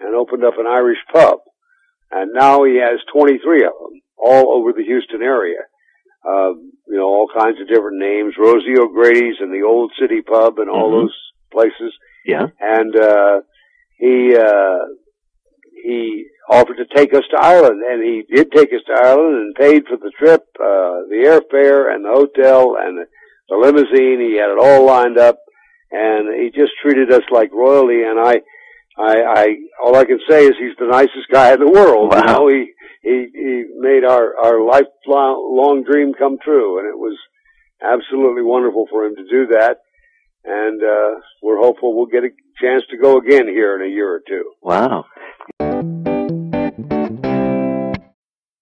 and 0.00 0.14
opened 0.14 0.44
up 0.44 0.54
an 0.58 0.66
Irish 0.66 0.98
pub, 1.12 1.38
and 2.10 2.32
now 2.34 2.64
he 2.64 2.76
has 2.76 3.00
23 3.12 3.64
of 3.64 3.72
them 3.72 4.00
all 4.16 4.56
over 4.58 4.72
the 4.72 4.84
Houston 4.84 5.22
area. 5.22 5.58
Uh, 6.24 6.54
you 6.86 6.96
know, 6.98 7.04
all 7.06 7.28
kinds 7.36 7.60
of 7.60 7.66
different 7.68 7.98
names, 7.98 8.34
Rosie 8.38 8.78
O'Grady's 8.78 9.36
and 9.40 9.52
the 9.52 9.66
Old 9.66 9.92
City 10.00 10.22
Pub 10.22 10.58
and 10.58 10.70
all 10.70 10.90
Mhm. 10.90 11.00
those 11.02 11.18
places 11.50 11.92
Yeah. 12.24 12.46
and 12.60 12.96
uh 12.96 13.40
he 13.98 14.34
uh 14.36 14.78
he 15.84 16.26
offered 16.48 16.76
to 16.76 16.86
take 16.94 17.12
us 17.14 17.24
to 17.30 17.38
Ireland 17.40 17.82
and 17.82 18.02
he 18.02 18.22
did 18.34 18.52
take 18.52 18.72
us 18.72 18.82
to 18.86 18.92
Ireland 18.92 19.36
and 19.36 19.54
paid 19.54 19.86
for 19.86 19.96
the 19.96 20.10
trip, 20.18 20.42
uh 20.60 21.02
the 21.10 21.24
airfare 21.26 21.92
and 21.94 22.04
the 22.04 22.10
hotel 22.12 22.76
and 22.78 22.98
the 23.48 23.56
limousine. 23.56 24.20
He 24.20 24.36
had 24.36 24.50
it 24.50 24.58
all 24.60 24.84
lined 24.84 25.18
up 25.18 25.38
and 25.92 26.34
he 26.40 26.50
just 26.50 26.72
treated 26.82 27.12
us 27.12 27.22
like 27.30 27.52
royalty 27.52 28.02
and 28.02 28.18
I 28.18 28.40
I, 28.98 29.14
I 29.24 29.46
all 29.82 29.96
I 29.96 30.04
can 30.04 30.20
say 30.28 30.44
is 30.44 30.52
he's 30.58 30.76
the 30.78 30.90
nicest 30.90 31.28
guy 31.30 31.52
in 31.52 31.60
the 31.60 31.70
world. 31.70 32.12
Wow. 32.12 32.20
You 32.20 32.26
know, 32.26 32.48
he 32.48 32.72
he 33.02 33.26
he 33.32 33.64
made 33.78 34.04
our 34.04 34.36
our 34.36 34.60
lifelong 34.60 35.56
long 35.56 35.84
dream 35.84 36.12
come 36.14 36.36
true, 36.44 36.78
and 36.78 36.88
it 36.88 36.98
was 36.98 37.18
absolutely 37.82 38.42
wonderful 38.42 38.86
for 38.90 39.04
him 39.04 39.16
to 39.16 39.24
do 39.24 39.46
that. 39.52 39.78
And 40.44 40.82
uh, 40.82 41.20
we're 41.42 41.60
hopeful 41.60 41.96
we'll 41.96 42.06
get 42.06 42.24
a 42.24 42.30
chance 42.60 42.82
to 42.90 42.98
go 42.98 43.18
again 43.18 43.46
here 43.46 43.76
in 43.76 43.82
a 43.82 43.92
year 43.92 44.12
or 44.12 44.20
two. 44.26 44.52
Wow. 44.60 45.04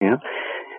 Yeah. 0.00 0.16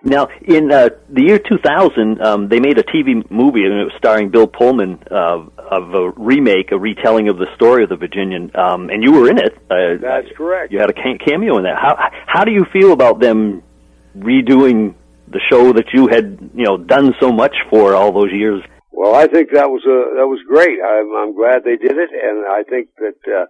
Now, 0.02 0.28
in 0.46 0.70
uh, 0.70 0.90
the 1.10 1.22
year 1.22 1.38
2000, 1.38 2.22
um, 2.22 2.48
they 2.48 2.60
made 2.60 2.78
a 2.78 2.84
TV 2.84 3.28
movie, 3.28 3.64
and 3.64 3.72
it 3.80 3.84
was 3.84 3.94
starring 3.98 4.30
Bill 4.30 4.46
Pullman 4.46 5.02
uh, 5.10 5.46
of 5.58 5.94
a 5.94 6.10
remake, 6.16 6.70
a 6.70 6.78
retelling 6.78 7.28
of 7.28 7.38
the 7.38 7.46
story 7.56 7.82
of 7.82 7.88
the 7.88 7.96
Virginian, 7.96 8.52
um, 8.54 8.88
and 8.88 9.02
you 9.02 9.12
were 9.12 9.28
in 9.28 9.38
it. 9.38 9.56
Uh, 9.68 9.98
That's 10.00 10.28
correct. 10.36 10.72
You 10.72 10.78
had 10.78 10.90
a 10.90 10.94
cameo 10.94 11.58
in 11.58 11.64
that. 11.64 11.76
How 11.76 11.96
how 12.26 12.44
do 12.44 12.52
you 12.52 12.64
feel 12.72 12.92
about 12.92 13.20
them 13.20 13.62
redoing 14.16 14.94
the 15.28 15.40
show 15.50 15.72
that 15.72 15.86
you 15.92 16.06
had, 16.06 16.50
you 16.54 16.64
know, 16.64 16.76
done 16.76 17.12
so 17.20 17.32
much 17.32 17.54
for 17.68 17.96
all 17.96 18.12
those 18.12 18.32
years? 18.32 18.62
Well, 18.92 19.14
I 19.14 19.26
think 19.26 19.50
that 19.52 19.68
was 19.68 19.82
a 19.84 20.16
that 20.16 20.26
was 20.26 20.40
great. 20.46 20.78
I'm, 20.80 21.10
I'm 21.16 21.34
glad 21.34 21.64
they 21.64 21.76
did 21.76 21.98
it, 21.98 22.10
and 22.14 22.46
I 22.46 22.62
think 22.62 22.90
that 22.98 23.18
uh, 23.26 23.46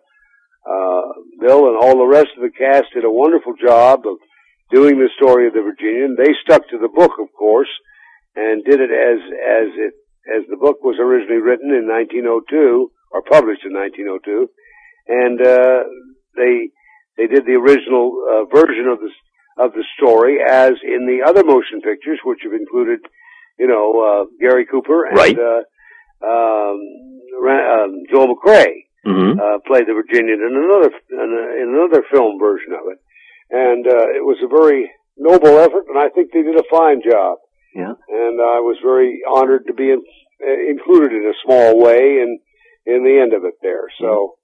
uh, 0.67 1.03
Bill 1.41 1.69
and 1.69 1.77
all 1.81 1.99
the 1.99 2.11
rest 2.11 2.29
of 2.37 2.43
the 2.43 2.51
cast 2.51 2.93
did 2.95 3.05
a 3.05 3.11
wonderful 3.11 3.55
job 3.55 4.01
of 4.07 4.19
doing 4.71 4.99
the 4.99 5.09
story 5.17 5.47
of 5.47 5.55
the 5.55 5.63
Virginian. 5.63 6.17
They 6.19 6.35
stuck 6.43 6.69
to 6.71 6.79
the 6.79 6.89
book, 6.89 7.13
of 7.21 7.29
course, 7.39 7.71
and 8.35 8.65
did 8.65 8.81
it 8.81 8.91
as 8.91 9.19
as 9.23 9.69
it 9.79 9.95
as 10.27 10.43
the 10.51 10.57
book 10.57 10.83
was 10.83 10.99
originally 10.99 11.41
written 11.41 11.71
in 11.71 11.87
1902 11.87 12.91
or 13.13 13.23
published 13.23 13.63
in 13.65 13.73
1902, 13.73 14.51
and 15.07 15.39
uh, 15.41 15.87
they 16.35 16.71
they 17.17 17.27
did 17.31 17.47
the 17.47 17.55
original 17.55 18.11
uh, 18.27 18.45
version 18.51 18.89
of 18.91 18.99
the 18.99 19.11
of 19.63 19.73
the 19.73 19.85
story 19.97 20.39
as 20.43 20.73
in 20.83 21.07
the 21.07 21.25
other 21.25 21.45
motion 21.45 21.81
pictures, 21.81 22.19
which 22.25 22.41
have 22.43 22.53
included, 22.53 23.01
you 23.59 23.67
know, 23.67 23.87
uh, 24.03 24.25
Gary 24.41 24.67
Cooper 24.67 25.07
and 25.07 25.17
Right. 25.17 25.39
uh, 25.39 25.63
um, 26.27 26.79
um, 27.47 28.03
Joel 28.11 28.35
McCrea 28.35 28.86
Mm-hmm. 29.07 29.39
uh, 29.39 29.59
played 29.67 29.87
the 29.87 29.95
Virginian 29.95 30.41
in 30.43 30.51
another 30.51 30.91
in, 30.91 31.31
a, 31.31 31.45
in 31.63 31.67
another 31.79 32.03
film 32.11 32.39
version 32.43 32.73
of 32.75 32.91
it, 32.91 32.99
and 33.55 33.87
uh, 33.87 34.09
it 34.19 34.25
was 34.27 34.39
a 34.43 34.49
very 34.51 34.91
noble 35.17 35.59
effort, 35.63 35.87
and 35.89 35.97
I 35.99 36.09
think 36.11 36.33
they 36.33 36.43
did 36.43 36.59
a 36.59 36.67
fine 36.71 37.01
job. 37.09 37.39
Yeah. 37.75 37.95
And 38.09 38.41
I 38.41 38.59
was 38.65 38.79
very 38.83 39.21
honored 39.29 39.67
to 39.69 39.75
be 39.75 39.91
in, 39.91 40.03
uh, 40.43 40.59
included 40.71 41.13
in 41.13 41.29
a 41.31 41.39
small 41.45 41.79
way 41.79 42.19
in 42.25 42.41
in 42.87 43.05
the 43.05 43.21
end 43.23 43.33
of 43.33 43.45
it 43.45 43.55
there. 43.63 43.87
So 44.01 44.35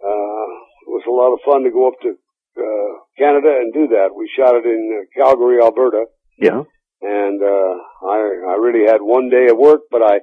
uh, 0.00 0.48
it 0.86 0.88
was 0.88 1.04
a 1.08 1.12
lot 1.12 1.32
of 1.34 1.40
fun 1.44 1.64
to 1.64 1.70
go 1.70 1.88
up 1.88 1.98
to 2.02 2.10
uh, 2.56 2.92
Canada 3.18 3.52
and 3.60 3.72
do 3.72 3.88
that. 3.88 4.14
We 4.16 4.30
shot 4.38 4.54
it 4.54 4.64
in 4.64 4.82
uh, 4.96 5.04
Calgary, 5.18 5.60
Alberta, 5.60 6.06
Yeah. 6.38 6.62
and 7.02 7.42
uh, 7.42 7.74
I 8.06 8.18
I 8.52 8.54
really 8.60 8.86
had 8.86 9.00
one 9.02 9.28
day 9.28 9.48
of 9.50 9.58
work, 9.58 9.82
but 9.90 10.02
I 10.02 10.20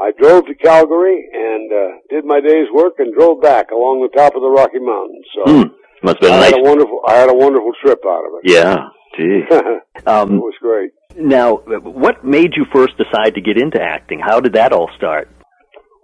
I 0.00 0.10
drove 0.20 0.46
to 0.46 0.54
Calgary 0.54 1.28
and 1.32 1.70
uh, 1.72 1.88
did 2.10 2.24
my 2.24 2.40
day's 2.40 2.66
work 2.74 2.94
and 2.98 3.14
drove 3.14 3.40
back 3.40 3.70
along 3.70 4.02
the 4.02 4.16
top 4.16 4.34
of 4.34 4.42
the 4.42 4.50
Rocky 4.50 4.80
Mountains. 4.80 5.26
So 5.34 5.42
Hmm. 5.44 5.68
Must 6.02 6.16
have 6.16 6.20
been 6.20 6.32
I 6.34 6.40
nice. 6.40 6.50
had 6.52 6.60
a 6.60 6.62
wonderful 6.62 7.00
I 7.06 7.14
had 7.14 7.30
a 7.30 7.34
wonderful 7.34 7.72
trip 7.82 8.00
out 8.06 8.24
of 8.26 8.32
it. 8.42 8.50
Yeah. 8.50 8.88
Gee. 9.16 9.42
it 9.50 10.08
Um, 10.08 10.40
was 10.40 10.54
great. 10.60 10.90
now, 11.16 11.56
what 11.82 12.24
made 12.24 12.52
you 12.56 12.66
first 12.74 12.94
decide 12.98 13.34
to 13.36 13.40
get 13.40 13.56
into 13.56 13.80
acting? 13.80 14.18
How 14.20 14.40
did 14.40 14.54
that 14.54 14.72
all 14.72 14.90
start? 14.96 15.28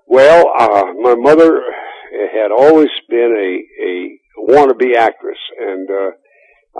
Well, 0.06 0.46
uh, 0.58 0.84
my 1.00 1.14
mother 1.16 1.60
had 2.32 2.50
always 2.56 2.88
been 3.08 3.32
a 3.36 3.84
a 3.84 4.18
wannabe 4.52 4.94
actress, 4.96 5.38
and 5.60 5.88
uh, 5.90 6.10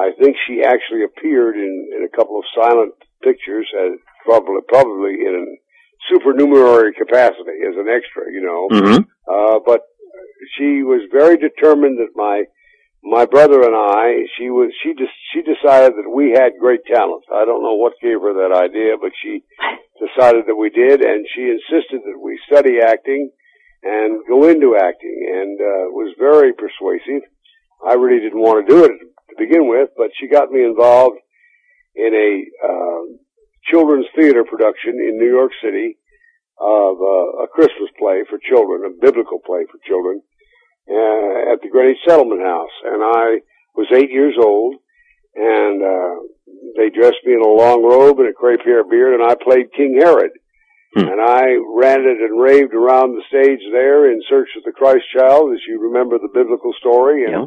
I 0.01 0.11
think 0.21 0.37
she 0.47 0.63
actually 0.65 1.03
appeared 1.05 1.57
in, 1.57 1.91
in 1.97 2.05
a 2.11 2.17
couple 2.17 2.39
of 2.39 2.45
silent 2.55 2.95
pictures, 3.23 3.69
as 3.85 3.99
probably 4.25 4.61
probably 4.69 5.15
in 5.27 5.35
a 5.35 5.47
supernumerary 6.09 6.93
capacity 6.95 7.61
as 7.67 7.77
an 7.77 7.89
extra, 7.89 8.33
you 8.33 8.41
know. 8.41 8.69
Mm-hmm. 8.73 9.03
Uh, 9.29 9.59
but 9.65 9.83
she 10.57 10.83
was 10.83 11.03
very 11.13 11.37
determined 11.37 11.99
that 11.99 12.17
my 12.17 12.45
my 13.03 13.25
brother 13.25 13.63
and 13.63 13.75
I, 13.75 14.29
she 14.37 14.51
was 14.51 14.73
she 14.83 14.93
just 14.93 15.13
she 15.33 15.41
decided 15.41 15.97
that 15.97 16.11
we 16.13 16.33
had 16.33 16.61
great 16.61 16.81
talent. 16.87 17.25
I 17.33 17.45
don't 17.45 17.63
know 17.63 17.77
what 17.77 17.95
gave 18.03 18.21
her 18.21 18.35
that 18.45 18.57
idea, 18.57 18.97
but 19.01 19.13
she 19.23 19.43
decided 19.97 20.45
that 20.47 20.57
we 20.57 20.71
did, 20.71 21.01
and 21.01 21.27
she 21.35 21.49
insisted 21.49 22.01
that 22.05 22.21
we 22.21 22.39
study 22.47 22.79
acting 22.85 23.31
and 23.83 24.21
go 24.29 24.49
into 24.49 24.77
acting, 24.77 25.17
and 25.33 25.57
uh, 25.61 25.89
was 25.97 26.15
very 26.19 26.53
persuasive. 26.53 27.25
I 27.81 27.95
really 27.95 28.21
didn't 28.21 28.41
want 28.41 28.67
to 28.67 28.75
do 28.75 28.85
it 28.85 28.93
to 28.93 29.35
begin 29.39 29.69
with, 29.69 29.89
but 29.97 30.11
she 30.21 30.29
got 30.29 30.51
me 30.51 30.65
involved 30.65 31.17
in 31.97 32.13
a 32.13 32.31
uh, 32.69 33.03
children's 33.65 34.07
theater 34.17 34.45
production 34.45 34.95
in 34.95 35.19
New 35.19 35.29
York 35.31 35.53
City 35.63 35.97
of 36.61 37.01
uh, 37.01 37.45
a 37.45 37.49
Christmas 37.53 37.91
play 37.99 38.23
for 38.29 38.39
children, 38.39 38.85
a 38.85 39.01
biblical 39.01 39.41
play 39.45 39.65
for 39.71 39.79
children, 39.87 40.21
uh, 40.89 41.53
at 41.53 41.61
the 41.63 41.69
Greenwich 41.71 41.99
Settlement 42.07 42.43
House. 42.43 42.77
And 42.85 43.03
I 43.03 43.41
was 43.75 43.87
eight 43.95 44.11
years 44.11 44.35
old, 44.39 44.77
and 45.35 45.83
uh, 45.83 46.15
they 46.77 46.91
dressed 46.91 47.25
me 47.25 47.35
in 47.35 47.41
a 47.41 47.49
long 47.49 47.83
robe 47.83 48.19
and 48.19 48.29
a 48.29 48.33
crepe 48.33 48.65
hair 48.65 48.85
beard, 48.85 49.15
and 49.15 49.23
I 49.23 49.35
played 49.37 49.73
King 49.77 49.99
Herod. 50.01 50.33
Hmm. 50.97 51.07
And 51.07 51.21
I 51.21 51.55
ranted 51.73 52.19
and 52.19 52.41
raved 52.41 52.75
around 52.75 53.15
the 53.15 53.23
stage 53.29 53.61
there 53.73 54.11
in 54.11 54.21
search 54.29 54.49
of 54.57 54.65
the 54.65 54.73
Christ 54.73 55.05
child, 55.17 55.53
as 55.53 55.61
you 55.69 55.81
remember 55.81 56.19
the 56.19 56.35
biblical 56.35 56.73
story, 56.81 57.25
and 57.25 57.33
Yeah. 57.33 57.47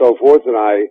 so 0.00 0.16
forth. 0.16 0.46
And 0.46 0.56
I, 0.56 0.88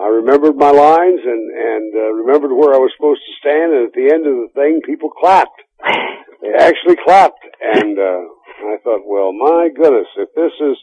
I 0.00 0.08
remembered 0.08 0.56
my 0.56 0.70
lines 0.70 1.20
and 1.20 1.44
and 1.52 1.92
uh, 1.94 2.12
remembered 2.24 2.56
where 2.56 2.72
I 2.74 2.80
was 2.80 2.90
supposed 2.96 3.20
to 3.20 3.38
stand. 3.40 3.72
And 3.76 3.86
at 3.88 3.92
the 3.92 4.08
end 4.08 4.24
of 4.24 4.34
the 4.40 4.50
thing, 4.54 4.80
people 4.84 5.10
clapped. 5.10 5.60
They 6.40 6.56
actually 6.56 6.96
clapped, 7.04 7.44
and 7.60 7.98
uh, 7.98 8.24
I 8.64 8.76
thought, 8.82 9.04
well, 9.04 9.30
my 9.30 9.68
goodness, 9.76 10.08
if 10.16 10.30
this 10.34 10.52
is, 10.58 10.76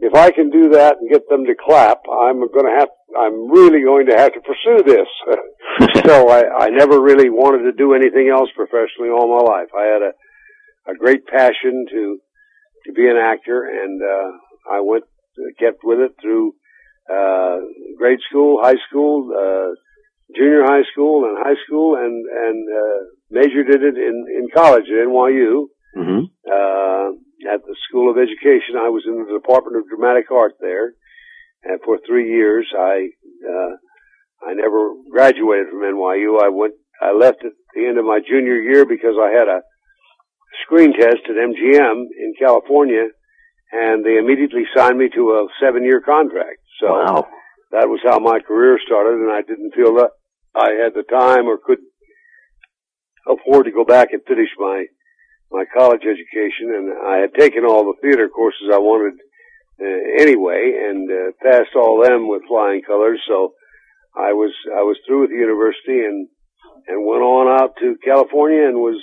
if 0.00 0.14
I 0.14 0.30
can 0.30 0.50
do 0.50 0.68
that 0.76 0.98
and 1.00 1.10
get 1.10 1.26
them 1.30 1.46
to 1.46 1.54
clap, 1.56 2.02
I'm 2.04 2.40
going 2.40 2.68
to 2.68 2.76
have, 2.78 2.88
I'm 3.18 3.50
really 3.50 3.82
going 3.82 4.04
to 4.08 4.16
have 4.18 4.34
to 4.34 4.40
pursue 4.44 4.84
this. 4.84 5.08
so 6.04 6.28
I, 6.28 6.66
I 6.66 6.68
never 6.68 7.00
really 7.00 7.30
wanted 7.30 7.64
to 7.64 7.72
do 7.72 7.94
anything 7.94 8.28
else 8.28 8.50
professionally 8.54 9.08
all 9.08 9.32
my 9.32 9.44
life. 9.48 9.68
I 9.72 9.84
had 9.84 10.02
a, 10.02 10.92
a 10.92 10.94
great 10.94 11.26
passion 11.26 11.86
to, 11.88 12.18
to 12.84 12.92
be 12.92 13.08
an 13.08 13.16
actor, 13.16 13.64
and 13.64 14.02
uh, 14.02 14.76
I 14.76 14.80
went, 14.82 15.04
kept 15.58 15.84
with 15.84 16.00
it 16.00 16.16
through 16.20 16.52
uh, 17.10 17.58
grade 17.98 18.20
school, 18.28 18.58
high 18.62 18.80
school, 18.88 19.30
uh, 19.32 19.74
junior 20.36 20.64
high 20.64 20.84
school, 20.92 21.24
and 21.24 21.38
high 21.38 21.58
school, 21.66 21.96
and 21.96 22.24
and 22.26 22.68
uh, 22.68 22.98
majored 23.30 23.68
in 23.70 23.82
it 23.82 23.96
in 23.96 24.24
in 24.38 24.48
college 24.54 24.84
at 24.90 25.06
NYU 25.08 25.66
Mm-hmm. 25.96 26.28
uh, 26.44 27.08
at 27.54 27.64
the 27.64 27.76
School 27.88 28.10
of 28.10 28.18
Education. 28.18 28.76
I 28.76 28.90
was 28.90 29.04
in 29.08 29.16
the 29.16 29.32
Department 29.32 29.78
of 29.78 29.88
Dramatic 29.88 30.30
Art 30.30 30.52
there, 30.60 30.92
and 31.64 31.80
for 31.86 31.98
three 32.06 32.28
years, 32.36 32.68
I 32.76 33.08
uh, 33.48 33.72
I 34.46 34.52
never 34.52 34.92
graduated 35.10 35.68
from 35.70 35.80
NYU. 35.80 36.36
I 36.42 36.50
went, 36.50 36.74
I 37.00 37.12
left 37.12 37.44
at 37.44 37.52
the 37.74 37.86
end 37.86 37.96
of 37.98 38.04
my 38.04 38.20
junior 38.20 38.56
year 38.60 38.84
because 38.84 39.16
I 39.18 39.30
had 39.32 39.48
a 39.48 39.62
screen 40.64 40.92
test 40.92 41.24
at 41.24 41.36
MGM 41.36 41.96
in 42.18 42.34
California, 42.38 43.08
and 43.76 44.04
they 44.04 44.16
immediately 44.16 44.64
signed 44.74 44.98
me 44.98 45.08
to 45.14 45.22
a 45.30 45.48
seven-year 45.60 46.00
contract. 46.00 46.60
So 46.80 46.88
wow. 46.88 47.28
that 47.72 47.88
was 47.88 48.00
how 48.04 48.18
my 48.18 48.40
career 48.40 48.78
started, 48.84 49.20
and 49.20 49.30
I 49.30 49.42
didn't 49.42 49.74
feel 49.74 49.94
that 49.96 50.10
I 50.54 50.70
had 50.82 50.94
the 50.94 51.04
time 51.04 51.46
or 51.46 51.58
could 51.58 51.80
afford 53.28 53.66
to 53.66 53.72
go 53.72 53.84
back 53.84 54.12
and 54.12 54.22
finish 54.26 54.50
my 54.58 54.86
my 55.50 55.64
college 55.76 56.02
education, 56.02 56.74
and 56.74 56.92
I 57.06 57.18
had 57.18 57.34
taken 57.34 57.64
all 57.64 57.84
the 57.84 58.00
theater 58.02 58.28
courses 58.28 58.68
I 58.72 58.78
wanted 58.78 59.14
uh, 59.80 60.22
anyway, 60.22 60.74
and 60.88 61.08
uh, 61.08 61.30
passed 61.40 61.76
all 61.76 62.02
them 62.02 62.28
with 62.28 62.42
flying 62.48 62.82
colors. 62.82 63.20
So 63.28 63.54
I 64.16 64.32
was 64.32 64.52
I 64.74 64.82
was 64.82 64.98
through 65.06 65.22
with 65.22 65.30
the 65.30 65.36
university 65.36 66.04
and 66.04 66.28
and 66.88 67.06
went 67.06 67.22
on 67.22 67.60
out 67.60 67.76
to 67.80 67.96
California 68.04 68.66
and 68.66 68.78
was 68.78 69.00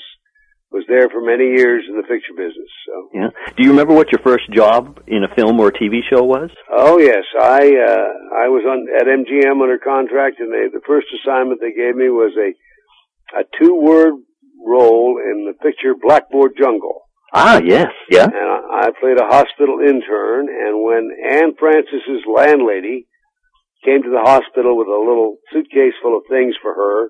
was 0.74 0.84
there 0.90 1.08
for 1.08 1.22
many 1.22 1.54
years 1.54 1.86
in 1.88 1.96
the 1.96 2.02
picture 2.02 2.34
business. 2.36 2.68
So. 2.90 3.10
Yeah. 3.14 3.30
Do 3.56 3.64
you 3.64 3.70
remember 3.70 3.94
what 3.94 4.12
your 4.12 4.20
first 4.26 4.50
job 4.52 5.00
in 5.06 5.24
a 5.24 5.34
film 5.36 5.60
or 5.60 5.72
TV 5.72 6.02
show 6.10 6.24
was? 6.24 6.50
Oh 6.68 6.98
yes, 6.98 7.24
I 7.40 7.62
uh, 7.62 8.10
I 8.34 8.50
was 8.50 8.66
on 8.66 8.90
at 8.90 9.06
MGM 9.06 9.62
under 9.62 9.78
contract, 9.78 10.40
and 10.40 10.52
they, 10.52 10.74
the 10.74 10.82
first 10.86 11.08
assignment 11.14 11.62
they 11.62 11.72
gave 11.72 11.96
me 11.96 12.10
was 12.10 12.34
a 12.36 12.58
a 13.40 13.44
two 13.62 13.76
word 13.76 14.16
role 14.66 15.22
in 15.24 15.46
the 15.46 15.54
picture 15.62 15.94
Blackboard 15.94 16.54
Jungle. 16.58 17.02
Ah, 17.34 17.62
yes, 17.64 17.90
yeah. 18.10 18.26
And 18.26 18.34
I, 18.34 18.90
I 18.90 19.00
played 19.00 19.18
a 19.18 19.26
hospital 19.26 19.80
intern, 19.80 20.50
and 20.50 20.84
when 20.84 21.10
Anne 21.30 21.54
Francis's 21.58 22.26
landlady 22.26 23.08
came 23.86 24.02
to 24.02 24.10
the 24.10 24.22
hospital 24.22 24.78
with 24.78 24.88
a 24.88 25.06
little 25.06 25.38
suitcase 25.52 25.94
full 26.02 26.18
of 26.18 26.24
things 26.30 26.56
for 26.62 26.74
her, 26.74 27.10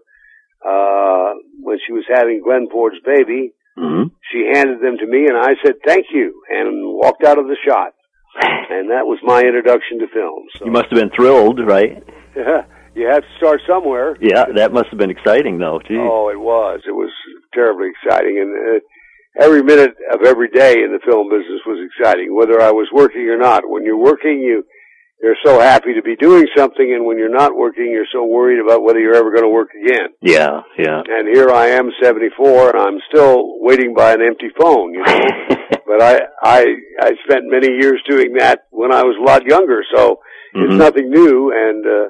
uh, 0.65 1.33
when 1.61 1.77
she 1.85 1.93
was 1.93 2.05
having 2.07 2.41
Glenn 2.43 2.67
Ford's 2.71 2.99
baby, 3.05 3.53
hmm 3.77 4.03
she 4.31 4.49
handed 4.53 4.79
them 4.81 4.97
to 4.97 5.05
me 5.05 5.25
and 5.27 5.37
I 5.37 5.53
said 5.63 5.75
thank 5.85 6.05
you 6.11 6.41
and 6.49 6.81
walked 6.97 7.23
out 7.23 7.37
of 7.37 7.45
the 7.47 7.57
shot. 7.67 7.93
And 8.73 8.89
that 8.89 9.05
was 9.05 9.19
my 9.21 9.41
introduction 9.41 9.99
to 9.99 10.07
film. 10.07 10.45
So 10.57 10.65
You 10.65 10.71
must 10.71 10.87
have 10.89 10.97
been 10.99 11.11
thrilled, 11.15 11.59
right? 11.59 12.01
Yeah, 12.35 12.65
you 12.95 13.05
have 13.05 13.21
to 13.21 13.33
start 13.37 13.61
somewhere. 13.67 14.17
Yeah, 14.19 14.45
that 14.55 14.73
must 14.73 14.87
have 14.89 14.97
been 14.97 15.11
exciting, 15.11 15.59
though. 15.59 15.79
Oh, 15.91 16.29
it 16.29 16.39
was. 16.39 16.81
It 16.87 16.95
was 16.95 17.11
terribly 17.53 17.89
exciting, 17.93 18.39
and 18.41 18.49
uh, 18.55 19.45
every 19.45 19.61
minute 19.61 19.93
of 20.11 20.25
every 20.25 20.49
day 20.49 20.81
in 20.81 20.89
the 20.91 20.99
film 21.05 21.29
business 21.29 21.61
was 21.67 21.77
exciting, 21.85 22.33
whether 22.35 22.59
I 22.61 22.71
was 22.71 22.87
working 22.91 23.29
or 23.29 23.37
not. 23.37 23.69
When 23.69 23.83
you're 23.83 23.97
working, 24.01 24.41
you 24.41 24.65
you're 25.23 25.37
so 25.43 25.59
happy 25.59 25.93
to 25.95 26.01
be 26.03 26.15
doing 26.17 26.45
something, 26.55 26.93
and 26.93 27.05
when 27.05 27.17
you're 27.17 27.29
not 27.33 27.55
working, 27.55 27.85
you're 27.91 28.05
so 28.11 28.25
worried 28.25 28.59
about 28.59 28.83
whether 28.83 28.99
you're 28.99 29.15
ever 29.15 29.31
going 29.31 29.43
to 29.43 29.49
work 29.49 29.69
again. 29.73 30.09
Yeah, 30.21 30.61
yeah. 30.77 31.01
And 31.07 31.27
here 31.33 31.49
I 31.49 31.67
am, 31.69 31.89
74, 32.03 32.75
and 32.75 32.79
I'm 32.79 32.99
still 33.09 33.59
waiting 33.61 33.93
by 33.95 34.11
an 34.13 34.21
empty 34.21 34.49
phone. 34.59 34.93
You 34.93 35.03
know, 35.03 35.19
but 35.87 36.01
I 36.03 36.19
I 36.43 36.65
I 37.01 37.11
spent 37.27 37.45
many 37.45 37.69
years 37.81 38.01
doing 38.07 38.33
that 38.37 38.65
when 38.69 38.91
I 38.93 39.01
was 39.03 39.15
a 39.19 39.23
lot 39.23 39.43
younger, 39.45 39.81
so 39.95 40.19
Mhm. 40.55 40.65
it's 40.65 40.73
nothing 40.75 41.09
new, 41.09 41.51
and 41.51 41.83
uh, 41.85 42.09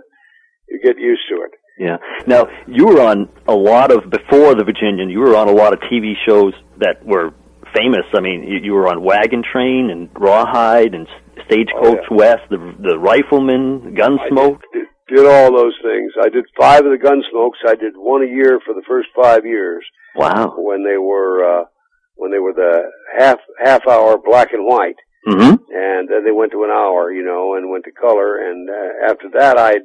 you 0.70 0.80
get 0.84 0.98
used 0.98 1.22
to 1.30 1.36
it. 1.44 1.52
Yeah. 1.80 1.98
Now, 2.28 2.48
you 2.68 2.86
were 2.88 3.00
on 3.02 3.30
a 3.48 3.54
lot 3.56 3.90
of, 3.92 4.10
before 4.10 4.54
the 4.54 4.64
Virginian, 4.64 5.10
you 5.10 5.20
were 5.20 5.36
on 5.36 5.48
a 5.48 5.52
lot 5.52 5.72
of 5.74 5.80
TV 5.92 6.14
shows 6.28 6.54
that 6.78 7.04
were 7.06 7.32
famous. 7.76 8.06
I 8.14 8.20
mean, 8.20 8.44
you, 8.44 8.60
you 8.62 8.74
were 8.74 8.88
on 8.88 9.02
Wagon 9.02 9.44
Train 9.50 9.90
and 9.92 10.10
Rawhide 10.14 10.94
and 10.94 11.08
Stagecoach 11.46 12.06
Oh, 12.12 12.16
West, 12.16 12.44
the 12.50 12.58
the 12.80 12.98
Rifleman, 13.00 13.96
Gunsmoke. 13.96 14.62
Did, 14.74 14.88
did, 15.10 15.18
did 15.18 15.26
all 15.26 15.52
those 15.56 15.76
things. 15.84 16.12
I 16.22 16.30
did 16.30 16.46
five 16.60 16.86
of 16.86 16.92
the 16.92 16.98
Gunsmokes. 17.04 17.68
I 17.70 17.76
did 17.76 17.94
one 17.96 18.24
a 18.24 18.28
year 18.28 18.60
for 18.66 18.74
the 18.74 18.84
first 18.88 19.10
five 19.16 19.46
years 19.46 19.84
Wow. 20.16 20.54
when 20.58 20.84
they 20.84 20.98
were 20.98 21.62
uh, 21.62 21.66
when 22.16 22.32
they 22.32 22.40
were 22.40 22.54
the 22.54 22.84
half 23.18 23.40
half 23.64 23.88
hour 23.88 24.18
black 24.18 24.54
and 24.54 24.66
white, 24.66 24.96
Mm-hmm. 25.28 25.56
and 25.74 26.10
then 26.10 26.26
they 26.26 26.32
went 26.32 26.52
to 26.52 26.64
an 26.66 26.70
hour, 26.70 27.10
you 27.12 27.24
know, 27.24 27.56
and 27.56 27.70
went 27.72 27.86
to 27.86 27.92
color. 27.92 28.38
And 28.50 28.70
uh, 28.70 29.10
after 29.12 29.30
that, 29.40 29.58
I 29.58 29.76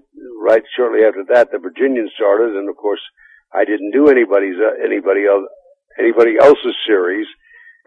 right 0.42 0.62
shortly 0.76 1.04
after 1.06 1.24
that, 1.32 1.50
the 1.52 1.58
Virginian 1.58 2.10
started, 2.16 2.56
and 2.56 2.68
of 2.68 2.76
course, 2.76 3.00
I 3.54 3.64
didn't 3.64 3.92
do 3.92 4.08
anybody's 4.08 4.56
uh, 4.58 4.84
anybody 4.84 5.26
else 5.26 5.46
anybody 5.98 6.34
else's 6.40 6.76
series 6.86 7.26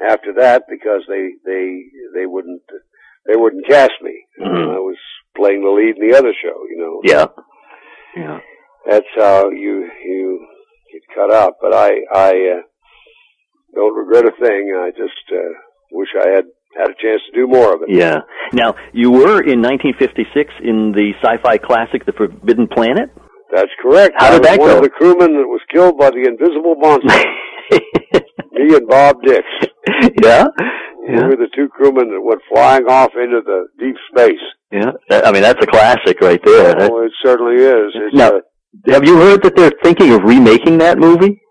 after 0.02 0.34
that 0.40 0.64
because 0.70 1.04
they 1.08 1.32
they 1.46 1.84
they 2.16 2.26
wouldn't 2.26 2.62
they 3.28 3.36
wouldn't 3.36 3.68
cast 3.68 3.94
me. 4.02 4.16
Mhm. 4.40 4.76
I 4.76 4.80
was 4.80 4.98
playing 5.36 5.64
the 5.64 5.70
lead 5.70 5.98
in 5.98 6.10
the 6.10 6.18
other 6.18 6.34
show, 6.42 6.58
you 6.70 6.78
know. 6.78 7.02
Yeah. 7.04 7.26
Yeah. 8.16 8.40
That's 8.86 9.08
how 9.16 9.50
you 9.50 9.90
you 10.06 10.48
get 10.92 11.02
cut 11.16 11.32
out. 11.34 11.54
But 11.62 11.74
I 11.74 11.90
I 12.14 12.30
uh, 12.58 12.62
don't 13.76 13.96
regret 13.96 14.26
a 14.26 14.32
thing. 14.44 14.74
I 14.78 14.90
just 14.92 15.26
uh, 15.32 15.54
wish 15.92 16.10
I 16.20 16.30
had 16.30 16.46
had 16.78 16.90
a 16.90 16.96
chance 17.02 17.22
to 17.28 17.32
do 17.42 17.48
more 17.48 17.76
of 17.76 17.82
it. 17.84 17.90
Yeah. 17.90 18.22
Now, 18.54 18.76
you 18.94 19.12
were 19.12 19.42
in 19.44 19.62
1956 19.62 20.54
in 20.64 20.94
the 20.94 21.12
sci-fi 21.22 21.58
classic 21.58 22.06
The 22.06 22.14
Forbidden 22.14 22.68
Planet. 22.68 23.10
That's 23.54 23.72
correct. 23.82 24.14
How 24.18 24.28
I 24.28 24.32
did 24.32 24.40
was 24.42 24.48
that 24.50 24.60
one 24.60 24.70
go? 24.70 24.78
of 24.78 24.84
the 24.84 24.90
crewmen 24.90 25.34
that 25.36 25.48
was 25.48 25.60
killed 25.74 25.98
by 25.98 26.10
the 26.12 26.24
invisible 26.24 26.76
monster. 26.76 27.12
Me 28.54 28.76
and 28.76 28.88
Bob 28.88 29.18
Dix. 29.24 29.44
yeah. 30.24 30.46
We 31.08 31.16
Yeah. 31.16 31.26
were 31.28 31.36
the 31.36 31.50
two 31.56 31.68
crewmen 31.70 32.10
that 32.12 32.22
went 32.22 32.42
flying 32.52 32.86
off 32.88 33.12
into 33.16 33.42
the 33.42 33.68
deep 33.80 33.96
space. 34.12 34.44
Yeah. 34.72 34.92
I 35.12 35.32
mean, 35.32 35.42
that's 35.42 35.62
a 35.64 35.68
classic 35.68 36.22
right 36.22 36.42
there. 36.46 36.74
That- 36.76 36.92
Oh, 36.92 37.02
it 37.02 37.12
certainly 37.26 37.56
is. 37.56 37.92
It's, 37.96 38.16
Now- 38.16 38.30
uh, 38.38 38.42
have 38.94 39.04
you 39.06 39.18
heard 39.18 39.42
that 39.44 39.56
they're 39.56 39.72
thinking 39.84 40.14
of 40.14 40.22
remaking 40.24 40.78
that 40.80 40.98
movie? 41.00 41.42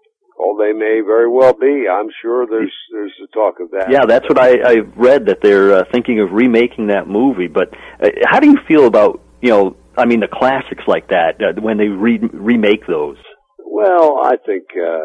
oh, 0.42 0.56
they 0.58 0.72
may 0.72 1.00
very 1.04 1.28
well 1.28 1.52
be. 1.52 1.86
I'm 1.86 2.08
sure 2.22 2.46
there's 2.46 2.72
there's 2.92 3.12
the 3.20 3.26
talk 3.34 3.60
of 3.60 3.70
that. 3.72 3.90
Yeah, 3.90 4.06
that's 4.06 4.26
what 4.26 4.38
I, 4.38 4.58
I 4.64 4.74
read 4.96 5.26
that 5.26 5.40
they're 5.42 5.74
uh, 5.74 5.84
thinking 5.92 6.20
of 6.20 6.32
remaking 6.32 6.86
that 6.86 7.06
movie. 7.08 7.46
But 7.48 7.68
uh, 8.02 8.08
how 8.26 8.40
do 8.40 8.48
you 8.48 8.56
feel 8.66 8.86
about 8.86 9.20
you 9.42 9.50
know? 9.50 9.76
I 9.98 10.06
mean, 10.06 10.20
the 10.20 10.28
classics 10.32 10.84
like 10.86 11.08
that 11.08 11.32
uh, 11.42 11.60
when 11.60 11.76
they 11.76 11.88
re- 11.88 12.20
remake 12.32 12.86
those. 12.86 13.18
Well, 13.66 14.20
I 14.24 14.36
think 14.46 14.64
uh, 14.76 15.04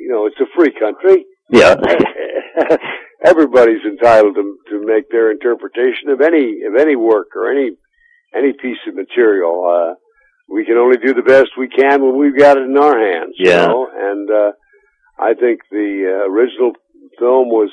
you 0.00 0.08
know 0.10 0.26
it's 0.26 0.40
a 0.40 0.46
free 0.56 0.72
country. 0.78 1.24
Yeah. 1.50 1.74
Everybody's 3.24 3.84
entitled 3.84 4.34
to 4.34 4.58
to 4.70 4.84
make 4.84 5.10
their 5.10 5.30
interpretation 5.30 6.10
of 6.10 6.20
any 6.20 6.62
of 6.68 6.76
any 6.78 6.96
work 6.96 7.28
or 7.34 7.50
any 7.50 7.70
any 8.34 8.52
piece 8.52 8.78
of 8.88 8.94
material. 8.94 9.64
Uh, 9.64 9.94
we 10.48 10.64
can 10.64 10.76
only 10.76 10.98
do 10.98 11.14
the 11.14 11.22
best 11.22 11.48
we 11.58 11.68
can 11.68 12.02
when 12.02 12.16
we've 12.18 12.38
got 12.38 12.56
it 12.56 12.64
in 12.64 12.76
our 12.76 12.98
hands. 12.98 13.34
Yeah. 13.38 13.62
You 13.62 13.68
know? 13.68 13.88
And 13.92 14.30
uh, 14.30 14.52
I 15.18 15.34
think 15.34 15.60
the 15.70 16.06
uh, 16.06 16.30
original 16.30 16.72
film 17.18 17.48
was 17.48 17.70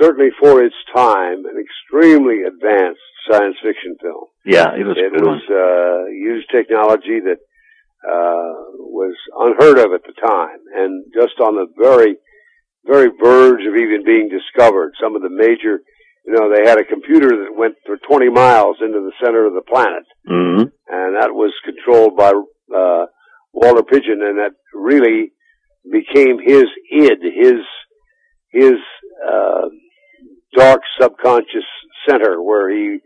certainly 0.00 0.30
for 0.40 0.62
its 0.62 0.74
time 0.94 1.44
an 1.46 1.56
extremely 1.60 2.42
advanced 2.42 3.00
science 3.30 3.56
fiction 3.62 3.96
film. 4.00 4.24
yeah, 4.44 4.74
it 4.74 4.84
was 4.84 4.96
It 4.96 5.22
was 5.22 5.42
uh, 5.50 6.10
used 6.10 6.48
technology 6.50 7.20
that 7.20 7.38
uh, 8.02 8.52
was 8.78 9.14
unheard 9.36 9.78
of 9.78 9.92
at 9.92 10.02
the 10.02 10.16
time, 10.26 10.58
and 10.74 11.04
just 11.12 11.38
on 11.40 11.54
the 11.54 11.66
very, 11.76 12.16
very 12.86 13.08
verge 13.22 13.60
of 13.66 13.74
even 13.76 14.04
being 14.04 14.28
discovered. 14.28 14.92
Some 15.02 15.16
of 15.16 15.22
the 15.22 15.30
major, 15.30 15.80
you 16.26 16.32
know, 16.32 16.50
they 16.54 16.68
had 16.68 16.78
a 16.78 16.84
computer 16.84 17.28
that 17.28 17.56
went 17.56 17.74
for 17.86 17.96
20 17.96 18.30
miles 18.30 18.76
into 18.80 19.00
the 19.00 19.12
center 19.24 19.46
of 19.46 19.54
the 19.54 19.62
planet, 19.62 20.04
hmm 20.26 20.62
and 20.92 21.16
that 21.16 21.30
was 21.32 21.52
controlled 21.64 22.16
by 22.16 22.32
uh, 22.74 23.06
Walter 23.52 23.82
Pidgeon, 23.82 24.22
and 24.22 24.38
that 24.38 24.52
really 24.74 25.32
became 25.90 26.38
his 26.44 26.64
id, 26.90 27.22
his 27.22 27.60
his 28.52 28.74
uh, 29.24 29.68
dark 30.56 30.80
subconscious 31.00 31.64
center, 32.08 32.42
where 32.42 32.70
he 32.70 32.98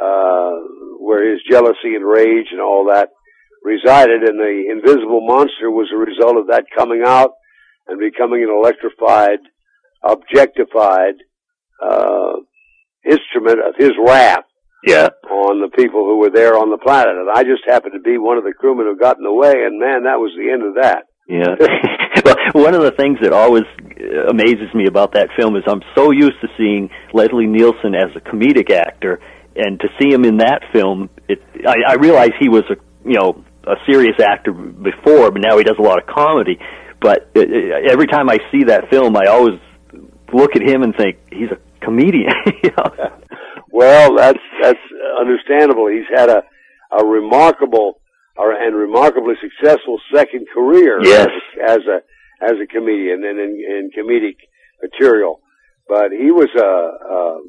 uh, 0.00 0.52
where 0.98 1.30
his 1.30 1.40
jealousy 1.48 1.94
and 1.94 2.04
rage 2.04 2.48
and 2.50 2.60
all 2.60 2.86
that 2.92 3.10
resided, 3.62 4.22
and 4.22 4.38
the 4.38 4.64
invisible 4.70 5.20
monster 5.26 5.70
was 5.70 5.88
a 5.92 5.96
result 5.96 6.36
of 6.36 6.48
that 6.48 6.64
coming 6.76 7.02
out 7.06 7.30
and 7.90 7.98
becoming 8.00 8.42
an 8.42 8.50
electrified, 8.50 9.38
objectified 10.02 11.14
uh, 11.82 12.32
instrument 13.04 13.58
of 13.66 13.74
his 13.78 13.92
wrath 14.04 14.44
Yeah. 14.86 15.08
on 15.30 15.60
the 15.60 15.68
people 15.76 16.04
who 16.04 16.18
were 16.18 16.30
there 16.30 16.56
on 16.56 16.70
the 16.70 16.78
planet. 16.78 17.14
And 17.16 17.28
I 17.30 17.42
just 17.42 17.62
happened 17.66 17.94
to 17.94 18.00
be 18.00 18.18
one 18.18 18.38
of 18.38 18.44
the 18.44 18.52
crewmen 18.52 18.86
who 18.86 18.96
got 18.98 19.18
in 19.18 19.24
the 19.24 19.32
way, 19.32 19.52
and 19.52 19.78
man, 19.78 20.04
that 20.04 20.18
was 20.18 20.32
the 20.36 20.50
end 20.50 20.62
of 20.62 20.74
that. 20.82 21.04
Yeah. 21.28 21.54
well, 22.24 22.64
one 22.64 22.74
of 22.74 22.82
the 22.82 22.90
things 22.90 23.18
that 23.22 23.32
always 23.32 23.62
uh, 23.78 24.26
amazes 24.28 24.74
me 24.74 24.86
about 24.88 25.12
that 25.12 25.28
film 25.38 25.54
is 25.56 25.62
I'm 25.66 25.82
so 25.94 26.10
used 26.10 26.40
to 26.40 26.48
seeing 26.58 26.90
Leslie 27.12 27.46
Nielsen 27.46 27.94
as 27.94 28.10
a 28.16 28.20
comedic 28.20 28.70
actor, 28.70 29.20
and 29.54 29.78
to 29.80 29.88
see 30.00 30.12
him 30.12 30.24
in 30.24 30.38
that 30.38 30.62
film, 30.72 31.08
it 31.28 31.38
I, 31.66 31.92
I 31.92 31.94
realize 31.94 32.30
he 32.40 32.48
was 32.48 32.64
a 32.70 32.76
you 33.08 33.18
know 33.18 33.44
a 33.64 33.74
serious 33.86 34.18
actor 34.20 34.52
before, 34.52 35.30
but 35.30 35.40
now 35.40 35.56
he 35.58 35.62
does 35.64 35.76
a 35.78 35.82
lot 35.82 35.98
of 36.02 36.06
comedy. 36.06 36.58
But 37.00 37.30
uh, 37.36 37.40
uh, 37.40 37.90
every 37.90 38.06
time 38.06 38.28
I 38.28 38.38
see 38.52 38.64
that 38.64 38.90
film, 38.90 39.16
I 39.16 39.26
always 39.26 39.58
look 40.32 40.54
at 40.54 40.62
him 40.62 40.82
and 40.82 40.94
think 40.94 41.18
he's 41.30 41.50
a 41.50 41.58
comedian. 41.84 42.32
you 42.62 42.70
know? 42.76 43.10
Well, 43.72 44.16
that's 44.16 44.38
that's 44.62 44.78
understandable. 45.18 45.86
He's 45.88 46.08
had 46.14 46.28
a 46.28 46.42
a 46.92 47.04
remarkable 47.04 48.00
or, 48.36 48.52
and 48.52 48.74
remarkably 48.74 49.34
successful 49.40 50.00
second 50.14 50.46
career 50.52 50.98
Yes. 51.02 51.28
as, 51.68 51.78
as 51.78 51.86
a 51.86 52.44
as 52.44 52.52
a 52.62 52.66
comedian 52.66 53.22
and 53.24 53.38
in, 53.38 53.50
in 53.50 53.90
comedic 53.96 54.36
material. 54.82 55.40
But 55.88 56.10
he 56.12 56.30
was 56.30 56.48
a, 56.56 56.60
a 56.60 57.40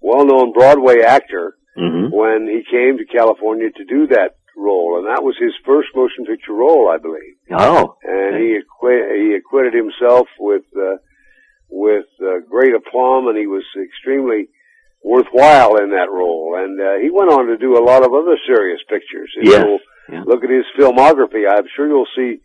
well-known 0.00 0.52
Broadway 0.52 1.00
actor 1.02 1.56
hmm 1.76 2.04
when 2.10 2.46
he 2.46 2.62
came 2.70 2.98
to 2.98 3.04
California 3.04 3.68
to 3.76 3.84
do 3.84 4.06
that 4.08 4.36
role, 4.56 4.98
and 4.98 5.06
that 5.06 5.22
was 5.22 5.36
his 5.38 5.52
first 5.64 5.88
motion 5.94 6.24
picture 6.24 6.52
role, 6.52 6.88
I 6.88 6.98
believe. 6.98 7.36
Oh. 7.50 7.96
and 8.02 8.36
he 8.42 8.56
acquit, 8.56 9.02
he 9.16 9.34
acquitted 9.34 9.74
himself 9.74 10.28
with 10.38 10.64
uh, 10.76 10.96
with 11.70 12.06
uh, 12.20 12.40
great 12.48 12.74
aplomb, 12.74 13.28
and 13.28 13.36
he 13.36 13.46
was 13.46 13.64
extremely 13.82 14.48
worthwhile 15.02 15.76
in 15.76 15.90
that 15.90 16.10
role. 16.10 16.54
And 16.56 16.80
uh, 16.80 17.02
he 17.02 17.10
went 17.10 17.30
on 17.30 17.46
to 17.46 17.56
do 17.56 17.76
a 17.76 17.84
lot 17.84 18.04
of 18.04 18.12
other 18.14 18.38
serious 18.46 18.80
pictures. 18.88 19.30
If 19.36 19.48
Yes, 19.48 19.64
you'll 19.64 19.78
yeah. 20.08 20.22
Look 20.26 20.44
at 20.44 20.50
his 20.50 20.66
filmography. 20.78 21.48
I'm 21.48 21.64
sure 21.74 21.88
you'll 21.88 22.06
see 22.14 22.40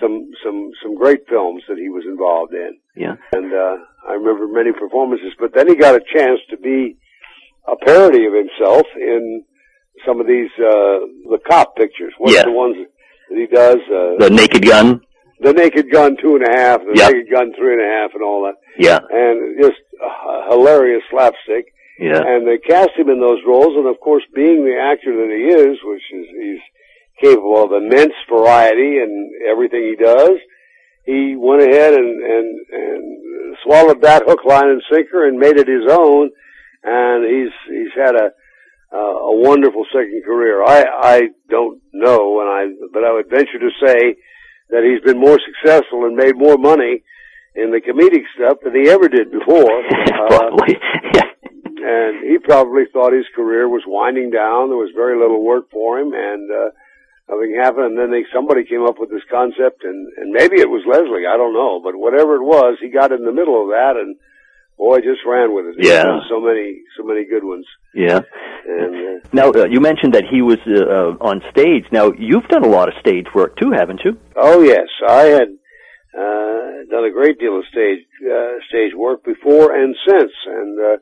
some 0.00 0.30
some 0.44 0.70
some 0.82 0.96
great 0.96 1.28
films 1.28 1.62
that 1.68 1.78
he 1.78 1.88
was 1.88 2.04
involved 2.06 2.54
in. 2.54 2.78
Yeah. 2.96 3.16
And 3.32 3.52
uh, 3.52 3.76
I 4.08 4.14
remember 4.14 4.48
many 4.48 4.72
performances. 4.72 5.32
But 5.38 5.52
then 5.54 5.68
he 5.68 5.76
got 5.76 5.94
a 5.94 6.00
chance 6.00 6.40
to 6.50 6.56
be 6.56 6.96
a 7.68 7.76
parody 7.76 8.24
of 8.26 8.32
himself 8.32 8.86
in 8.96 9.44
some 10.06 10.20
of 10.20 10.26
these 10.26 10.50
uh, 10.58 11.06
the 11.30 11.38
cop 11.48 11.76
pictures. 11.76 12.12
What 12.18 12.32
Yeah. 12.32 12.40
are 12.42 12.44
the 12.46 12.52
ones 12.52 12.76
that 13.30 13.38
he 13.38 13.46
does? 13.46 13.76
Uh, 13.90 14.16
The 14.18 14.30
Naked 14.30 14.64
Gun. 14.66 15.00
the 15.40 15.52
Naked 15.52 15.90
Gun 15.90 16.16
two 16.20 16.36
and 16.36 16.46
a 16.46 16.50
half, 16.58 16.80
the. 16.80 16.92
Naked 16.94 17.30
Gun 17.30 17.52
three 17.58 17.72
and 17.74 17.82
a 17.82 17.90
half, 17.96 18.10
and 18.14 18.22
all 18.22 18.44
that, 18.44 18.54
Yeah. 18.78 18.98
and 19.10 19.60
just 19.62 19.80
uh, 20.02 20.50
hilarious 20.50 21.02
slapstick. 21.10 21.66
Yeah. 21.98 22.20
And 22.26 22.46
they 22.46 22.58
cast 22.58 22.90
him 22.96 23.08
in 23.08 23.20
those 23.20 23.38
roles, 23.46 23.76
and 23.76 23.86
of 23.86 24.00
course, 24.00 24.24
being 24.34 24.64
the 24.64 24.76
actor 24.76 25.14
that 25.14 25.30
he 25.30 25.44
is, 25.46 25.78
which 25.84 26.02
is 26.12 26.26
he's 26.42 26.60
capable 27.22 27.62
of 27.62 27.70
immense 27.72 28.14
variety 28.28 28.98
in 28.98 29.30
everything 29.48 29.82
he 29.96 30.04
does, 30.04 30.36
he 31.06 31.36
went 31.36 31.62
ahead 31.62 31.94
and 31.94 32.20
and 32.22 32.66
and 32.72 33.56
swallowed 33.64 34.02
that 34.02 34.24
hook, 34.26 34.44
line, 34.44 34.68
and 34.68 34.82
sinker, 34.92 35.24
and 35.28 35.38
made 35.38 35.56
it 35.56 35.68
his 35.68 35.86
own. 35.88 36.30
And 36.82 37.24
he's 37.24 37.52
he's 37.70 37.92
had 37.96 38.16
a 38.16 38.32
uh, 38.94 39.34
a 39.34 39.36
wonderful 39.36 39.84
second 39.92 40.22
career. 40.24 40.62
I 40.64 40.84
I 41.02 41.20
don't 41.50 41.80
know, 41.92 42.40
and 42.40 42.48
I 42.48 42.86
but 42.92 43.04
I 43.04 43.12
would 43.12 43.28
venture 43.28 43.58
to 43.58 43.70
say 43.84 44.16
that 44.70 44.84
he's 44.84 45.02
been 45.04 45.20
more 45.20 45.38
successful 45.42 46.06
and 46.06 46.16
made 46.16 46.36
more 46.36 46.56
money 46.56 47.02
in 47.54 47.70
the 47.70 47.80
comedic 47.82 48.24
stuff 48.34 48.58
than 48.64 48.74
he 48.74 48.88
ever 48.90 49.08
did 49.08 49.30
before. 49.30 49.70
Uh, 50.14 50.28
Probably. 50.28 50.78
Yeah. 51.14 51.28
and 51.84 52.24
he 52.24 52.38
probably 52.38 52.84
thought 52.92 53.12
his 53.12 53.26
career 53.36 53.68
was 53.68 53.82
winding 53.86 54.30
down. 54.30 54.68
There 54.70 54.78
was 54.80 54.90
very 54.96 55.18
little 55.20 55.44
work 55.44 55.68
for 55.70 55.98
him, 56.00 56.12
and 56.14 56.48
uh, 56.50 56.70
nothing 57.28 57.52
happened. 57.60 57.92
And 57.92 57.98
then 57.98 58.10
they, 58.10 58.24
somebody 58.32 58.64
came 58.64 58.86
up 58.86 58.96
with 58.98 59.10
this 59.10 59.26
concept, 59.30 59.84
and 59.84 60.08
and 60.16 60.32
maybe 60.32 60.60
it 60.60 60.70
was 60.70 60.82
Leslie. 60.88 61.26
I 61.28 61.36
don't 61.36 61.52
know, 61.52 61.80
but 61.82 61.94
whatever 61.98 62.36
it 62.36 62.46
was, 62.46 62.78
he 62.80 62.88
got 62.88 63.12
in 63.12 63.24
the 63.26 63.36
middle 63.36 63.60
of 63.60 63.68
that, 63.76 64.00
and 64.00 64.16
boy, 64.76 64.98
just 64.98 65.20
ran 65.26 65.54
with 65.54 65.66
it. 65.66 65.76
Yeah. 65.78 66.20
so 66.28 66.40
many, 66.40 66.82
so 66.96 67.04
many 67.04 67.24
good 67.24 67.44
ones. 67.44 67.66
Yeah. 67.94 68.20
And 68.66 68.94
uh, 68.94 69.28
Now, 69.32 69.50
uh, 69.50 69.66
you 69.66 69.80
mentioned 69.80 70.14
that 70.14 70.24
he 70.30 70.42
was 70.42 70.58
uh, 70.66 70.82
uh, 70.82 71.28
on 71.28 71.42
stage. 71.50 71.84
Now, 71.92 72.12
you've 72.18 72.48
done 72.48 72.64
a 72.64 72.68
lot 72.68 72.88
of 72.88 72.94
stage 73.00 73.26
work 73.34 73.56
too, 73.56 73.72
haven't 73.72 74.00
you? 74.04 74.18
oh 74.36 74.62
yes, 74.62 74.88
I 75.08 75.22
had 75.24 75.48
uh, 76.16 76.70
done 76.90 77.04
a 77.04 77.12
great 77.12 77.38
deal 77.38 77.58
of 77.58 77.64
stage 77.70 78.00
uh, 78.24 78.54
stage 78.68 78.92
work 78.96 79.24
before 79.24 79.74
and 79.74 79.94
since, 80.06 80.32
and. 80.46 80.78
Uh, 80.80 80.96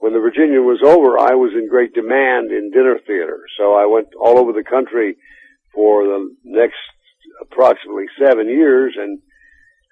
when 0.00 0.12
the 0.12 0.20
Virginia 0.20 0.62
was 0.62 0.78
over, 0.84 1.18
I 1.18 1.34
was 1.34 1.50
in 1.58 1.68
great 1.68 1.92
demand 1.92 2.52
in 2.52 2.70
dinner 2.70 3.00
theater. 3.04 3.40
So 3.58 3.74
I 3.74 3.86
went 3.86 4.06
all 4.14 4.38
over 4.38 4.52
the 4.52 4.62
country 4.62 5.16
for 5.74 6.04
the 6.04 6.36
next 6.44 6.78
approximately 7.42 8.06
seven 8.20 8.48
years 8.48 8.94
and, 8.96 9.18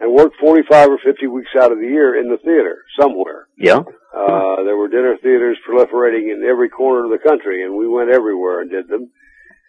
and 0.01 0.13
worked 0.13 0.37
45 0.41 0.89
or 0.89 0.99
50 1.03 1.27
weeks 1.27 1.51
out 1.59 1.73
of 1.73 1.79
the 1.79 1.87
year 1.87 2.19
in 2.19 2.29
the 2.29 2.39
theater 2.39 2.85
somewhere. 3.01 3.49
Yeah. 3.57 3.81
Uh, 4.15 4.63
there 4.65 4.77
were 4.77 4.89
dinner 4.89 5.17
theaters 5.23 5.59
proliferating 5.69 6.33
in 6.33 6.45
every 6.49 6.69
corner 6.69 7.05
of 7.05 7.11
the 7.11 7.27
country 7.27 7.65
and 7.65 7.77
we 7.77 7.89
went 7.89 8.11
everywhere 8.11 8.61
and 8.61 8.71
did 8.71 8.89
them. 8.89 9.11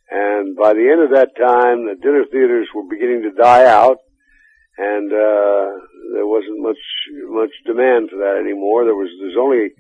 And 0.09 0.55
by 0.55 0.73
the 0.73 0.87
end 0.89 1.03
of 1.03 1.11
that 1.11 1.35
time, 1.35 1.85
the 1.85 1.95
dinner 2.01 2.23
theaters 2.31 2.67
were 2.73 2.87
beginning 2.89 3.23
to 3.23 3.31
die 3.31 3.65
out 3.65 3.97
and, 4.77 5.11
uh, 5.11 5.87
there 6.13 6.27
wasn't 6.27 6.59
much, 6.59 6.79
much 7.29 7.51
demand 7.65 8.09
for 8.09 8.17
that 8.17 8.39
anymore. 8.39 8.85
There 8.85 8.95
was, 8.95 9.09
there's 9.19 9.37
only 9.39 9.71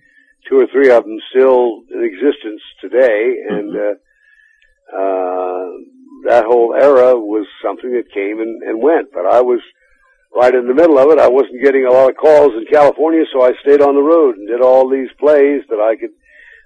two 0.49 0.59
or 0.59 0.67
three 0.71 0.89
of 0.91 1.03
them 1.03 1.17
still 1.29 1.83
in 1.91 2.03
existence 2.03 2.61
today, 2.81 3.35
and 3.49 3.69
uh, 3.75 3.95
uh, 4.95 5.65
that 6.27 6.45
whole 6.45 6.73
era 6.73 7.15
was 7.15 7.47
something 7.63 7.91
that 7.93 8.13
came 8.13 8.39
and, 8.39 8.63
and 8.63 8.81
went. 8.81 9.11
But 9.13 9.25
I 9.25 9.41
was 9.41 9.61
right 10.39 10.53
in 10.53 10.67
the 10.67 10.73
middle 10.81 10.97
of 10.99 11.09
it. 11.11 11.19
I 11.19 11.27
wasn't 11.27 11.63
getting 11.63 11.85
a 11.85 11.91
lot 11.91 12.09
of 12.09 12.15
calls 12.17 12.53
in 12.53 12.65
California, 12.71 13.23
so 13.33 13.41
I 13.43 13.51
stayed 13.61 13.81
on 13.81 13.95
the 13.95 14.01
road 14.13 14.37
and 14.37 14.47
did 14.47 14.61
all 14.61 14.87
these 14.89 15.09
plays 15.19 15.61
that 15.69 15.81
I 15.81 15.95
could 15.99 16.13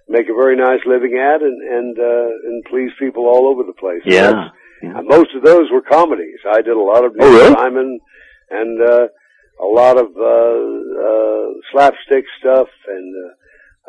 make 0.10 0.28
a 0.28 0.34
very 0.36 0.58
nice 0.58 0.82
living 0.86 1.16
at 1.18 1.42
and 1.42 1.58
and 1.78 1.94
uh, 1.98 2.30
and 2.48 2.64
please 2.70 2.92
people 3.00 3.26
all 3.32 3.48
over 3.52 3.64
the 3.64 3.78
place. 3.84 4.04
Yeah. 4.06 4.32
That's- 4.32 4.52
uh, 4.84 5.02
most 5.04 5.30
of 5.36 5.44
those 5.44 5.70
were 5.72 5.84
comedies. 5.84 6.40
I 6.50 6.62
did 6.68 6.76
a 6.76 6.82
lot 6.92 7.06
of 7.06 7.16
Neil 7.16 7.28
Oh, 7.28 7.32
really? 7.38 7.54
Simon 7.54 8.00
and 8.50 8.82
uh, 8.82 9.08
a 9.62 9.70
lot 9.82 9.96
of 10.04 10.08
uh, 10.18 10.60
uh, 11.08 11.48
slapstick 11.72 12.26
stuff 12.40 12.68
and. 12.88 13.08
Uh, 13.26 13.34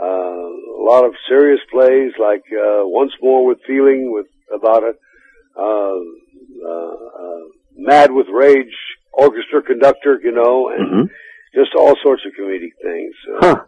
uh, 0.02 0.48
a 0.80 0.84
lot 0.90 1.04
of 1.04 1.12
serious 1.28 1.60
plays 1.70 2.12
like 2.18 2.42
uh, 2.50 2.80
Once 3.00 3.12
More 3.22 3.46
with 3.46 3.58
Feeling 3.66 4.10
with 4.10 4.26
about 4.52 4.82
a 4.82 4.94
uh, 5.56 5.98
uh, 6.66 6.94
uh, 7.22 7.40
Mad 7.76 8.10
with 8.10 8.26
Rage 8.32 8.74
orchestra 9.12 9.62
conductor, 9.62 10.20
you 10.22 10.32
know, 10.32 10.68
and 10.68 10.86
Mhm. 10.90 11.10
just 11.54 11.74
all 11.74 11.96
sorts 11.96 12.24
of 12.26 12.32
comedic 12.32 12.72
things. 12.82 13.14
Uh, 13.28 13.38
Huh. 13.40 13.64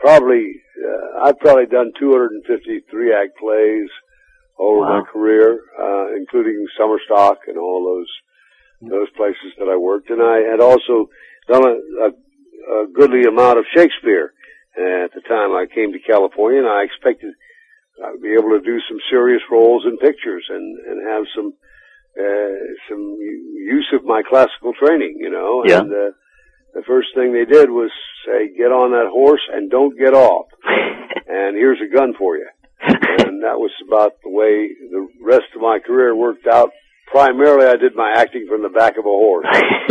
Probably, 0.00 0.60
uh, 0.84 1.20
I've 1.24 1.38
probably 1.38 1.66
done 1.66 1.92
253 1.98 3.12
act 3.12 3.36
plays 3.38 3.88
over 4.58 4.80
Wow. 4.80 4.98
my 5.00 5.02
career, 5.02 5.60
uh, 5.78 6.08
including 6.16 6.66
summer 6.76 6.98
stock 7.00 7.38
and 7.48 7.58
all 7.58 7.84
those 7.84 8.10
those 8.82 9.08
places 9.10 9.54
that 9.58 9.66
I 9.68 9.76
worked, 9.76 10.10
and 10.10 10.20
I 10.22 10.40
had 10.42 10.60
also 10.60 11.08
done 11.48 11.64
a, 11.64 11.74
a, 12.04 12.82
a 12.82 12.86
goodly 12.88 13.22
amount 13.22 13.58
of 13.58 13.64
Shakespeare. 13.74 14.34
Uh, 14.76 15.04
at 15.04 15.12
the 15.14 15.22
time 15.22 15.52
I 15.54 15.64
came 15.66 15.92
to 15.92 15.98
California, 16.00 16.58
and 16.58 16.68
I 16.68 16.82
expected 16.82 17.32
I 18.04 18.10
would 18.10 18.20
be 18.20 18.34
able 18.34 18.50
to 18.50 18.60
do 18.60 18.78
some 18.88 18.98
serious 19.08 19.40
roles 19.50 19.86
in 19.86 19.96
pictures 19.98 20.44
and 20.50 20.78
and 20.86 21.08
have 21.08 21.24
some 21.34 21.54
uh, 22.18 22.54
some 22.88 23.16
use 23.20 23.88
of 23.94 24.04
my 24.04 24.22
classical 24.28 24.72
training, 24.74 25.16
you 25.18 25.30
know. 25.30 25.64
Yeah. 25.66 25.80
And 25.80 25.92
uh, 25.92 26.10
the 26.74 26.82
first 26.86 27.08
thing 27.14 27.32
they 27.32 27.44
did 27.44 27.70
was 27.70 27.90
say, 28.26 28.54
"Get 28.56 28.72
on 28.72 28.92
that 28.92 29.10
horse 29.10 29.42
and 29.52 29.70
don't 29.70 29.98
get 29.98 30.14
off." 30.14 30.46
and 30.64 31.56
here's 31.56 31.80
a 31.80 31.94
gun 31.94 32.14
for 32.18 32.36
you. 32.36 32.48
and 32.80 33.42
that 33.42 33.58
was 33.58 33.72
about 33.86 34.12
the 34.22 34.30
way 34.30 34.68
the 34.90 35.08
rest 35.22 35.46
of 35.54 35.62
my 35.62 35.78
career 35.84 36.14
worked 36.14 36.46
out. 36.46 36.70
Primarily, 37.10 37.66
I 37.66 37.76
did 37.76 37.94
my 37.94 38.12
acting 38.16 38.46
from 38.48 38.62
the 38.62 38.68
back 38.68 38.98
of 38.98 39.04
a 39.04 39.08
horse 39.08 39.46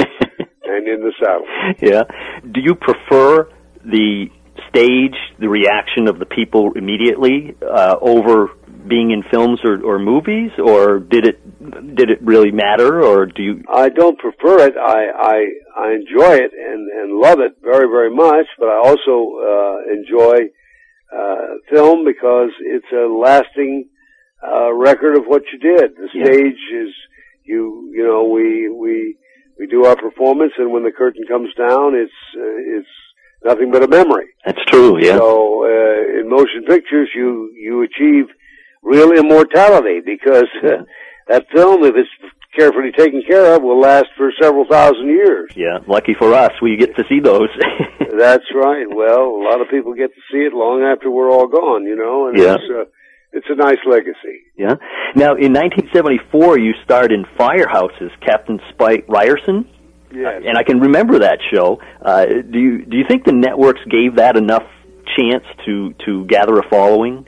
and 0.63 0.88
in 0.88 1.01
the 1.01 1.13
saddle. 1.19 1.47
yeah. 1.82 2.03
Do 2.51 2.59
you 2.61 2.76
prefer 2.76 3.49
the 3.84 4.28
stage, 4.69 5.15
the 5.39 5.49
reaction 5.49 6.07
of 6.07 6.19
the 6.19 6.26
people 6.26 6.74
immediately, 6.76 7.55
uh, 7.61 7.95
over 8.01 8.49
being 8.88 9.11
in 9.11 9.23
films 9.31 9.59
or, 9.63 9.81
or 9.84 9.99
movies, 9.99 10.51
or 10.57 10.99
did 10.99 11.25
it 11.25 11.95
did 11.95 12.09
it 12.09 12.21
really 12.21 12.51
matter, 12.51 13.01
or 13.03 13.25
do 13.25 13.41
you? 13.41 13.63
I 13.73 13.89
don't 13.89 14.17
prefer 14.17 14.67
it. 14.67 14.75
I 14.77 15.05
I, 15.34 15.45
I 15.75 15.91
enjoy 15.93 16.34
it 16.36 16.51
and 16.53 16.89
and 16.89 17.19
love 17.19 17.39
it 17.39 17.57
very 17.61 17.88
very 17.88 18.13
much. 18.13 18.47
But 18.59 18.69
I 18.69 18.77
also 18.77 19.15
uh, 19.51 19.93
enjoy 19.93 20.49
uh, 21.15 21.47
film 21.71 22.05
because 22.05 22.51
it's 22.61 22.91
a 22.91 23.07
lasting 23.07 23.89
uh, 24.45 24.73
record 24.73 25.15
of 25.17 25.25
what 25.25 25.43
you 25.51 25.59
did. 25.59 25.95
The 25.95 26.09
Yeah. 26.13 26.25
stage 26.25 26.61
is 26.73 26.89
you 27.43 27.91
you 27.95 28.03
know 28.05 28.23
we 28.25 28.69
we 28.69 29.17
we 29.59 29.67
do 29.67 29.86
our 29.86 29.95
performance, 29.95 30.53
and 30.57 30.71
when 30.71 30.84
the 30.84 30.91
curtain 30.91 31.23
comes 31.27 31.53
down, 31.55 31.95
it's 31.95 32.11
uh, 32.36 32.77
it's 32.77 32.93
nothing 33.45 33.71
but 33.71 33.84
a 33.84 33.88
memory. 33.88 34.27
That's 34.45 34.63
true. 34.67 34.97
Yeah. 35.03 35.17
So 35.17 35.63
uh, 35.63 36.19
in 36.19 36.29
motion 36.29 36.63
pictures, 36.67 37.09
you 37.15 37.51
you 37.55 37.84
achieve 37.84 38.25
real 38.84 39.11
immortality 39.11 39.99
because 40.05 40.47
uh, 40.63 40.84
that 41.29 41.45
film, 41.55 41.84
if 41.84 41.95
it's 41.95 42.09
carefully 42.55 42.91
taken 42.95 43.23
care 43.27 43.55
of, 43.55 43.63
will 43.63 43.79
last 43.79 44.05
for 44.15 44.31
several 44.41 44.65
thousand 44.69 45.07
years. 45.07 45.49
yeah. 45.55 45.79
Lucky 45.88 46.13
for 46.19 46.34
us, 46.34 46.51
we 46.61 46.77
get 46.77 46.95
to 46.97 47.03
see 47.09 47.19
those. 47.19 47.49
That's 47.99 48.45
right. 48.53 48.86
Well, 48.88 49.21
a 49.25 49.43
lot 49.49 49.59
of 49.61 49.69
people 49.69 49.93
get 49.95 50.13
to 50.13 50.21
see 50.31 50.39
it 50.39 50.53
long 50.53 50.84
after 50.84 51.09
we're 51.09 51.31
all 51.31 51.47
gone, 51.47 51.86
you 51.86 51.95
know, 51.95 52.27
and 52.27 52.38
Yeah. 52.38 52.55
it's 52.55 52.63
uh, 52.71 52.86
it's 53.36 53.47
a 53.49 53.55
nice 53.55 53.79
legacy. 53.89 54.45
yeah. 54.55 54.75
Now, 55.15 55.34
in 55.34 55.53
1974, 55.53 56.59
you 56.59 56.73
starred 56.84 57.11
in 57.11 57.25
Firehouse 57.36 57.91
as 57.99 58.11
Captain 58.23 58.59
Spike 58.71 59.05
Ryerson. 59.07 59.67
Yes. 60.13 60.43
and 60.45 60.55
I 60.55 60.61
can 60.61 60.79
remember 60.79 61.17
that 61.19 61.39
show. 61.51 61.79
Uh, 61.99 62.25
do 62.25 62.59
you 62.59 62.86
do 62.86 62.97
you 62.97 63.03
think 63.07 63.25
the 63.25 63.31
networks 63.34 63.79
gave 63.89 64.17
that 64.17 64.38
enough 64.38 64.61
chance 65.17 65.43
to 65.65 65.95
to 66.05 66.25
gather 66.27 66.59
a 66.59 66.69
following? 66.69 67.25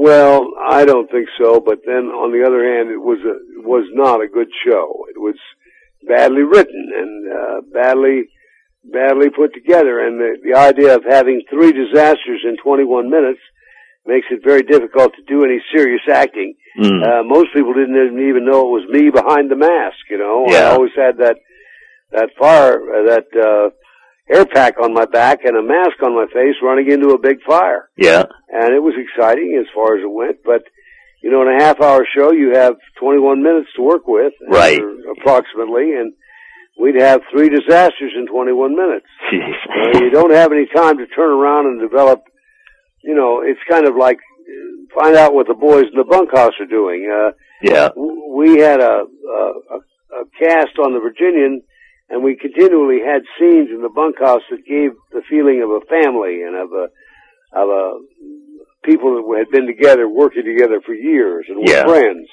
Well, 0.00 0.54
I 0.56 0.86
don't 0.86 1.10
think 1.10 1.28
so. 1.36 1.60
But 1.60 1.80
then, 1.84 2.08
on 2.08 2.32
the 2.32 2.40
other 2.40 2.64
hand, 2.64 2.88
it 2.88 2.96
was 2.96 3.20
a 3.20 3.36
it 3.60 3.64
was 3.68 3.84
not 3.92 4.24
a 4.24 4.32
good 4.32 4.48
show. 4.64 5.04
It 5.12 5.20
was 5.20 5.36
badly 6.08 6.40
written 6.40 6.88
and 6.96 7.12
uh, 7.28 7.60
badly 7.70 8.32
badly 8.82 9.28
put 9.28 9.52
together. 9.52 10.00
And 10.00 10.18
the 10.18 10.38
the 10.42 10.56
idea 10.56 10.96
of 10.96 11.04
having 11.04 11.42
three 11.50 11.72
disasters 11.72 12.40
in 12.48 12.56
21 12.64 13.10
minutes 13.10 13.40
makes 14.06 14.26
it 14.30 14.40
very 14.42 14.62
difficult 14.62 15.12
to 15.16 15.22
do 15.28 15.44
any 15.44 15.60
serious 15.68 16.00
acting. 16.10 16.54
Mm. 16.80 17.04
Uh, 17.04 17.22
most 17.22 17.52
people 17.52 17.74
didn't 17.74 18.00
even 18.24 18.46
know 18.46 18.72
it 18.72 18.80
was 18.80 18.88
me 18.88 19.10
behind 19.10 19.50
the 19.50 19.60
mask. 19.60 20.00
You 20.08 20.16
know, 20.16 20.46
I 20.48 20.72
always 20.72 20.96
had 20.96 21.18
that 21.18 21.36
that 22.10 22.30
fire 22.40 22.80
uh, 22.80 23.04
that 23.04 23.28
uh, 23.36 23.68
air 24.32 24.44
pack 24.46 24.74
on 24.82 24.92
my 24.94 25.04
back 25.06 25.40
and 25.44 25.56
a 25.56 25.62
mask 25.62 26.02
on 26.02 26.14
my 26.14 26.26
face, 26.32 26.54
running 26.62 26.90
into 26.90 27.08
a 27.10 27.18
big 27.18 27.38
fire 27.46 27.88
yeah, 27.96 28.24
and 28.48 28.74
it 28.74 28.82
was 28.82 28.94
exciting 28.96 29.56
as 29.60 29.66
far 29.74 29.96
as 29.96 30.02
it 30.04 30.10
went. 30.10 30.38
But 30.44 30.62
you 31.22 31.30
know, 31.30 31.42
in 31.42 31.48
a 31.48 31.62
half 31.62 31.80
hour 31.82 32.06
show, 32.16 32.32
you 32.32 32.52
have 32.54 32.74
21 32.98 33.42
minutes 33.42 33.68
to 33.76 33.82
work 33.82 34.06
with, 34.06 34.32
Right. 34.48 34.80
approximately, 35.18 35.92
and 35.94 36.14
we'd 36.80 36.98
have 37.00 37.20
three 37.30 37.50
disasters 37.50 38.12
in 38.16 38.26
21 38.26 38.74
minutes. 38.74 39.06
Jeez. 39.32 39.52
Uh, 39.68 39.98
you 40.04 40.10
don't 40.10 40.32
have 40.32 40.50
any 40.52 40.66
time 40.74 40.96
to 40.96 41.06
turn 41.08 41.30
around 41.30 41.66
and 41.66 41.78
develop. 41.80 42.22
You 43.04 43.14
know, 43.14 43.42
it's 43.44 43.60
kind 43.70 43.86
of 43.86 43.96
like 43.96 44.16
find 44.98 45.14
out 45.16 45.34
what 45.34 45.46
the 45.46 45.54
boys 45.54 45.84
in 45.92 45.96
the 45.98 46.04
bunkhouse 46.08 46.52
are 46.58 46.66
doing. 46.66 47.08
Uh, 47.10 47.32
yeah. 47.62 47.90
we 47.96 48.58
had 48.58 48.80
a, 48.80 49.04
a, 49.04 49.52
a, 49.74 49.78
a 50.20 50.24
cast 50.40 50.78
on 50.82 50.94
the 50.94 51.00
Virginian, 51.00 51.62
and 52.10 52.22
we 52.24 52.36
continually 52.36 53.00
had 53.06 53.22
scenes 53.38 53.70
in 53.70 53.82
the 53.82 53.88
bunkhouse 53.88 54.42
that 54.50 54.66
gave 54.66 54.90
the 55.12 55.22
feeling 55.30 55.62
of 55.62 55.70
a 55.70 55.80
family 55.86 56.42
and 56.42 56.56
of 56.56 56.72
a 56.72 56.86
of 57.52 57.68
a 57.68 57.84
people 58.84 59.14
that 59.16 59.38
had 59.38 59.50
been 59.50 59.66
together, 59.66 60.08
working 60.08 60.44
together 60.44 60.80
for 60.84 60.94
years, 60.94 61.46
and 61.48 61.58
were 61.58 61.70
Yeah. 61.70 61.84
friends, 61.86 62.28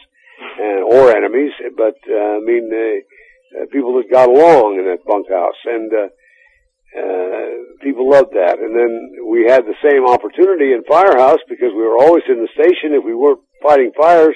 and 0.60 0.84
or 0.84 1.16
enemies. 1.16 1.52
But 1.76 1.98
uh, 2.10 2.38
I 2.38 2.40
mean, 2.40 2.70
uh, 2.74 3.62
uh, 3.62 3.66
people 3.72 3.96
that 3.98 4.12
got 4.12 4.30
along 4.30 4.80
in 4.80 4.86
that 4.86 5.04
bunkhouse, 5.06 5.60
and 5.66 5.92
uh, 5.94 6.08
uh, 6.98 7.50
people 7.82 8.10
loved 8.10 8.34
that. 8.34 8.60
And 8.60 8.76
then 8.76 9.26
we 9.28 9.46
had 9.48 9.66
the 9.66 9.76
same 9.84 10.06
opportunity 10.08 10.74
in 10.74 10.84
Firehouse 10.88 11.40
because 11.50 11.72
we 11.76 11.84
were 11.84 11.98
always 11.98 12.24
in 12.30 12.40
the 12.42 12.50
station 12.54 12.94
if 12.94 13.04
we 13.04 13.14
weren't 13.16 13.42
fighting 13.62 13.92
fires, 14.00 14.36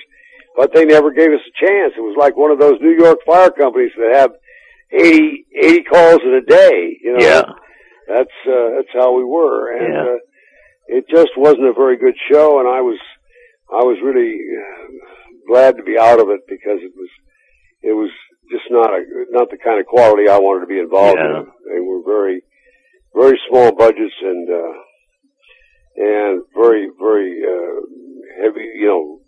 but 0.56 0.74
they 0.74 0.86
never 0.86 1.12
gave 1.12 1.32
us 1.32 1.42
a 1.46 1.66
chance. 1.66 1.94
It 1.98 2.02
was 2.02 2.18
like 2.18 2.36
one 2.36 2.52
of 2.52 2.60
those 2.60 2.80
New 2.82 2.98
York 2.98 3.20
fire 3.26 3.52
companies 3.52 3.92
that 3.98 4.16
have 4.16 4.32
80, 4.92 5.46
80 5.62 5.84
calls 5.84 6.20
in 6.24 6.34
a 6.34 6.42
day. 6.42 6.98
You 7.02 7.14
know, 7.18 7.26
Yeah. 7.26 7.42
that's 8.08 8.38
uh, 8.48 8.70
that's 8.76 8.94
how 8.94 9.14
we 9.16 9.24
were, 9.24 9.72
and 9.78 9.94
Yeah. 9.94 10.04
uh, 10.14 10.18
it 10.88 11.06
just 11.10 11.32
wasn't 11.38 11.68
a 11.68 11.74
very 11.74 11.98
good 11.98 12.16
show. 12.32 12.60
And 12.60 12.68
I 12.68 12.82
was 12.82 13.00
I 13.72 13.84
was 13.84 13.98
really 14.04 14.38
uh, 14.62 14.88
glad 15.48 15.78
to 15.78 15.84
be 15.84 15.98
out 15.98 16.20
of 16.20 16.30
it 16.30 16.42
because 16.48 16.80
it 16.82 16.92
was 16.96 17.10
it 17.84 17.94
was 17.94 18.10
just 18.52 18.70
not 18.70 18.92
a 18.94 19.02
not 19.30 19.50
the 19.50 19.58
kind 19.58 19.80
of 19.80 19.86
quality 19.86 20.28
I 20.28 20.38
wanted 20.39 20.62
to 20.62 20.68
be 20.68 20.80
involved 20.80 21.18
Yeah. 21.18 21.39
in. 21.39 21.46
They 21.74 21.80
were 21.80 22.02
very 22.06 22.42
very 23.16 23.39
small 23.50 23.72
budgets 23.74 24.16
and 24.22 24.50
uh, 24.50 24.74
and 25.96 26.44
very 26.56 26.89
very 27.00 27.42
uh, 27.44 27.82
heavy, 28.44 28.68
you 28.76 28.88
know, 28.88 29.20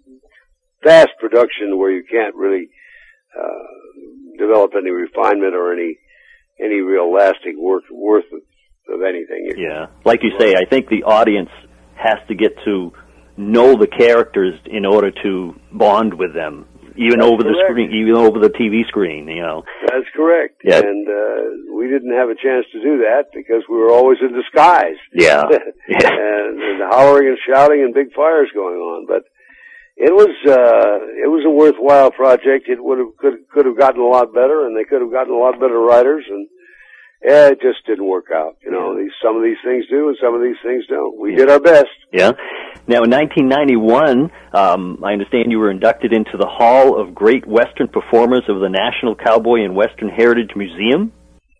fast 0.84 1.10
production 1.20 1.78
where 1.78 1.92
you 1.92 2.04
can't 2.10 2.36
really 2.36 2.68
uh, 3.40 3.78
develop 4.38 4.72
any 4.78 4.92
refinement 4.92 5.56
or 5.56 5.74
any 5.74 5.98
any 6.60 6.82
real 6.82 7.12
lasting 7.12 7.58
worth 7.60 7.84
worth 7.92 8.26
of, 8.32 8.42
of 8.94 9.02
anything. 9.02 9.52
Yeah. 9.58 9.88
Like 10.06 10.22
you 10.24 10.32
say, 10.40 10.56
I 10.56 10.66
think 10.70 10.90
the 10.90 11.04
audience 11.04 11.50
has 11.96 12.20
to 12.28 12.36
get 12.36 12.56
to 12.66 12.92
know 13.38 13.76
the 13.76 13.88
characters 13.88 14.60
in 14.66 14.86
order 14.86 15.12
to 15.24 15.56
bond 15.72 16.14
with 16.14 16.34
them, 16.34 16.68
even 16.96 17.20
That's 17.20 17.32
over 17.32 17.44
the 17.44 17.56
screen, 17.66 17.92
even 17.92 18.16
over 18.16 18.40
the 18.40 18.50
TV 18.50 18.86
screen. 18.88 19.28
You 19.28 19.42
know. 19.42 19.64
That's 19.88 20.10
correct. 20.16 20.62
Yeah. 20.64 20.80
And 20.80 21.08
uh, 21.08 21.74
we 21.76 21.88
didn't 21.88 22.14
have 22.14 22.30
a 22.30 22.36
chance 22.36 22.66
to 22.72 22.82
do 22.82 23.00
that 23.10 23.34
because 23.34 23.64
we 23.70 23.78
were 23.78 23.92
always 23.92 24.20
in 24.22 24.34
disguise. 24.34 25.00
Yeah. 25.14 25.44
Yeah. 25.86 26.08
and 26.08 26.58
there's 26.58 26.82
hollering 26.90 27.28
and 27.28 27.38
shouting 27.46 27.84
and 27.84 27.94
big 27.94 28.14
fires 28.16 28.50
going 28.56 28.78
on. 28.78 29.06
But 29.06 29.24
it 29.96 30.14
was 30.14 30.34
uh, 30.48 30.98
it 31.24 31.30
was 31.30 31.44
a 31.46 31.50
worthwhile 31.50 32.12
project. 32.12 32.68
It 32.68 32.84
would 32.84 32.98
have 33.00 33.16
could 33.18 33.48
could 33.50 33.66
have 33.66 33.78
gotten 33.78 34.02
a 34.02 34.08
lot 34.08 34.34
better, 34.34 34.66
and 34.66 34.76
they 34.76 34.84
could 34.84 35.02
have 35.02 35.12
gotten 35.12 35.34
a 35.34 35.38
lot 35.38 35.60
better 35.60 35.80
writers. 35.80 36.26
And 36.30 36.48
yeah, 37.24 37.48
it 37.48 37.62
just 37.62 37.86
didn't 37.88 38.08
work 38.10 38.28
out. 38.34 38.58
You 38.66 38.72
know, 38.72 38.98
these 38.98 39.12
some 39.24 39.38
of 39.38 39.44
these 39.44 39.62
things 39.64 39.86
do, 39.90 40.08
and 40.10 40.18
some 40.22 40.34
of 40.36 40.42
these 40.42 40.58
things 40.64 40.86
don't. 40.88 41.20
We 41.20 41.36
did 41.36 41.50
our 41.50 41.60
best. 41.60 41.94
Yeah. 42.12 42.32
Now, 42.86 43.04
in 43.04 43.12
1991, 43.12 44.30
um, 44.54 45.00
I 45.06 45.14
understand 45.14 45.52
you 45.52 45.60
were 45.60 45.72
inducted 45.72 46.12
into 46.12 46.36
the 46.38 46.48
Hall 46.48 47.00
of 47.00 47.16
Great 47.16 47.46
Western 47.48 47.88
Performers 47.88 48.44
of 48.50 48.60
the 48.60 48.68
National 48.68 49.16
Cowboy 49.16 49.64
and 49.64 49.74
Western 49.74 50.10
Heritage 50.10 50.52
Museum, 50.54 51.14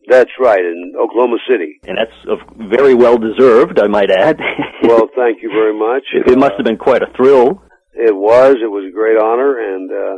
That's 0.10 0.32
right 0.38 0.60
in 0.60 0.94
Oklahoma 1.00 1.38
City. 1.50 1.80
and 1.88 1.98
that's 1.98 2.42
very 2.70 2.94
well 2.94 3.18
deserved, 3.18 3.80
I 3.80 3.88
might 3.88 4.12
add. 4.12 4.38
Well, 4.84 5.08
thank 5.16 5.42
you 5.42 5.50
very 5.50 5.78
much. 5.80 6.04
it, 6.12 6.30
it 6.30 6.38
must 6.38 6.54
have 6.58 6.66
been 6.66 6.78
quite 6.78 7.02
a 7.02 7.08
thrill. 7.16 7.63
It 7.94 8.16
was. 8.16 8.58
It 8.58 8.72
was 8.72 8.86
a 8.90 8.96
great 8.96 9.18
honor, 9.22 9.54
and 9.58 9.90
uh, 9.92 10.18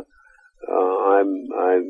uh, 0.64 0.96
I'm 1.20 1.30
I'm 1.52 1.84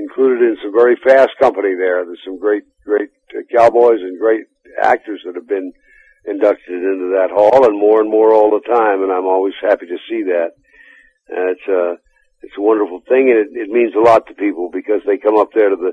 included 0.00 0.48
in 0.48 0.56
some 0.62 0.72
very 0.72 0.96
fast 0.96 1.36
company 1.40 1.76
there. 1.76 2.04
There's 2.04 2.24
some 2.24 2.38
great 2.38 2.64
great 2.84 3.10
uh, 3.36 3.44
cowboys 3.54 4.00
and 4.00 4.18
great 4.18 4.46
actors 4.80 5.20
that 5.24 5.34
have 5.34 5.48
been 5.48 5.72
inducted 6.24 6.82
into 6.82 7.12
that 7.20 7.30
hall, 7.32 7.64
and 7.66 7.78
more 7.78 8.00
and 8.00 8.10
more 8.10 8.32
all 8.32 8.50
the 8.50 8.64
time. 8.64 9.02
And 9.02 9.12
I'm 9.12 9.26
always 9.26 9.54
happy 9.60 9.86
to 9.86 9.98
see 10.08 10.24
that. 10.32 10.56
And 11.28 11.50
it's 11.52 11.68
a 11.68 11.96
it's 12.42 12.56
a 12.56 12.62
wonderful 12.62 13.00
thing, 13.06 13.28
and 13.28 13.38
it, 13.44 13.48
it 13.52 13.70
means 13.70 13.92
a 13.94 14.00
lot 14.00 14.26
to 14.26 14.34
people 14.34 14.70
because 14.72 15.02
they 15.06 15.18
come 15.18 15.36
up 15.36 15.52
there 15.54 15.68
to 15.68 15.76
the 15.76 15.92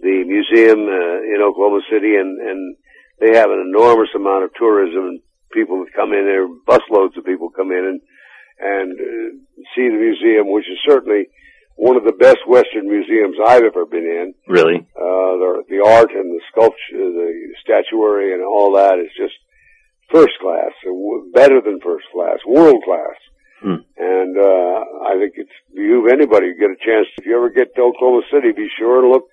the 0.00 0.22
museum 0.22 0.86
uh, 0.86 1.18
in 1.34 1.42
Oklahoma 1.42 1.82
City, 1.90 2.14
and 2.14 2.38
and 2.38 2.76
they 3.18 3.34
have 3.34 3.50
an 3.50 3.58
enormous 3.58 4.10
amount 4.14 4.44
of 4.44 4.54
tourism 4.54 5.18
and 5.18 5.20
people 5.52 5.82
that 5.82 5.94
come 5.94 6.12
in 6.12 6.24
there. 6.24 6.46
Busloads 6.46 7.18
of 7.18 7.24
people 7.24 7.50
come 7.50 7.70
in 7.70 7.84
and 7.86 8.00
and 8.62 8.92
uh, 8.94 9.28
see 9.74 9.88
the 9.90 9.98
museum, 9.98 10.52
which 10.52 10.66
is 10.70 10.78
certainly 10.86 11.26
one 11.76 11.96
of 11.96 12.04
the 12.04 12.12
best 12.12 12.38
Western 12.46 12.86
museums 12.86 13.36
I've 13.44 13.64
ever 13.64 13.86
been 13.86 14.04
in. 14.04 14.34
Really? 14.46 14.86
Uh, 14.94 15.32
the, 15.42 15.64
the 15.68 15.80
art 15.84 16.10
and 16.12 16.30
the 16.30 16.40
sculpture, 16.50 16.78
the 16.92 17.54
statuary 17.62 18.34
and 18.34 18.42
all 18.42 18.76
that 18.76 18.98
is 18.98 19.10
just 19.16 19.34
first 20.12 20.38
class, 20.40 20.72
uh, 20.86 20.92
better 21.34 21.60
than 21.60 21.80
first 21.80 22.04
class, 22.12 22.38
world 22.46 22.82
class. 22.84 23.16
Hmm. 23.62 23.80
And, 23.96 24.36
uh, 24.36 24.78
I 25.10 25.18
think 25.18 25.34
it's 25.36 25.56
behove 25.74 26.12
anybody 26.12 26.52
to 26.52 26.58
get 26.58 26.70
a 26.70 26.78
chance. 26.84 27.06
If 27.18 27.26
you 27.26 27.36
ever 27.36 27.50
get 27.50 27.74
to 27.74 27.82
Oklahoma 27.82 28.22
City, 28.30 28.52
be 28.52 28.68
sure 28.78 29.02
and 29.02 29.10
look, 29.10 29.26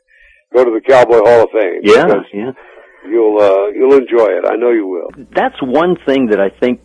go 0.53 0.63
to 0.63 0.71
the 0.71 0.81
Cowboy 0.81 1.19
Hall 1.19 1.43
of 1.43 1.49
Fame. 1.51 1.81
Yeah, 1.83 2.07
yeah. 2.33 2.51
You'll, 3.05 3.39
uh, 3.39 3.67
you'll 3.75 3.97
enjoy 3.97 4.27
it. 4.37 4.45
I 4.45 4.55
know 4.55 4.71
you 4.71 4.87
will. 4.87 5.25
That's 5.35 5.55
one 5.61 5.95
thing 6.05 6.27
that 6.27 6.39
I 6.39 6.49
think 6.49 6.81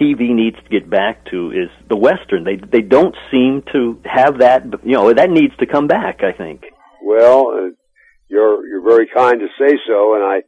TV 0.00 0.34
needs 0.34 0.56
to 0.56 0.68
get 0.68 0.88
back 0.88 1.24
to 1.30 1.50
is 1.50 1.70
the 1.88 1.96
Western. 1.96 2.44
They 2.44 2.56
they 2.56 2.82
don't 2.82 3.14
seem 3.30 3.62
to 3.72 4.00
have 4.04 4.38
that. 4.38 4.64
You 4.84 4.92
know, 4.92 5.12
that 5.12 5.30
needs 5.30 5.56
to 5.58 5.66
come 5.66 5.86
back. 5.86 6.20
I 6.22 6.36
think. 6.36 6.64
Well, 7.02 7.48
uh, 7.52 7.70
you're 8.28 8.66
you're 8.66 8.84
very 8.84 9.08
kind 9.14 9.40
to 9.40 9.46
say 9.58 9.76
so, 9.86 10.14
and 10.14 10.24
I 10.24 10.42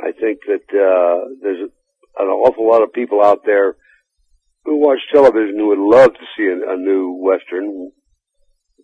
I 0.00 0.12
think 0.12 0.40
that 0.46 0.66
uh, 0.70 1.34
there's 1.42 1.70
an 2.18 2.26
awful 2.26 2.68
lot 2.68 2.82
of 2.82 2.92
people 2.92 3.22
out 3.22 3.40
there 3.44 3.76
who 4.64 4.80
watch 4.80 4.98
television 5.12 5.56
who 5.56 5.68
would 5.68 5.96
love 5.96 6.12
to 6.12 6.26
see 6.36 6.44
a, 6.44 6.72
a 6.72 6.76
new 6.76 7.16
western, 7.20 7.90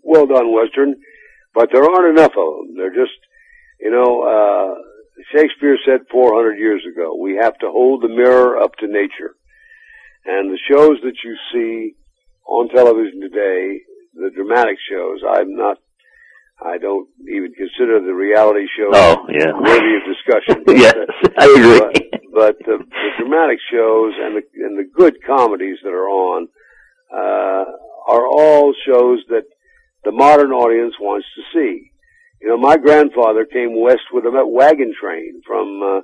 well 0.02 0.26
done 0.26 0.52
western, 0.52 0.94
but 1.54 1.68
there 1.72 1.84
aren't 1.84 2.18
enough 2.18 2.32
of 2.32 2.66
them. 2.66 2.76
They're 2.76 2.94
just, 2.94 3.18
you 3.80 3.90
know, 3.90 4.22
uh, 4.22 4.74
Shakespeare 5.32 5.76
said 5.86 6.06
400 6.10 6.58
years 6.58 6.82
ago, 6.90 7.16
we 7.20 7.38
have 7.40 7.56
to 7.58 7.70
hold 7.70 8.02
the 8.02 8.08
mirror 8.08 8.58
up 8.60 8.74
to 8.76 8.86
nature. 8.86 9.36
And 10.26 10.50
the 10.50 10.58
shows 10.70 10.96
that 11.02 11.16
you 11.24 11.36
see 11.52 11.94
on 12.46 12.68
television 12.68 13.20
today, 13.20 13.80
the 14.14 14.30
dramatic 14.34 14.76
shows, 14.90 15.20
I'm 15.28 15.54
not 15.56 15.78
I 16.64 16.78
don't 16.78 17.08
even 17.28 17.52
consider 17.52 18.00
the 18.00 18.14
reality 18.14 18.66
shows 18.78 18.92
Oh, 18.94 19.26
yeah. 19.28 19.52
worthy 19.52 19.96
of 19.96 20.04
discussion. 20.06 20.62
yes, 20.68 20.94
I 21.36 21.46
agree. 21.50 21.78
But, 21.80 22.22
but 22.32 22.58
the, 22.64 22.78
the 22.78 23.10
dramatic 23.18 23.58
shows 23.72 24.12
and 24.20 24.36
the 24.36 24.42
and 24.64 24.78
the 24.78 24.88
good 24.96 25.16
comedies 25.26 25.78
that 25.82 25.90
are 25.90 26.08
on 26.08 26.48
uh, 27.12 27.64
are 28.08 28.26
all 28.26 28.72
shows 28.86 29.18
that 29.28 29.44
the 30.04 30.12
modern 30.12 30.52
audience 30.52 30.94
wants 31.00 31.26
to 31.36 31.42
see. 31.52 31.90
You 32.40 32.48
know, 32.48 32.56
my 32.58 32.76
grandfather 32.76 33.44
came 33.46 33.80
west 33.80 34.02
with 34.12 34.24
a 34.24 34.46
wagon 34.46 34.94
train 35.00 35.42
from 35.46 35.82
uh, 35.82 36.00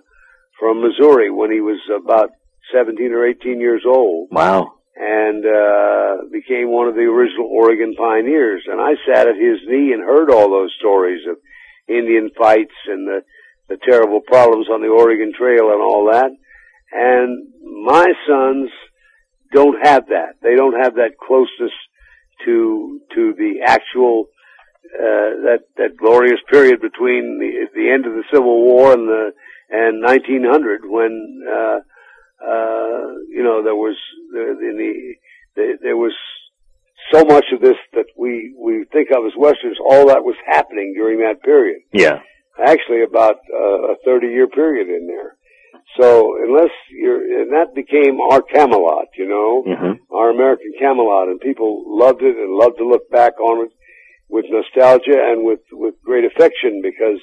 from 0.58 0.82
Missouri 0.82 1.30
when 1.30 1.52
he 1.52 1.60
was 1.60 1.78
about 1.94 2.30
seventeen 2.72 3.12
or 3.12 3.26
eighteen 3.26 3.60
years 3.60 3.82
old 3.86 4.28
wow. 4.30 4.74
and 4.96 5.44
uh, 5.44 6.28
became 6.32 6.70
one 6.70 6.88
of 6.88 6.94
the 6.94 7.08
original 7.08 7.48
Oregon 7.50 7.94
pioneers. 7.96 8.62
And 8.66 8.80
I 8.80 8.94
sat 9.06 9.28
at 9.28 9.36
his 9.36 9.58
knee 9.66 9.92
and 9.92 10.02
heard 10.02 10.30
all 10.30 10.50
those 10.50 10.74
stories 10.78 11.22
of 11.28 11.36
Indian 11.88 12.30
fights 12.36 12.74
and 12.86 13.06
the, 13.06 13.20
the 13.68 13.78
terrible 13.88 14.20
problems 14.20 14.68
on 14.72 14.80
the 14.80 14.88
Oregon 14.88 15.32
Trail 15.36 15.70
and 15.70 15.82
all 15.82 16.10
that. 16.12 16.30
And 16.92 17.48
my 17.84 18.06
sons 18.26 18.70
don't 19.52 19.84
have 19.84 20.06
that. 20.08 20.34
They 20.42 20.54
don't 20.56 20.80
have 20.80 20.94
that 20.94 21.18
closeness 21.18 21.74
to 22.44 23.00
to 23.14 23.34
the 23.36 23.60
actual 23.66 24.26
uh, 24.94 25.46
that 25.46 25.60
that 25.76 25.96
glorious 25.96 26.40
period 26.50 26.80
between 26.80 27.38
the 27.38 27.68
the 27.74 27.90
end 27.90 28.06
of 28.06 28.12
the 28.12 28.24
Civil 28.32 28.64
War 28.64 28.92
and 28.92 29.08
the 29.08 29.32
and 29.70 30.02
1900 30.02 30.80
when 30.84 31.42
uh, 31.46 31.78
uh, 32.42 33.06
you 33.28 33.42
know 33.42 33.62
there 33.62 33.74
was 33.74 33.96
there, 34.32 34.50
in 34.52 34.76
the, 34.76 35.14
the 35.56 35.78
there 35.82 35.96
was 35.96 36.12
so 37.12 37.24
much 37.24 37.46
of 37.52 37.60
this 37.60 37.76
that 37.94 38.06
we 38.16 38.54
we 38.58 38.84
think 38.92 39.08
of 39.10 39.24
as 39.26 39.32
westerns. 39.36 39.78
All 39.84 40.06
that 40.08 40.24
was 40.24 40.36
happening 40.46 40.94
during 40.96 41.18
that 41.20 41.42
period. 41.42 41.82
Yeah. 41.92 42.20
Actually, 42.58 43.02
about 43.02 43.36
uh, 43.52 43.92
a 43.92 43.96
30 44.04 44.28
year 44.28 44.46
period 44.46 44.88
in 44.88 45.06
there. 45.06 45.36
So 45.98 46.36
unless 46.46 46.70
you're, 46.90 47.42
and 47.42 47.52
that 47.52 47.74
became 47.74 48.20
our 48.20 48.42
Camelot, 48.42 49.06
you 49.16 49.26
know, 49.28 49.64
Mhm. 49.66 49.98
our 50.10 50.30
American 50.30 50.72
Camelot, 50.78 51.28
and 51.28 51.40
people 51.40 51.82
loved 51.86 52.22
it 52.22 52.36
and 52.36 52.50
loved 52.52 52.78
to 52.78 52.84
look 52.86 53.10
back 53.10 53.40
on 53.40 53.66
it. 53.66 53.72
with 54.32 54.44
nostalgia 54.48 55.18
and 55.30 55.42
with 55.42 55.58
with 55.72 55.94
great 56.04 56.24
affection 56.24 56.80
because 56.82 57.18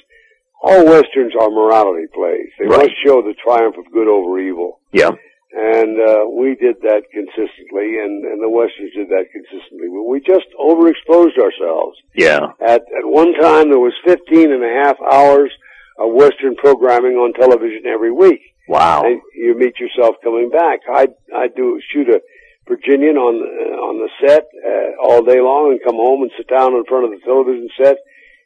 all 0.62 0.84
westerns 0.84 1.32
are 1.40 1.50
morality 1.50 2.06
plays. 2.14 2.50
They 2.58 2.66
Right. 2.66 2.78
must 2.90 2.94
show 3.04 3.22
the 3.22 3.34
triumph 3.34 3.76
of 3.78 3.90
good 3.92 4.08
over 4.08 4.38
evil, 4.38 4.80
Yeah. 4.92 5.10
and 5.52 6.00
uh, 6.00 6.24
we 6.30 6.54
did 6.56 6.80
that 6.82 7.02
consistently, 7.12 7.98
and 7.98 8.24
and 8.24 8.42
the 8.42 8.48
westerns 8.48 8.92
did 8.94 9.08
that 9.08 9.26
consistently. 9.32 9.88
But 9.88 10.04
we 10.04 10.20
just 10.20 10.46
overexposed 10.58 11.38
ourselves. 11.38 11.96
Yeah. 12.14 12.52
At 12.60 12.82
at 12.98 13.04
one 13.06 13.32
time, 13.34 13.70
there 13.70 13.78
was 13.78 13.94
15 14.04 14.52
and 14.52 14.64
a 14.64 14.74
half 14.84 14.96
hours 15.00 15.50
of 15.98 16.12
western 16.12 16.54
programming 16.56 17.16
on 17.16 17.32
television 17.34 17.86
every 17.86 18.12
week. 18.12 18.40
Wow. 18.68 19.02
And 19.04 19.20
you 19.34 19.54
meet 19.54 19.78
yourself 19.80 20.16
coming 20.22 20.50
back. 20.50 20.80
I 20.88 21.08
I 21.34 21.48
do 21.48 21.80
shoot 21.90 22.08
a 22.08 22.20
Virginian 22.68 23.16
on 23.16 23.34
uh, 23.40 23.76
on 23.88 23.94
the 23.98 24.10
set 24.26 24.44
uh, 24.66 25.02
all 25.02 25.22
day 25.22 25.40
long 25.40 25.70
and 25.72 25.80
come 25.82 25.96
home 25.96 26.22
and 26.22 26.30
sit 26.36 26.48
down 26.48 26.74
in 26.74 26.84
front 26.84 27.04
of 27.06 27.10
the 27.12 27.20
television 27.24 27.68
set 27.82 27.96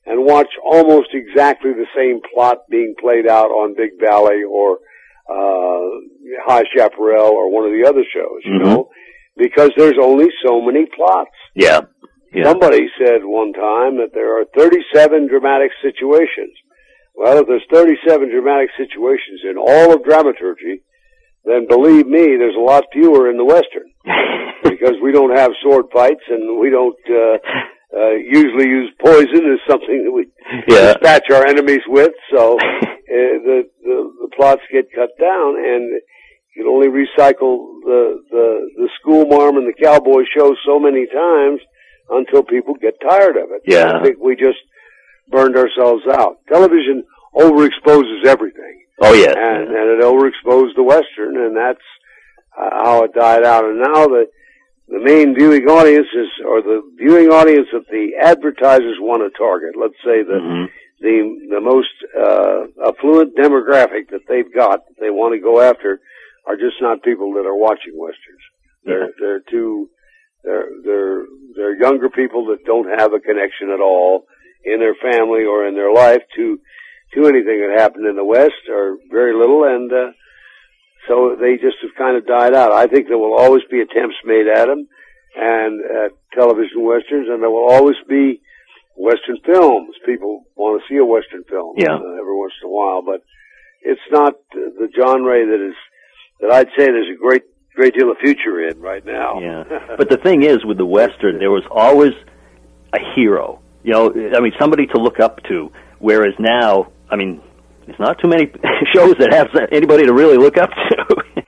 and 0.06 0.24
watch 0.24 0.48
almost 0.64 1.08
exactly 1.12 1.72
the 1.72 1.86
same 1.96 2.20
plot 2.34 2.58
being 2.70 2.94
played 3.00 3.26
out 3.28 3.50
on 3.50 3.74
Big 3.76 3.90
Valley 4.00 4.42
or 4.48 4.78
uh, 5.28 5.86
High 6.44 6.64
Chaparral 6.76 7.30
or 7.30 7.50
one 7.50 7.64
of 7.64 7.72
the 7.72 7.88
other 7.88 8.04
shows. 8.12 8.40
You 8.44 8.58
Mhm. 8.58 8.64
know, 8.64 8.90
because 9.36 9.70
there's 9.76 9.98
only 10.00 10.28
so 10.44 10.60
many 10.60 10.86
plots. 10.86 11.30
Yeah. 11.54 11.80
Yeah. 12.34 12.44
Somebody 12.44 12.88
said 12.98 13.24
one 13.24 13.52
time 13.52 13.96
that 13.98 14.12
there 14.14 14.38
are 14.40 14.44
37 14.56 15.28
dramatic 15.28 15.70
situations. 15.82 16.54
Well, 17.14 17.38
if 17.38 17.46
there's 17.46 17.64
37 17.70 18.30
dramatic 18.30 18.70
situations 18.76 19.40
in 19.44 19.56
all 19.58 19.92
of 19.94 20.02
dramaturgy, 20.02 20.82
then 21.44 21.66
believe 21.68 22.06
me, 22.06 22.36
there's 22.36 22.56
a 22.56 22.60
lot 22.60 22.84
fewer 22.92 23.30
in 23.30 23.36
the 23.36 23.44
Western. 23.44 23.92
because 24.62 24.94
we 25.02 25.12
don't 25.12 25.36
have 25.36 25.50
sword 25.62 25.86
fights 25.92 26.22
and 26.28 26.58
we 26.58 26.70
don't, 26.70 26.96
uh, 27.10 27.38
uh, 27.96 28.10
usually 28.16 28.68
use 28.68 28.90
poison 29.04 29.52
as 29.52 29.58
something 29.68 30.04
that 30.04 30.12
we 30.12 30.26
Yeah. 30.68 30.92
dispatch 30.94 31.30
our 31.30 31.46
enemies 31.46 31.82
with. 31.88 32.12
So, 32.34 32.56
uh, 32.60 32.86
the, 33.08 33.62
the, 33.84 33.96
the 34.22 34.28
plots 34.36 34.62
get 34.72 34.86
cut 34.94 35.10
down 35.20 35.56
and 35.58 35.90
you 36.56 36.64
can 36.64 36.66
only 36.66 36.88
recycle 36.88 37.80
the, 37.84 38.22
the, 38.30 38.70
the 38.76 38.88
school 39.00 39.26
marm 39.26 39.56
and 39.56 39.66
the 39.66 39.82
cowboy 39.82 40.22
show 40.36 40.54
so 40.66 40.78
many 40.78 41.06
times 41.06 41.60
until 42.10 42.42
people 42.42 42.74
get 42.80 42.94
tired 43.00 43.36
of 43.36 43.48
it. 43.52 43.62
Yeah. 43.66 43.92
I 43.98 44.02
think 44.02 44.18
we 44.20 44.36
just 44.36 44.58
burned 45.30 45.56
ourselves 45.56 46.02
out. 46.10 46.36
Television 46.52 47.04
overexposes 47.34 48.24
everything. 48.26 48.80
Oh 49.00 49.14
yeah. 49.14 49.32
And, 49.36 49.68
and 49.68 49.90
it 49.98 50.02
overexposed 50.02 50.74
the 50.76 50.82
Western, 50.82 51.36
and 51.36 51.56
that's 51.56 51.80
uh, 52.58 52.84
how 52.84 53.04
it 53.04 53.14
died 53.14 53.44
out. 53.44 53.64
And 53.64 53.78
now 53.78 54.06
the, 54.06 54.26
the 54.92 55.00
main 55.00 55.34
viewing 55.34 55.64
audience 55.68 56.06
is, 56.22 56.28
or 56.46 56.60
the 56.62 56.78
viewing 56.98 57.28
audience 57.32 57.68
that 57.72 57.88
the 57.90 58.06
advertisers 58.20 58.98
want 59.00 59.22
to 59.24 59.30
target, 59.38 59.72
let's 59.76 59.98
say 60.04 60.22
the, 60.22 60.38
Mhm. 60.40 60.66
the, 61.00 61.16
the 61.54 61.60
most, 61.60 61.94
uh, 62.26 62.88
affluent 62.88 63.34
demographic 63.36 64.04
that 64.10 64.26
they've 64.28 64.52
got, 64.54 64.78
that 64.86 64.98
they 65.00 65.10
want 65.10 65.32
to 65.34 65.40
go 65.40 65.60
after, 65.60 66.00
are 66.46 66.56
just 66.56 66.78
not 66.80 67.02
people 67.02 67.32
that 67.34 67.46
are 67.46 67.56
watching 67.68 67.94
Westerns. 67.96 68.44
They're, 68.84 69.10
they're 69.20 69.44
too, 69.50 69.88
they're, 70.44 70.68
they're, 70.84 71.22
they're 71.56 71.80
younger 71.86 72.10
people 72.10 72.46
that 72.46 72.64
don't 72.64 72.88
have 73.00 73.12
a 73.14 73.20
connection 73.20 73.70
at 73.70 73.80
all 73.80 74.24
in 74.64 74.78
their 74.80 74.94
family 75.10 75.44
or 75.44 75.66
in 75.66 75.74
their 75.74 75.92
life 75.92 76.22
to, 76.36 76.58
to 77.14 77.26
anything 77.26 77.60
that 77.60 77.78
happened 77.80 78.06
in 78.06 78.16
the 78.16 78.24
West 78.24 78.62
or 78.68 78.96
very 79.10 79.34
little 79.34 79.64
and, 79.64 79.92
uh, 79.92 80.10
so 81.08 81.36
they 81.40 81.54
just 81.56 81.76
have 81.82 81.94
kind 81.98 82.16
of 82.16 82.26
died 82.26 82.54
out. 82.54 82.72
I 82.72 82.86
think 82.86 83.08
there 83.08 83.18
will 83.18 83.34
always 83.38 83.62
be 83.70 83.80
attempts 83.80 84.16
made 84.24 84.46
at 84.46 84.66
them 84.66 84.86
and 85.36 85.80
at 85.82 86.10
television 86.34 86.84
westerns 86.84 87.28
and 87.30 87.42
there 87.42 87.50
will 87.50 87.70
always 87.70 87.96
be 88.08 88.40
western 88.96 89.38
films. 89.44 89.94
People 90.06 90.44
want 90.54 90.80
to 90.82 90.88
see 90.92 90.98
a 90.98 91.04
western 91.04 91.44
film 91.48 91.74
Yeah. 91.78 91.94
uh, 91.94 92.20
every 92.20 92.36
once 92.36 92.52
in 92.62 92.68
a 92.68 92.72
while, 92.72 93.02
but 93.02 93.22
it's 93.82 94.00
not 94.10 94.34
the 94.52 94.88
genre 94.96 95.44
that 95.46 95.66
is, 95.68 95.74
that 96.40 96.50
I'd 96.52 96.68
say 96.78 96.86
there's 96.86 97.08
a 97.12 97.18
great, 97.18 97.42
great 97.74 97.94
deal 97.94 98.10
of 98.10 98.18
future 98.18 98.68
in 98.68 98.78
right 98.80 99.04
now. 99.04 99.40
Yeah. 99.40 99.64
But 99.96 100.08
the 100.08 100.18
thing 100.18 100.42
is, 100.42 100.64
with 100.64 100.78
the 100.78 100.86
Western, 100.86 101.38
there 101.38 101.50
was 101.50 101.64
always 101.70 102.12
a 102.94 102.98
hero. 103.16 103.60
You 103.82 103.92
know, 103.92 104.10
I 104.36 104.40
mean, 104.40 104.52
somebody 104.60 104.86
to 104.88 104.98
look 105.00 105.18
up 105.18 105.42
to. 105.48 105.72
Whereas 105.98 106.34
now, 106.38 106.92
I 107.10 107.16
mean, 107.16 107.40
there's 107.86 107.98
not 108.00 108.18
too 108.20 108.28
many 108.28 108.46
shows 108.94 109.14
that 109.18 109.32
have 109.32 109.48
anybody 109.72 110.06
to 110.06 110.12
really 110.12 110.36
look 110.36 110.56
up 110.58 110.70
to. 110.70 111.16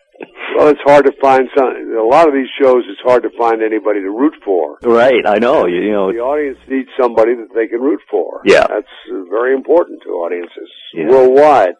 well, 0.56 0.68
it's 0.68 0.80
hard 0.84 1.04
to 1.06 1.12
find 1.20 1.48
some, 1.56 1.68
a 1.98 2.02
lot 2.06 2.28
of 2.28 2.34
these 2.34 2.48
shows, 2.60 2.84
it's 2.88 3.00
hard 3.02 3.22
to 3.22 3.30
find 3.38 3.62
anybody 3.62 4.00
to 4.00 4.10
root 4.10 4.34
for. 4.44 4.78
right. 4.82 5.26
I 5.26 5.38
know. 5.38 5.66
You, 5.66 5.80
you 5.82 5.92
know. 5.92 6.12
The 6.12 6.18
audience 6.20 6.58
needs 6.68 6.88
somebody 7.00 7.34
that 7.34 7.48
they 7.54 7.66
can 7.68 7.80
root 7.80 8.00
for. 8.10 8.40
Yeah. 8.44 8.66
That's 8.68 8.94
very 9.30 9.54
important 9.54 10.02
to 10.04 10.08
audiences 10.10 10.70
Yeah. 10.94 11.08
worldwide. 11.08 11.74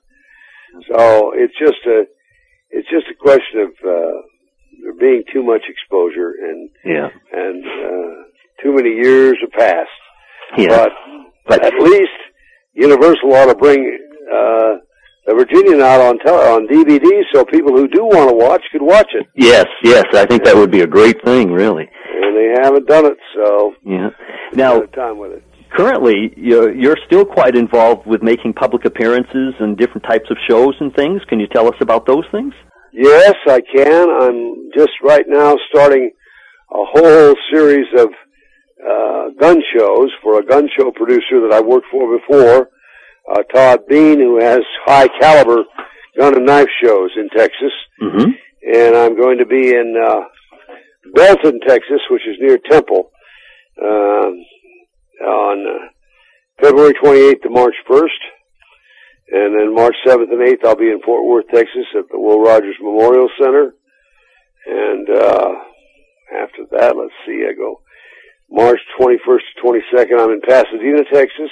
So 0.91 1.33
it's 1.35 1.55
just 1.59 1.79
a, 1.87 2.05
it's 2.71 2.89
just 2.91 3.07
a 3.11 3.15
question 3.21 3.61
of, 3.61 3.71
uh, 3.87 4.21
there 4.83 4.95
being 4.99 5.23
too 5.33 5.43
much 5.43 5.63
exposure 5.69 6.33
and, 6.43 6.71
Yeah. 6.85 7.09
and, 7.33 7.65
uh, 7.65 8.15
too 8.63 8.73
many 8.75 8.91
years 8.91 9.37
have 9.41 9.53
passed. 9.53 10.01
Yeah. 10.59 10.69
But, 10.69 10.93
But- 11.47 11.65
at 11.65 11.75
least 11.75 12.11
Universal 12.73 13.33
ought 13.35 13.47
to 13.47 13.55
bring, 13.55 13.99
uh, 14.33 14.73
the 15.27 15.35
Virginian 15.35 15.81
out 15.81 16.01
on 16.01 16.19
tele- 16.19 16.53
on 16.55 16.69
DVD 16.69 17.23
so 17.33 17.45
people 17.45 17.73
who 17.73 17.89
do 17.89 18.05
want 18.05 18.29
to 18.31 18.35
watch 18.37 18.63
could 18.73 18.83
watch 18.83 19.09
it. 19.15 19.27
Yes. 19.35 19.67
Yes. 19.83 20.05
I 20.15 20.27
think 20.27 20.45
that 20.45 20.55
would 20.55 20.71
be 20.71 20.83
a 20.83 20.87
great 20.87 21.17
thing. 21.25 21.51
Really. 21.53 21.89
And 22.23 22.37
they 22.37 22.53
haven't 22.63 22.87
done 22.87 23.07
it, 23.07 23.19
so 23.37 23.73
Yeah. 23.85 24.11
Now, 24.53 24.81
time 24.83 25.19
with 25.19 25.33
it. 25.33 25.43
currently, 25.77 26.33
you're, 26.37 26.73
you're 26.75 26.97
still 27.07 27.25
quite 27.25 27.57
involved 27.57 28.07
with 28.07 28.23
making 28.23 28.53
public 28.55 28.85
appearances 28.85 29.55
and 29.61 29.77
different 29.77 30.05
types 30.05 30.31
of 30.31 30.37
shows 30.49 30.75
and 30.81 30.95
things. 30.95 31.21
Can 31.29 31.41
you 31.41 31.47
tell 31.49 31.67
us 31.67 31.75
about 31.81 32.07
those 32.07 32.25
things? 32.31 32.55
Yes, 32.93 33.35
I 33.49 33.61
can. 33.75 34.09
I'm 34.11 34.71
just 34.77 34.93
right 35.03 35.25
now 35.27 35.57
starting 35.71 36.11
a 36.71 36.85
whole 36.95 37.35
series 37.53 37.87
of 37.99 38.09
uh, 38.89 39.31
gun 39.41 39.61
shows 39.77 40.11
for 40.23 40.39
a 40.39 40.45
gun 40.45 40.69
show 40.79 40.91
producer 40.93 41.41
that 41.43 41.53
I 41.53 41.61
worked 41.61 41.87
for 41.91 42.19
before, 42.19 42.69
uh, 43.31 43.43
Todd 43.55 43.81
Bean, 43.89 44.19
who 44.19 44.41
has 44.41 44.61
high 44.85 45.09
caliber 45.21 45.65
gun 46.19 46.37
and 46.37 46.47
knife 46.47 46.69
shows 46.83 47.11
in 47.17 47.29
Texas. 47.31 47.73
Mm-hmm. 48.01 48.31
And 48.75 48.97
I'm 48.97 49.17
going 49.17 49.39
to 49.39 49.47
be 49.47 49.71
in 49.71 49.95
uh, 50.01 50.21
Belton, 51.15 51.61
Texas, 51.67 52.01
which 52.11 52.27
is 52.27 52.37
near 52.41 52.59
Temple, 52.71 53.11
um 53.83 54.45
on 55.21 55.67
uh, 55.67 55.89
February 56.61 56.93
28th 56.95 57.43
to 57.43 57.51
March 57.51 57.75
1st. 57.89 58.21
And 59.29 59.59
then 59.59 59.75
March 59.75 59.95
7th 60.07 60.31
and 60.31 60.41
8th, 60.41 60.65
I'll 60.65 60.77
be 60.77 60.91
in 60.91 61.01
Fort 61.03 61.25
Worth, 61.25 61.47
Texas 61.49 61.87
at 61.97 62.05
the 62.11 62.19
Will 62.19 62.43
Rogers 62.43 62.77
Memorial 62.81 63.29
Center. 63.41 63.75
And, 64.67 65.09
uh, 65.09 65.51
after 66.43 66.67
that, 66.73 66.97
let's 66.97 67.15
see, 67.27 67.47
I 67.49 67.55
go 67.55 67.81
March 68.51 68.81
21st 69.01 69.41
to 69.57 69.63
22nd, 69.63 70.21
I'm 70.21 70.31
in 70.31 70.41
Pasadena, 70.41 71.05
Texas. 71.13 71.51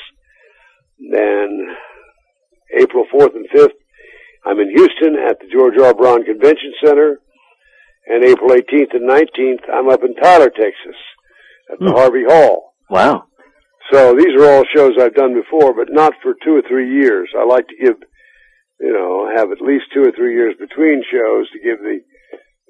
Then 1.11 1.77
April 2.79 3.05
4th 3.13 3.35
and 3.35 3.49
5th, 3.55 3.75
I'm 4.45 4.59
in 4.61 4.71
Houston 4.71 5.17
at 5.29 5.39
the 5.41 5.47
George 5.53 5.79
R. 5.79 5.95
Brown 5.95 6.25
Convention 6.25 6.73
Center. 6.85 7.19
And 8.07 8.25
April 8.25 8.51
18th 8.51 8.95
and 8.95 9.09
19th, 9.09 9.63
I'm 9.73 9.89
up 9.89 10.03
in 10.03 10.15
Tyler, 10.17 10.51
Texas 10.51 10.97
at 11.71 11.79
the 11.79 11.87
Hmm. 11.91 11.97
Harvey 11.97 12.25
Hall. 12.25 12.75
Wow. 12.91 13.25
So 13.93 14.15
these 14.17 14.35
are 14.41 14.51
all 14.51 14.65
shows 14.75 14.93
I've 14.99 15.15
done 15.15 15.35
before, 15.35 15.73
but 15.75 15.93
not 15.93 16.13
for 16.23 16.35
two 16.45 16.57
or 16.57 16.63
three 16.63 16.91
years. 17.01 17.31
I 17.39 17.45
like 17.45 17.69
to 17.69 17.77
give, 17.77 17.97
you 18.81 18.93
know, 18.93 19.29
have 19.37 19.53
at 19.53 19.61
least 19.61 19.85
two 19.95 20.03
or 20.03 20.11
three 20.13 20.35
years 20.35 20.55
between 20.59 21.03
shows 21.13 21.51
to 21.53 21.59
give 21.63 21.79
the, 21.79 22.01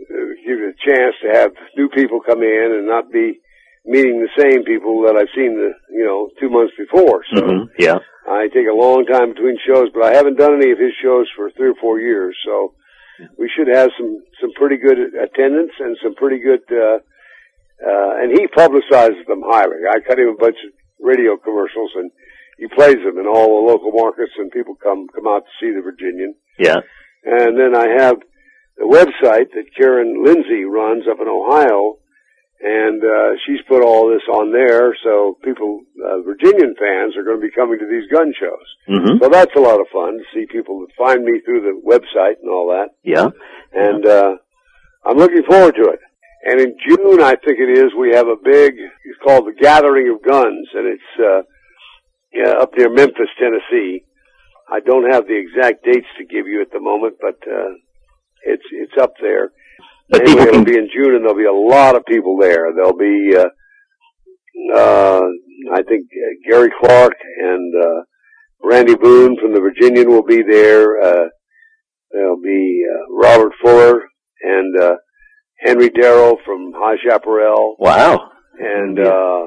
uh, 0.02 0.26
give 0.46 0.58
you 0.58 0.68
a 0.72 0.84
chance 0.84 1.14
to 1.22 1.28
have 1.40 1.52
new 1.76 1.88
people 1.88 2.20
come 2.20 2.42
in 2.42 2.72
and 2.76 2.86
not 2.86 3.10
be 3.10 3.40
meeting 3.86 4.20
the 4.20 4.42
same 4.42 4.64
people 4.64 5.02
that 5.02 5.16
I've 5.16 5.32
seen 5.34 5.54
the, 5.56 5.72
you 5.90 6.04
know, 6.04 6.28
two 6.40 6.50
months 6.50 6.74
before. 6.76 7.24
So 7.34 7.40
hmm 7.46 7.64
Yeah. 7.78 7.98
I 8.26 8.48
take 8.48 8.70
a 8.70 8.76
long 8.76 9.04
time 9.06 9.34
between 9.34 9.58
shows, 9.66 9.88
but 9.92 10.04
I 10.04 10.14
haven't 10.14 10.38
done 10.38 10.54
any 10.54 10.70
of 10.70 10.78
his 10.78 10.92
shows 11.02 11.26
for 11.36 11.50
three 11.50 11.70
or 11.70 11.80
four 11.80 11.98
years. 11.98 12.36
So 12.44 12.74
we 13.38 13.50
should 13.50 13.68
have 13.68 13.90
some, 13.98 14.22
some 14.40 14.52
pretty 14.54 14.76
good 14.76 14.98
attendance 14.98 15.72
and 15.78 15.96
some 16.02 16.14
pretty 16.14 16.38
good, 16.38 16.62
uh, 16.70 16.98
uh, 17.82 18.12
and 18.22 18.30
he 18.30 18.46
publicizes 18.46 19.26
them 19.26 19.42
highly. 19.44 19.82
I 19.90 19.98
cut 20.06 20.18
him 20.18 20.28
a 20.28 20.38
bunch 20.38 20.56
of 20.64 20.72
radio 21.00 21.36
commercials 21.36 21.90
and 21.96 22.10
he 22.58 22.68
plays 22.68 23.02
them 23.02 23.18
in 23.18 23.26
all 23.26 23.58
the 23.58 23.72
local 23.72 23.90
markets 23.90 24.32
and 24.38 24.50
people 24.52 24.76
come, 24.76 25.08
come 25.14 25.26
out 25.26 25.42
to 25.42 25.52
see 25.60 25.74
the 25.74 25.82
Virginian. 25.82 26.34
Yeah. 26.58 26.78
And 27.24 27.58
then 27.58 27.74
I 27.74 28.02
have 28.02 28.16
the 28.76 28.86
website 28.86 29.50
that 29.54 29.74
Karen 29.76 30.24
Lindsay 30.24 30.64
runs 30.64 31.04
up 31.10 31.18
in 31.20 31.28
Ohio, 31.28 31.98
and 32.62 33.02
uh, 33.02 33.30
she's 33.44 33.60
put 33.66 33.82
all 33.82 34.08
this 34.08 34.22
on 34.30 34.52
there, 34.52 34.94
so 35.02 35.36
people, 35.42 35.80
uh, 35.98 36.22
Virginian 36.22 36.74
fans, 36.78 37.16
are 37.16 37.24
going 37.24 37.40
to 37.40 37.46
be 37.46 37.50
coming 37.50 37.78
to 37.80 37.88
these 37.90 38.06
gun 38.10 38.32
shows. 38.38 38.68
hmm 38.86 39.18
So 39.20 39.28
that's 39.28 39.54
a 39.56 39.60
lot 39.60 39.80
of 39.80 39.86
fun 39.92 40.18
to 40.18 40.24
see 40.32 40.46
people 40.46 40.80
that 40.80 40.94
find 40.96 41.24
me 41.24 41.40
through 41.44 41.62
the 41.62 41.80
website 41.82 42.38
and 42.40 42.48
all 42.48 42.68
that. 42.70 42.90
Yeah. 43.02 43.30
And 43.72 44.06
uh, 44.06 44.36
I'm 45.04 45.16
looking 45.18 45.42
forward 45.42 45.74
to 45.74 45.90
it. 45.90 46.00
And 46.44 46.60
in 46.60 46.76
June, 46.86 47.20
I 47.20 47.34
think 47.34 47.58
it 47.58 47.78
is, 47.78 47.90
we 47.98 48.14
have 48.14 48.26
a 48.28 48.36
big, 48.42 48.74
it's 48.74 49.18
called 49.24 49.46
the 49.46 49.58
Gathering 49.60 50.08
of 50.14 50.22
Guns, 50.22 50.68
and 50.74 50.86
it's, 50.86 51.12
uh, 51.18 51.42
yeah, 52.32 52.62
up 52.62 52.70
near 52.76 52.90
Memphis, 52.90 53.28
Tennessee. 53.38 54.04
I 54.70 54.80
don't 54.80 55.10
have 55.12 55.26
the 55.26 55.36
exact 55.36 55.84
dates 55.84 56.06
to 56.18 56.24
give 56.24 56.46
you 56.46 56.62
at 56.62 56.70
the 56.72 56.80
moment, 56.80 57.16
but, 57.20 57.38
uh, 57.46 57.74
it's, 58.44 58.64
it's 58.72 58.96
up 59.00 59.14
there. 59.20 59.50
But 60.08 60.22
Anyway, 60.22 60.36
people 60.36 60.48
it'll 60.48 60.64
can- 60.64 60.72
be 60.72 60.78
in 60.78 60.88
June 60.94 61.14
and 61.14 61.24
there'll 61.24 61.36
be 61.36 61.44
a 61.44 61.52
lot 61.52 61.96
of 61.96 62.04
people 62.06 62.36
there. 62.40 62.66
There'll 62.74 62.96
be, 62.96 63.34
uh, 63.36 63.46
uh, 64.74 65.22
I 65.72 65.82
think 65.82 66.06
uh, 66.12 66.50
Gary 66.50 66.70
Clarke 66.80 67.16
and, 67.42 67.74
uh, 67.82 68.02
Randy 68.64 68.94
Boone 68.94 69.36
from 69.40 69.54
the 69.54 69.60
Virginian 69.60 70.08
will 70.08 70.22
be 70.24 70.42
there. 70.42 71.00
Uh, 71.02 71.24
there'll 72.12 72.40
be, 72.40 72.82
uh, 72.88 73.14
Robert 73.14 73.52
Fuller 73.62 74.02
and, 74.42 74.80
uh, 74.80 74.96
Henry 75.58 75.88
Darrow 75.90 76.36
from 76.44 76.72
High 76.76 76.96
Chaparral 77.06 77.76
Wow. 77.78 78.30
and, 78.58 78.98
Yeah. 78.98 79.08
uh, 79.08 79.46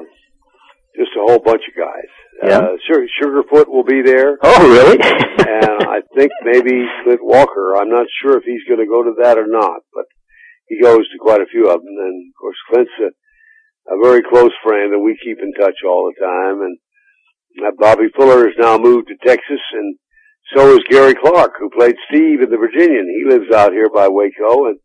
just 0.96 1.10
a 1.16 1.20
whole 1.30 1.38
bunch 1.38 1.62
of 1.68 1.74
guys. 1.76 2.10
Yeah. 2.42 2.58
Uh, 2.58 2.76
Sugar, 2.86 3.06
Sugarfoot 3.22 3.68
will 3.68 3.84
be 3.84 4.02
there. 4.02 4.38
Oh, 4.42 4.68
really? 4.70 4.98
and 5.00 5.82
I 5.88 6.00
think 6.16 6.30
maybe 6.44 6.86
Clint 7.04 7.20
Walker. 7.22 7.76
I'm 7.76 7.88
not 7.90 8.06
sure 8.22 8.36
if 8.36 8.44
he's 8.44 8.64
going 8.68 8.80
to 8.80 8.86
go 8.86 9.02
to 9.02 9.14
that 9.22 9.38
or 9.38 9.46
not, 9.46 9.80
but 9.94 10.04
he 10.68 10.80
goes 10.80 11.08
to 11.08 11.18
quite 11.20 11.40
a 11.40 11.50
few 11.50 11.68
of 11.68 11.80
them. 11.80 11.96
And 11.96 12.30
of 12.30 12.34
course, 12.40 12.56
Clint's 12.70 12.90
a, 13.00 13.94
a 13.94 14.02
very 14.02 14.22
close 14.22 14.52
friend, 14.62 14.92
and 14.92 15.04
we 15.04 15.18
keep 15.22 15.38
in 15.38 15.52
touch 15.54 15.76
all 15.86 16.10
the 16.10 16.20
time. 16.20 16.62
And 16.62 16.78
uh, 17.66 17.70
Bobby 17.78 18.08
Fuller 18.16 18.46
has 18.46 18.56
now 18.58 18.78
moved 18.78 19.08
to 19.08 19.26
Texas, 19.26 19.60
and 19.72 19.96
so 20.54 20.74
is 20.74 20.80
Gary 20.90 21.14
Clarke, 21.14 21.54
who 21.58 21.70
played 21.70 21.96
Steve 22.08 22.42
in 22.42 22.50
the 22.50 22.58
Virginian. 22.58 23.06
He 23.08 23.30
lives 23.30 23.52
out 23.54 23.72
here 23.72 23.90
by 23.92 24.08
Waco, 24.08 24.66
and 24.66 24.78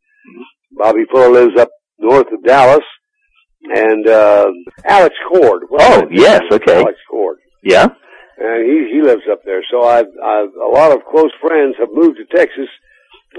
Bobby 0.72 1.06
Fuller 1.12 1.30
lives 1.30 1.60
up 1.60 1.70
north 2.00 2.28
of 2.32 2.44
Dallas. 2.44 2.86
And 3.64 4.08
uh, 4.08 4.48
Alex 4.86 5.16
Cord. 5.30 5.64
Oh, 5.72 6.08
yes, 6.10 6.42
okay. 6.52 6.78
Alex 6.78 6.98
Cord 7.10 7.38
yeah. 7.64 7.88
and 8.38 8.66
he 8.66 8.94
he 8.94 9.02
lives 9.02 9.24
up 9.32 9.42
there. 9.46 9.64
So 9.72 9.84
I've 9.84 10.10
I've 10.24 10.54
a 10.54 10.72
lot 10.74 10.92
of 10.92 11.06
close 11.10 11.32
friends 11.42 11.76
have 11.80 11.90
moved 11.92 12.18
to 12.18 12.38
Texas. 12.38 12.68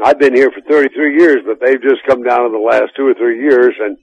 I've 0.04 0.18
been 0.18 0.34
here 0.34 0.50
for 0.50 0.60
33 0.70 1.18
years, 1.18 1.38
but 1.46 1.58
they've 1.60 1.82
just 1.82 2.00
come 2.08 2.22
down 2.22 2.46
in 2.46 2.52
the 2.52 2.58
last 2.58 2.94
two 2.96 3.06
or 3.06 3.14
three 3.14 3.40
years 3.42 3.74
and 3.80 3.96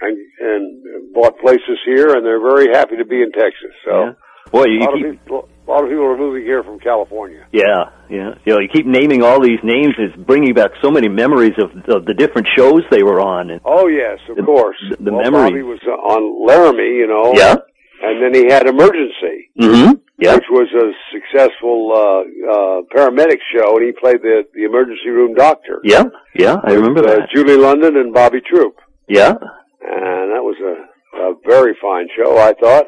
and 0.00 0.16
and 0.40 1.14
bought 1.14 1.38
places 1.40 1.78
here, 1.86 2.12
and 2.14 2.24
they're 2.24 2.40
very 2.40 2.68
happy 2.72 2.96
to 2.98 3.04
be 3.04 3.22
in 3.22 3.32
Texas. 3.32 3.72
So 3.84 3.90
Yeah. 3.92 4.12
A 4.52 4.68
you 4.68 4.80
lot 4.80 4.94
of 4.94 5.00
keep 5.00 5.20
people 5.22 5.48
a 5.66 5.70
lot 5.70 5.82
of 5.82 5.88
people 5.90 6.04
are 6.04 6.16
moving 6.16 6.44
here 6.44 6.62
from 6.62 6.78
California. 6.78 7.44
Yeah, 7.50 7.90
yeah. 8.08 8.34
You 8.44 8.52
know, 8.54 8.60
you 8.60 8.68
keep 8.72 8.86
naming 8.86 9.24
all 9.24 9.40
these 9.40 9.58
names. 9.64 9.94
It's 9.98 10.14
bringing 10.14 10.54
back 10.54 10.70
so 10.80 10.90
many 10.92 11.08
memories 11.08 11.54
of, 11.58 11.70
of 11.92 12.04
the 12.06 12.14
different 12.14 12.46
shows 12.56 12.82
they 12.90 13.02
were 13.02 13.20
on. 13.20 13.50
And, 13.50 13.60
Oh 13.64 13.88
yes, 13.88 14.20
of 14.30 14.36
The- 14.36 14.42
course. 14.44 14.76
the 15.00 15.10
well, 15.12 15.22
memories. 15.22 15.50
Bobby 15.50 15.62
was 15.62 15.80
on 15.82 16.46
Laramie, 16.46 16.94
you 17.02 17.08
know. 17.08 17.32
yeah. 17.34 17.56
And 18.02 18.22
then 18.22 18.34
he 18.34 18.50
had 18.52 18.66
Emergency. 18.66 19.50
Mm-hmm. 19.58 19.92
Yeah. 20.18 20.34
which 20.34 20.44
was 20.50 20.68
a 20.72 20.92
successful 21.12 21.92
uh, 21.92 22.20
uh, 22.50 22.80
paramedic 22.94 23.36
show, 23.54 23.76
and 23.76 23.84
he 23.84 23.92
played 23.92 24.22
the 24.22 24.44
the 24.54 24.64
emergency 24.64 25.10
room 25.10 25.34
doctor. 25.34 25.80
Yeah. 25.84 26.04
Yeah. 26.34 26.56
I 26.64 26.72
remember 26.72 27.00
uh, 27.06 27.16
that. 27.18 27.28
Julie 27.34 27.56
London 27.58 27.96
and 27.98 28.14
Bobby 28.14 28.40
Troup, 28.40 28.76
Yeah. 29.08 29.32
and 29.32 30.26
that 30.32 30.40
was 30.42 30.56
a, 30.64 31.20
a 31.20 31.34
very 31.46 31.76
fine 31.82 32.08
show, 32.16 32.38
I 32.38 32.54
thought. 32.54 32.86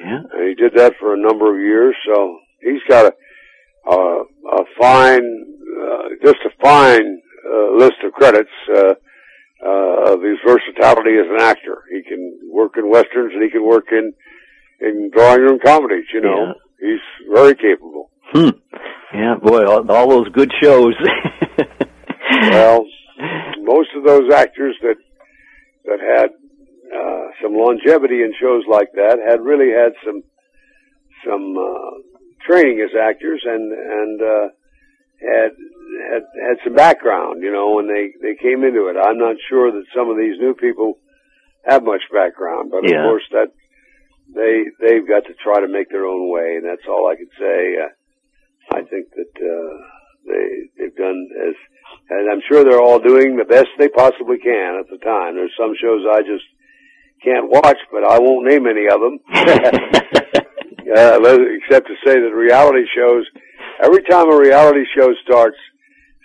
Yeah. 0.00 0.18
And 0.32 0.48
he 0.48 0.54
did 0.56 0.72
that 0.74 0.94
for 0.98 1.14
a 1.14 1.16
number 1.16 1.54
of 1.54 1.60
years, 1.60 1.94
so 2.08 2.38
he's 2.60 2.82
got 2.88 3.06
a 3.06 3.14
a, 3.86 4.22
a 4.58 4.64
fine, 4.80 5.22
uh, 5.80 6.08
just 6.24 6.38
a 6.44 6.50
fine 6.60 7.20
uh, 7.54 7.76
list 7.76 7.98
of 8.04 8.12
credits 8.14 8.50
uh, 8.74 8.94
uh, 9.64 10.12
of 10.14 10.22
his 10.22 10.38
versatility 10.44 11.18
as 11.18 11.26
an 11.30 11.40
actor. 11.40 11.84
He 11.92 12.02
can 12.02 12.36
work 12.50 12.72
in 12.76 12.90
westerns, 12.90 13.32
and 13.34 13.42
he 13.44 13.50
can 13.50 13.64
work 13.64 13.84
in 13.92 14.12
in 14.80 15.10
drawing 15.14 15.40
room 15.40 15.58
comedies. 15.64 16.06
You 16.12 16.20
know, 16.22 16.54
he's 16.80 17.00
very 17.32 17.54
capable. 17.54 18.10
Hmm. 18.32 18.50
Yeah. 19.12 19.36
Boy, 19.42 19.64
all, 19.64 19.90
all 19.90 20.08
those 20.08 20.28
good 20.30 20.52
shows. 20.62 20.94
Well, 22.50 22.84
most 23.62 23.90
of 23.96 24.04
those 24.04 24.32
actors 24.32 24.76
that 24.82 24.96
that 25.84 26.00
had 26.00 26.30
uh, 26.92 27.24
some 27.42 27.54
longevity 27.54 28.22
in 28.22 28.32
shows 28.40 28.64
like 28.68 28.88
that 28.94 29.18
had 29.24 29.40
really 29.40 29.70
had 29.70 29.92
some 30.04 30.22
some 31.24 31.56
uh, 31.56 31.90
training 32.46 32.80
as 32.84 32.90
actors 32.98 33.42
and 33.46 33.72
and 33.72 34.20
uh, 34.22 34.48
had 35.20 35.50
had 36.12 36.22
had 36.48 36.56
some 36.64 36.74
background, 36.74 37.42
you 37.42 37.52
know, 37.52 37.74
when 37.76 37.86
they 37.86 38.12
they 38.20 38.34
came 38.40 38.64
into 38.64 38.88
it. 38.88 38.96
I'm 39.00 39.18
not 39.18 39.36
sure 39.48 39.70
that 39.70 39.84
some 39.96 40.10
of 40.10 40.16
these 40.18 40.38
new 40.40 40.54
people 40.54 40.98
have 41.66 41.82
much 41.84 42.02
background, 42.12 42.70
but 42.70 42.82
Yeah. 42.88 42.98
of 43.00 43.04
course 43.04 43.24
that 43.30 43.48
they 44.32 44.64
they've 44.80 45.06
got 45.06 45.24
to 45.26 45.34
try 45.42 45.60
to 45.60 45.68
make 45.68 45.90
their 45.90 46.06
own 46.06 46.30
way, 46.30 46.56
and 46.56 46.64
that's 46.64 46.86
all 46.88 47.10
I 47.10 47.16
can 47.16 47.28
say. 47.38 47.76
Uh, 47.82 47.92
I 48.76 48.80
think 48.82 49.06
that 49.16 49.34
uh, 49.36 49.74
they 50.26 50.44
they've 50.78 50.96
done 50.96 51.28
as, 51.48 51.54
and 52.10 52.30
I'm 52.30 52.42
sure 52.48 52.64
they're 52.64 52.80
all 52.80 52.98
doing 52.98 53.36
the 53.36 53.44
best 53.44 53.68
they 53.78 53.88
possibly 53.88 54.38
can 54.38 54.80
at 54.80 54.88
the 54.90 54.98
time. 55.04 55.36
There's 55.36 55.54
some 55.58 55.74
shows 55.80 56.04
I 56.10 56.22
just 56.22 56.44
can't 57.22 57.50
watch, 57.50 57.78
but 57.92 58.04
I 58.04 58.18
won't 58.18 58.46
name 58.46 58.66
any 58.66 58.86
of 58.86 59.00
them, 59.00 59.18
uh, 60.94 61.18
except 61.60 61.88
to 61.88 61.94
say 62.04 62.20
that 62.20 62.32
reality 62.34 62.84
shows. 62.94 63.24
Every 63.82 64.02
time 64.04 64.30
a 64.30 64.36
reality 64.36 64.84
show 64.96 65.12
starts, 65.24 65.56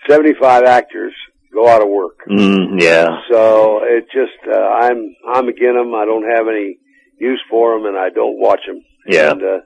75 0.08 0.64
actors 0.64 1.14
go 1.52 1.68
out 1.68 1.82
of 1.82 1.90
work. 1.90 2.20
mm, 2.30 2.80
yeah. 2.80 3.08
So 3.32 3.82
it 3.84 4.06
just 4.14 4.38
uh, 4.48 4.60
I'm 4.60 5.16
I'm 5.34 5.48
against 5.48 5.76
them. 5.78 5.94
I 5.96 6.06
don't 6.06 6.30
have 6.30 6.48
any 6.48 6.78
use 7.20 7.42
for 7.50 7.78
them, 7.78 7.86
and 7.86 7.98
I 7.98 8.10
don't 8.10 8.40
watch 8.40 8.62
them. 8.68 8.84
Yeah. 9.06 9.32
And 9.32 9.42
uh, 9.42 9.60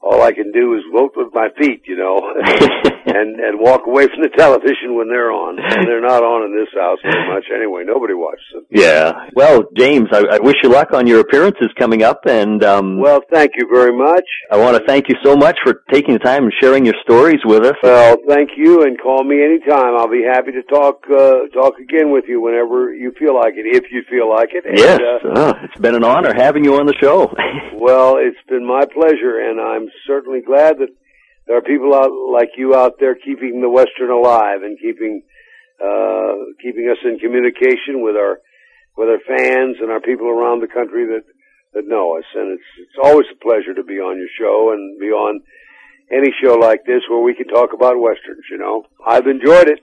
all 0.00 0.22
I 0.22 0.32
can 0.32 0.52
do 0.52 0.74
is 0.74 0.82
vote 0.92 1.12
with 1.16 1.34
my 1.34 1.48
feet, 1.58 1.82
you 1.86 1.96
know, 1.96 2.20
and 3.06 3.38
and 3.40 3.60
walk 3.60 3.86
away 3.86 4.06
from 4.06 4.22
the 4.22 4.30
television 4.36 4.96
when 4.96 5.08
they're 5.08 5.30
on. 5.30 5.58
And 5.58 5.86
they're 5.86 6.00
not 6.00 6.22
on 6.22 6.44
in 6.44 6.56
this 6.56 6.72
house 6.74 6.98
very 7.02 7.28
much 7.28 7.44
anyway. 7.54 7.84
Nobody 7.86 8.14
watches 8.14 8.44
them. 8.52 8.64
Yeah. 8.70 9.12
Well, 9.34 9.64
James, 9.76 10.08
I, 10.12 10.24
I 10.32 10.38
wish 10.40 10.56
you 10.62 10.70
luck 10.70 10.92
on 10.92 11.06
your 11.06 11.20
appearances 11.20 11.68
coming 11.78 12.02
up, 12.02 12.20
and 12.26 12.62
um, 12.64 13.00
Well, 13.00 13.20
thank 13.32 13.52
you 13.56 13.68
very 13.72 13.96
much. 13.96 14.24
I 14.50 14.56
want 14.56 14.76
to 14.76 14.84
thank 14.86 15.08
you 15.08 15.14
so 15.24 15.36
much 15.36 15.56
for 15.64 15.82
taking 15.92 16.14
the 16.14 16.20
time 16.20 16.44
and 16.44 16.52
sharing 16.60 16.84
your 16.84 16.94
stories 17.02 17.40
with 17.44 17.64
us. 17.64 17.76
Well, 17.82 18.16
thank 18.28 18.50
you, 18.56 18.82
and 18.82 19.00
call 19.00 19.24
me 19.24 19.42
anytime. 19.42 19.96
I'll 19.96 20.10
be 20.10 20.24
happy 20.24 20.52
to 20.52 20.62
talk 20.62 21.04
uh, 21.10 21.46
talk 21.54 21.78
again 21.78 22.10
with 22.10 22.24
you 22.28 22.40
whenever 22.40 22.92
you 22.92 23.12
feel 23.18 23.34
like 23.34 23.54
it, 23.56 23.66
if 23.66 23.84
you 23.92 24.02
feel 24.10 24.28
like 24.28 24.50
it. 24.52 24.64
And, 24.66 24.78
yes, 24.78 25.00
uh, 25.24 25.28
uh, 25.28 25.52
it's 25.62 25.80
been 25.80 25.94
an 25.94 26.04
honor 26.04 26.32
having 26.34 26.64
you 26.64 26.74
on 26.76 26.86
the 26.86 26.94
show. 27.00 27.32
Well, 27.78 28.16
it's 28.18 28.38
been 28.48 28.66
my 28.66 28.84
pleasure, 28.86 29.38
and 29.38 29.60
I'm 29.60 29.88
certainly 30.06 30.40
glad 30.40 30.78
that 30.78 30.88
there 31.46 31.56
are 31.56 31.62
people 31.62 31.94
out 31.94 32.10
like 32.32 32.50
you 32.56 32.74
out 32.74 32.94
there 32.98 33.14
keeping 33.14 33.60
the 33.60 33.70
Western 33.70 34.10
alive 34.10 34.62
and 34.62 34.78
keeping 34.78 35.22
uh, 35.80 36.34
keeping 36.62 36.88
us 36.90 36.98
in 37.04 37.18
communication 37.18 38.02
with 38.02 38.16
our 38.16 38.38
with 38.96 39.08
our 39.08 39.20
fans 39.26 39.76
and 39.80 39.90
our 39.90 40.00
people 40.00 40.28
around 40.28 40.60
the 40.60 40.68
country 40.68 41.06
that 41.06 41.24
that 41.74 41.86
know 41.86 42.18
us. 42.18 42.24
And 42.34 42.52
it's 42.52 42.68
it's 42.80 42.98
always 43.02 43.26
a 43.32 43.44
pleasure 43.44 43.74
to 43.74 43.84
be 43.84 43.94
on 43.94 44.18
your 44.18 44.28
show 44.38 44.72
and 44.72 44.98
be 44.98 45.06
on 45.06 45.40
any 46.10 46.32
show 46.42 46.54
like 46.54 46.84
this 46.86 47.02
where 47.08 47.22
we 47.22 47.34
can 47.34 47.48
talk 47.48 47.70
about 47.74 48.00
westerns. 48.00 48.44
You 48.50 48.58
know, 48.58 48.84
I've 49.06 49.26
enjoyed 49.26 49.68
it. 49.68 49.80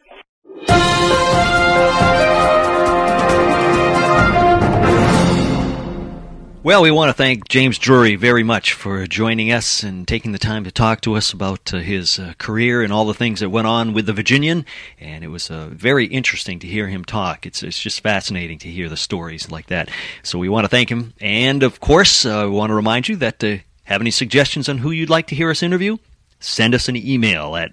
Well, 6.64 6.82
we 6.82 6.92
want 6.92 7.10
to 7.10 7.14
thank 7.14 7.50
James 7.50 7.78
Drury 7.78 8.16
very 8.16 8.42
much 8.42 8.72
for 8.72 9.06
joining 9.06 9.52
us 9.52 9.84
and 9.84 10.08
taking 10.08 10.32
the 10.32 10.40
time 10.40 10.64
to 10.64 10.72
talk 10.72 11.02
to 11.02 11.18
us 11.18 11.34
about 11.34 11.74
uh, 11.74 11.80
his 11.80 12.18
uh, 12.18 12.36
career 12.38 12.82
and 12.82 12.94
all 12.94 13.04
the 13.04 13.14
things 13.14 13.42
that 13.42 13.50
went 13.50 13.68
on 13.68 13.92
with 13.92 14.06
the 14.06 14.14
Virginian. 14.14 14.66
And 14.98 15.26
it 15.26 15.28
was 15.28 15.52
uh, 15.52 15.68
very 15.74 16.06
interesting 16.06 16.60
to 16.60 16.68
hear 16.68 16.88
him 16.88 17.04
talk. 17.04 17.46
It's 17.46 17.64
it's 17.64 17.82
just 17.82 18.00
fascinating 18.00 18.60
to 18.60 18.70
hear 18.70 18.88
the 18.88 18.96
stories 18.96 19.52
like 19.52 19.68
that. 19.68 19.90
So 20.24 20.40
we 20.40 20.48
want 20.48 20.64
to 20.64 20.70
thank 20.70 20.88
him, 20.88 21.12
and 21.20 21.64
of 21.64 21.82
course, 21.82 22.26
uh, 22.26 22.44
we 22.46 22.52
want 22.52 22.70
to 22.70 22.76
remind 22.76 23.10
you 23.10 23.18
that 23.18 23.44
uh, 23.44 23.58
have 23.84 24.00
any 24.00 24.12
suggestions 24.12 24.70
on 24.70 24.78
who 24.78 24.92
you'd 24.92 25.10
like 25.10 25.28
to 25.28 25.36
hear 25.36 25.50
us 25.50 25.64
interview, 25.64 25.98
send 26.40 26.74
us 26.74 26.88
an 26.88 26.96
email 26.96 27.58
at 27.58 27.72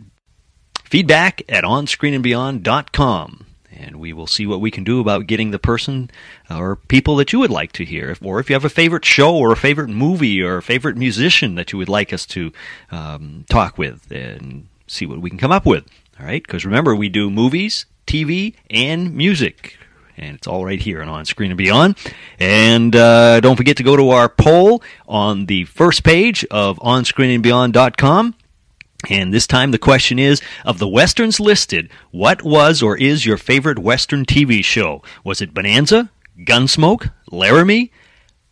feedback 0.82 1.42
at 1.48 1.62
onscreenandbeyond.com 1.62 3.46
and 3.80 3.96
we 3.96 4.12
will 4.12 4.26
see 4.26 4.46
what 4.46 4.60
we 4.60 4.70
can 4.70 4.84
do 4.84 5.00
about 5.00 5.26
getting 5.26 5.50
the 5.50 5.58
person 5.58 6.10
or 6.50 6.76
people 6.76 7.16
that 7.16 7.32
you 7.32 7.38
would 7.38 7.50
like 7.50 7.72
to 7.72 7.84
hear 7.84 8.16
or 8.22 8.38
if 8.40 8.50
you 8.50 8.54
have 8.54 8.64
a 8.64 8.68
favorite 8.68 9.04
show 9.04 9.34
or 9.34 9.52
a 9.52 9.56
favorite 9.56 9.88
movie 9.88 10.42
or 10.42 10.58
a 10.58 10.62
favorite 10.62 10.96
musician 10.96 11.54
that 11.54 11.72
you 11.72 11.78
would 11.78 11.88
like 11.88 12.12
us 12.12 12.26
to 12.26 12.52
um, 12.90 13.44
talk 13.48 13.78
with 13.78 14.10
and 14.10 14.66
see 14.86 15.06
what 15.06 15.20
we 15.20 15.30
can 15.30 15.38
come 15.38 15.52
up 15.52 15.66
with 15.66 15.84
all 16.18 16.26
right 16.26 16.42
because 16.42 16.64
remember 16.64 16.94
we 16.94 17.08
do 17.08 17.30
movies 17.30 17.86
tv 18.06 18.54
and 18.68 19.14
music 19.14 19.78
and 20.16 20.36
it's 20.36 20.46
all 20.46 20.64
right 20.64 20.80
here 20.80 21.00
and 21.00 21.08
on 21.08 21.24
screen 21.24 21.50
and 21.50 21.56
beyond. 21.56 21.96
And 22.38 22.94
uh, 22.94 23.40
don't 23.40 23.56
forget 23.56 23.78
to 23.78 23.82
go 23.82 23.96
to 23.96 24.10
our 24.10 24.28
poll 24.28 24.82
on 25.08 25.46
the 25.46 25.64
first 25.64 26.04
page 26.04 26.44
of 26.50 26.78
onscreenandbeyond.com. 26.80 28.34
And 29.08 29.32
this 29.32 29.46
time 29.46 29.70
the 29.70 29.78
question 29.78 30.18
is 30.18 30.42
of 30.64 30.78
the 30.78 30.88
westerns 30.88 31.40
listed, 31.40 31.90
what 32.10 32.42
was 32.42 32.82
or 32.82 32.96
is 32.96 33.24
your 33.24 33.38
favorite 33.38 33.78
western 33.78 34.26
TV 34.26 34.62
show? 34.62 35.02
Was 35.24 35.40
it 35.40 35.54
Bonanza, 35.54 36.10
Gunsmoke, 36.44 37.12
Laramie, 37.30 37.92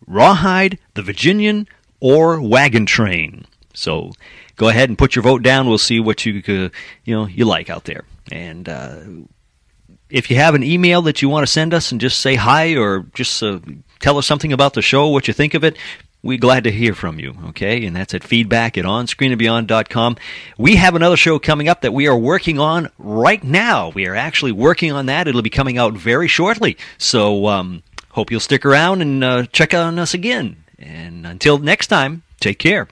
Rawhide, 0.06 0.78
The 0.94 1.02
Virginian, 1.02 1.68
or 2.00 2.40
Wagon 2.40 2.86
Train. 2.86 3.44
So 3.74 4.12
go 4.56 4.68
ahead 4.68 4.88
and 4.88 4.98
put 4.98 5.14
your 5.14 5.22
vote 5.22 5.42
down. 5.42 5.68
We'll 5.68 5.78
see 5.78 6.00
what 6.00 6.24
you 6.24 6.42
uh, 6.48 6.70
you 7.04 7.14
know 7.14 7.26
you 7.26 7.44
like 7.44 7.70
out 7.70 7.84
there. 7.84 8.04
And 8.30 8.68
uh, 8.68 9.00
if 10.10 10.30
you 10.30 10.36
have 10.36 10.54
an 10.54 10.62
email 10.62 11.02
that 11.02 11.22
you 11.22 11.28
want 11.28 11.46
to 11.46 11.52
send 11.52 11.74
us 11.74 11.92
and 11.92 12.00
just 12.00 12.20
say 12.20 12.34
hi 12.34 12.76
or 12.76 13.06
just 13.14 13.42
uh, 13.42 13.60
tell 14.00 14.18
us 14.18 14.26
something 14.26 14.52
about 14.52 14.74
the 14.74 14.82
show, 14.82 15.08
what 15.08 15.28
you 15.28 15.34
think 15.34 15.54
of 15.54 15.64
it, 15.64 15.76
we're 16.22 16.38
glad 16.38 16.64
to 16.64 16.72
hear 16.72 16.94
from 16.94 17.18
you, 17.20 17.36
okay? 17.48 17.84
And 17.84 17.94
that's 17.94 18.14
at 18.14 18.24
feedback 18.24 18.76
at 18.76 18.84
onscreenandbeyond.com. 18.84 20.16
We 20.56 20.76
have 20.76 20.94
another 20.94 21.16
show 21.16 21.38
coming 21.38 21.68
up 21.68 21.82
that 21.82 21.94
we 21.94 22.08
are 22.08 22.18
working 22.18 22.58
on 22.58 22.90
right 22.98 23.42
now. 23.42 23.90
We 23.90 24.06
are 24.06 24.16
actually 24.16 24.52
working 24.52 24.92
on 24.92 25.06
that. 25.06 25.28
It'll 25.28 25.42
be 25.42 25.50
coming 25.50 25.78
out 25.78 25.94
very 25.94 26.28
shortly. 26.28 26.76
So, 26.98 27.46
um, 27.46 27.82
hope 28.10 28.30
you'll 28.30 28.40
stick 28.40 28.66
around 28.66 29.00
and 29.00 29.22
uh, 29.22 29.46
check 29.46 29.74
on 29.74 29.98
us 29.98 30.12
again. 30.12 30.64
And 30.78 31.26
until 31.26 31.58
next 31.58 31.86
time, 31.86 32.22
take 32.40 32.58
care. 32.58 32.88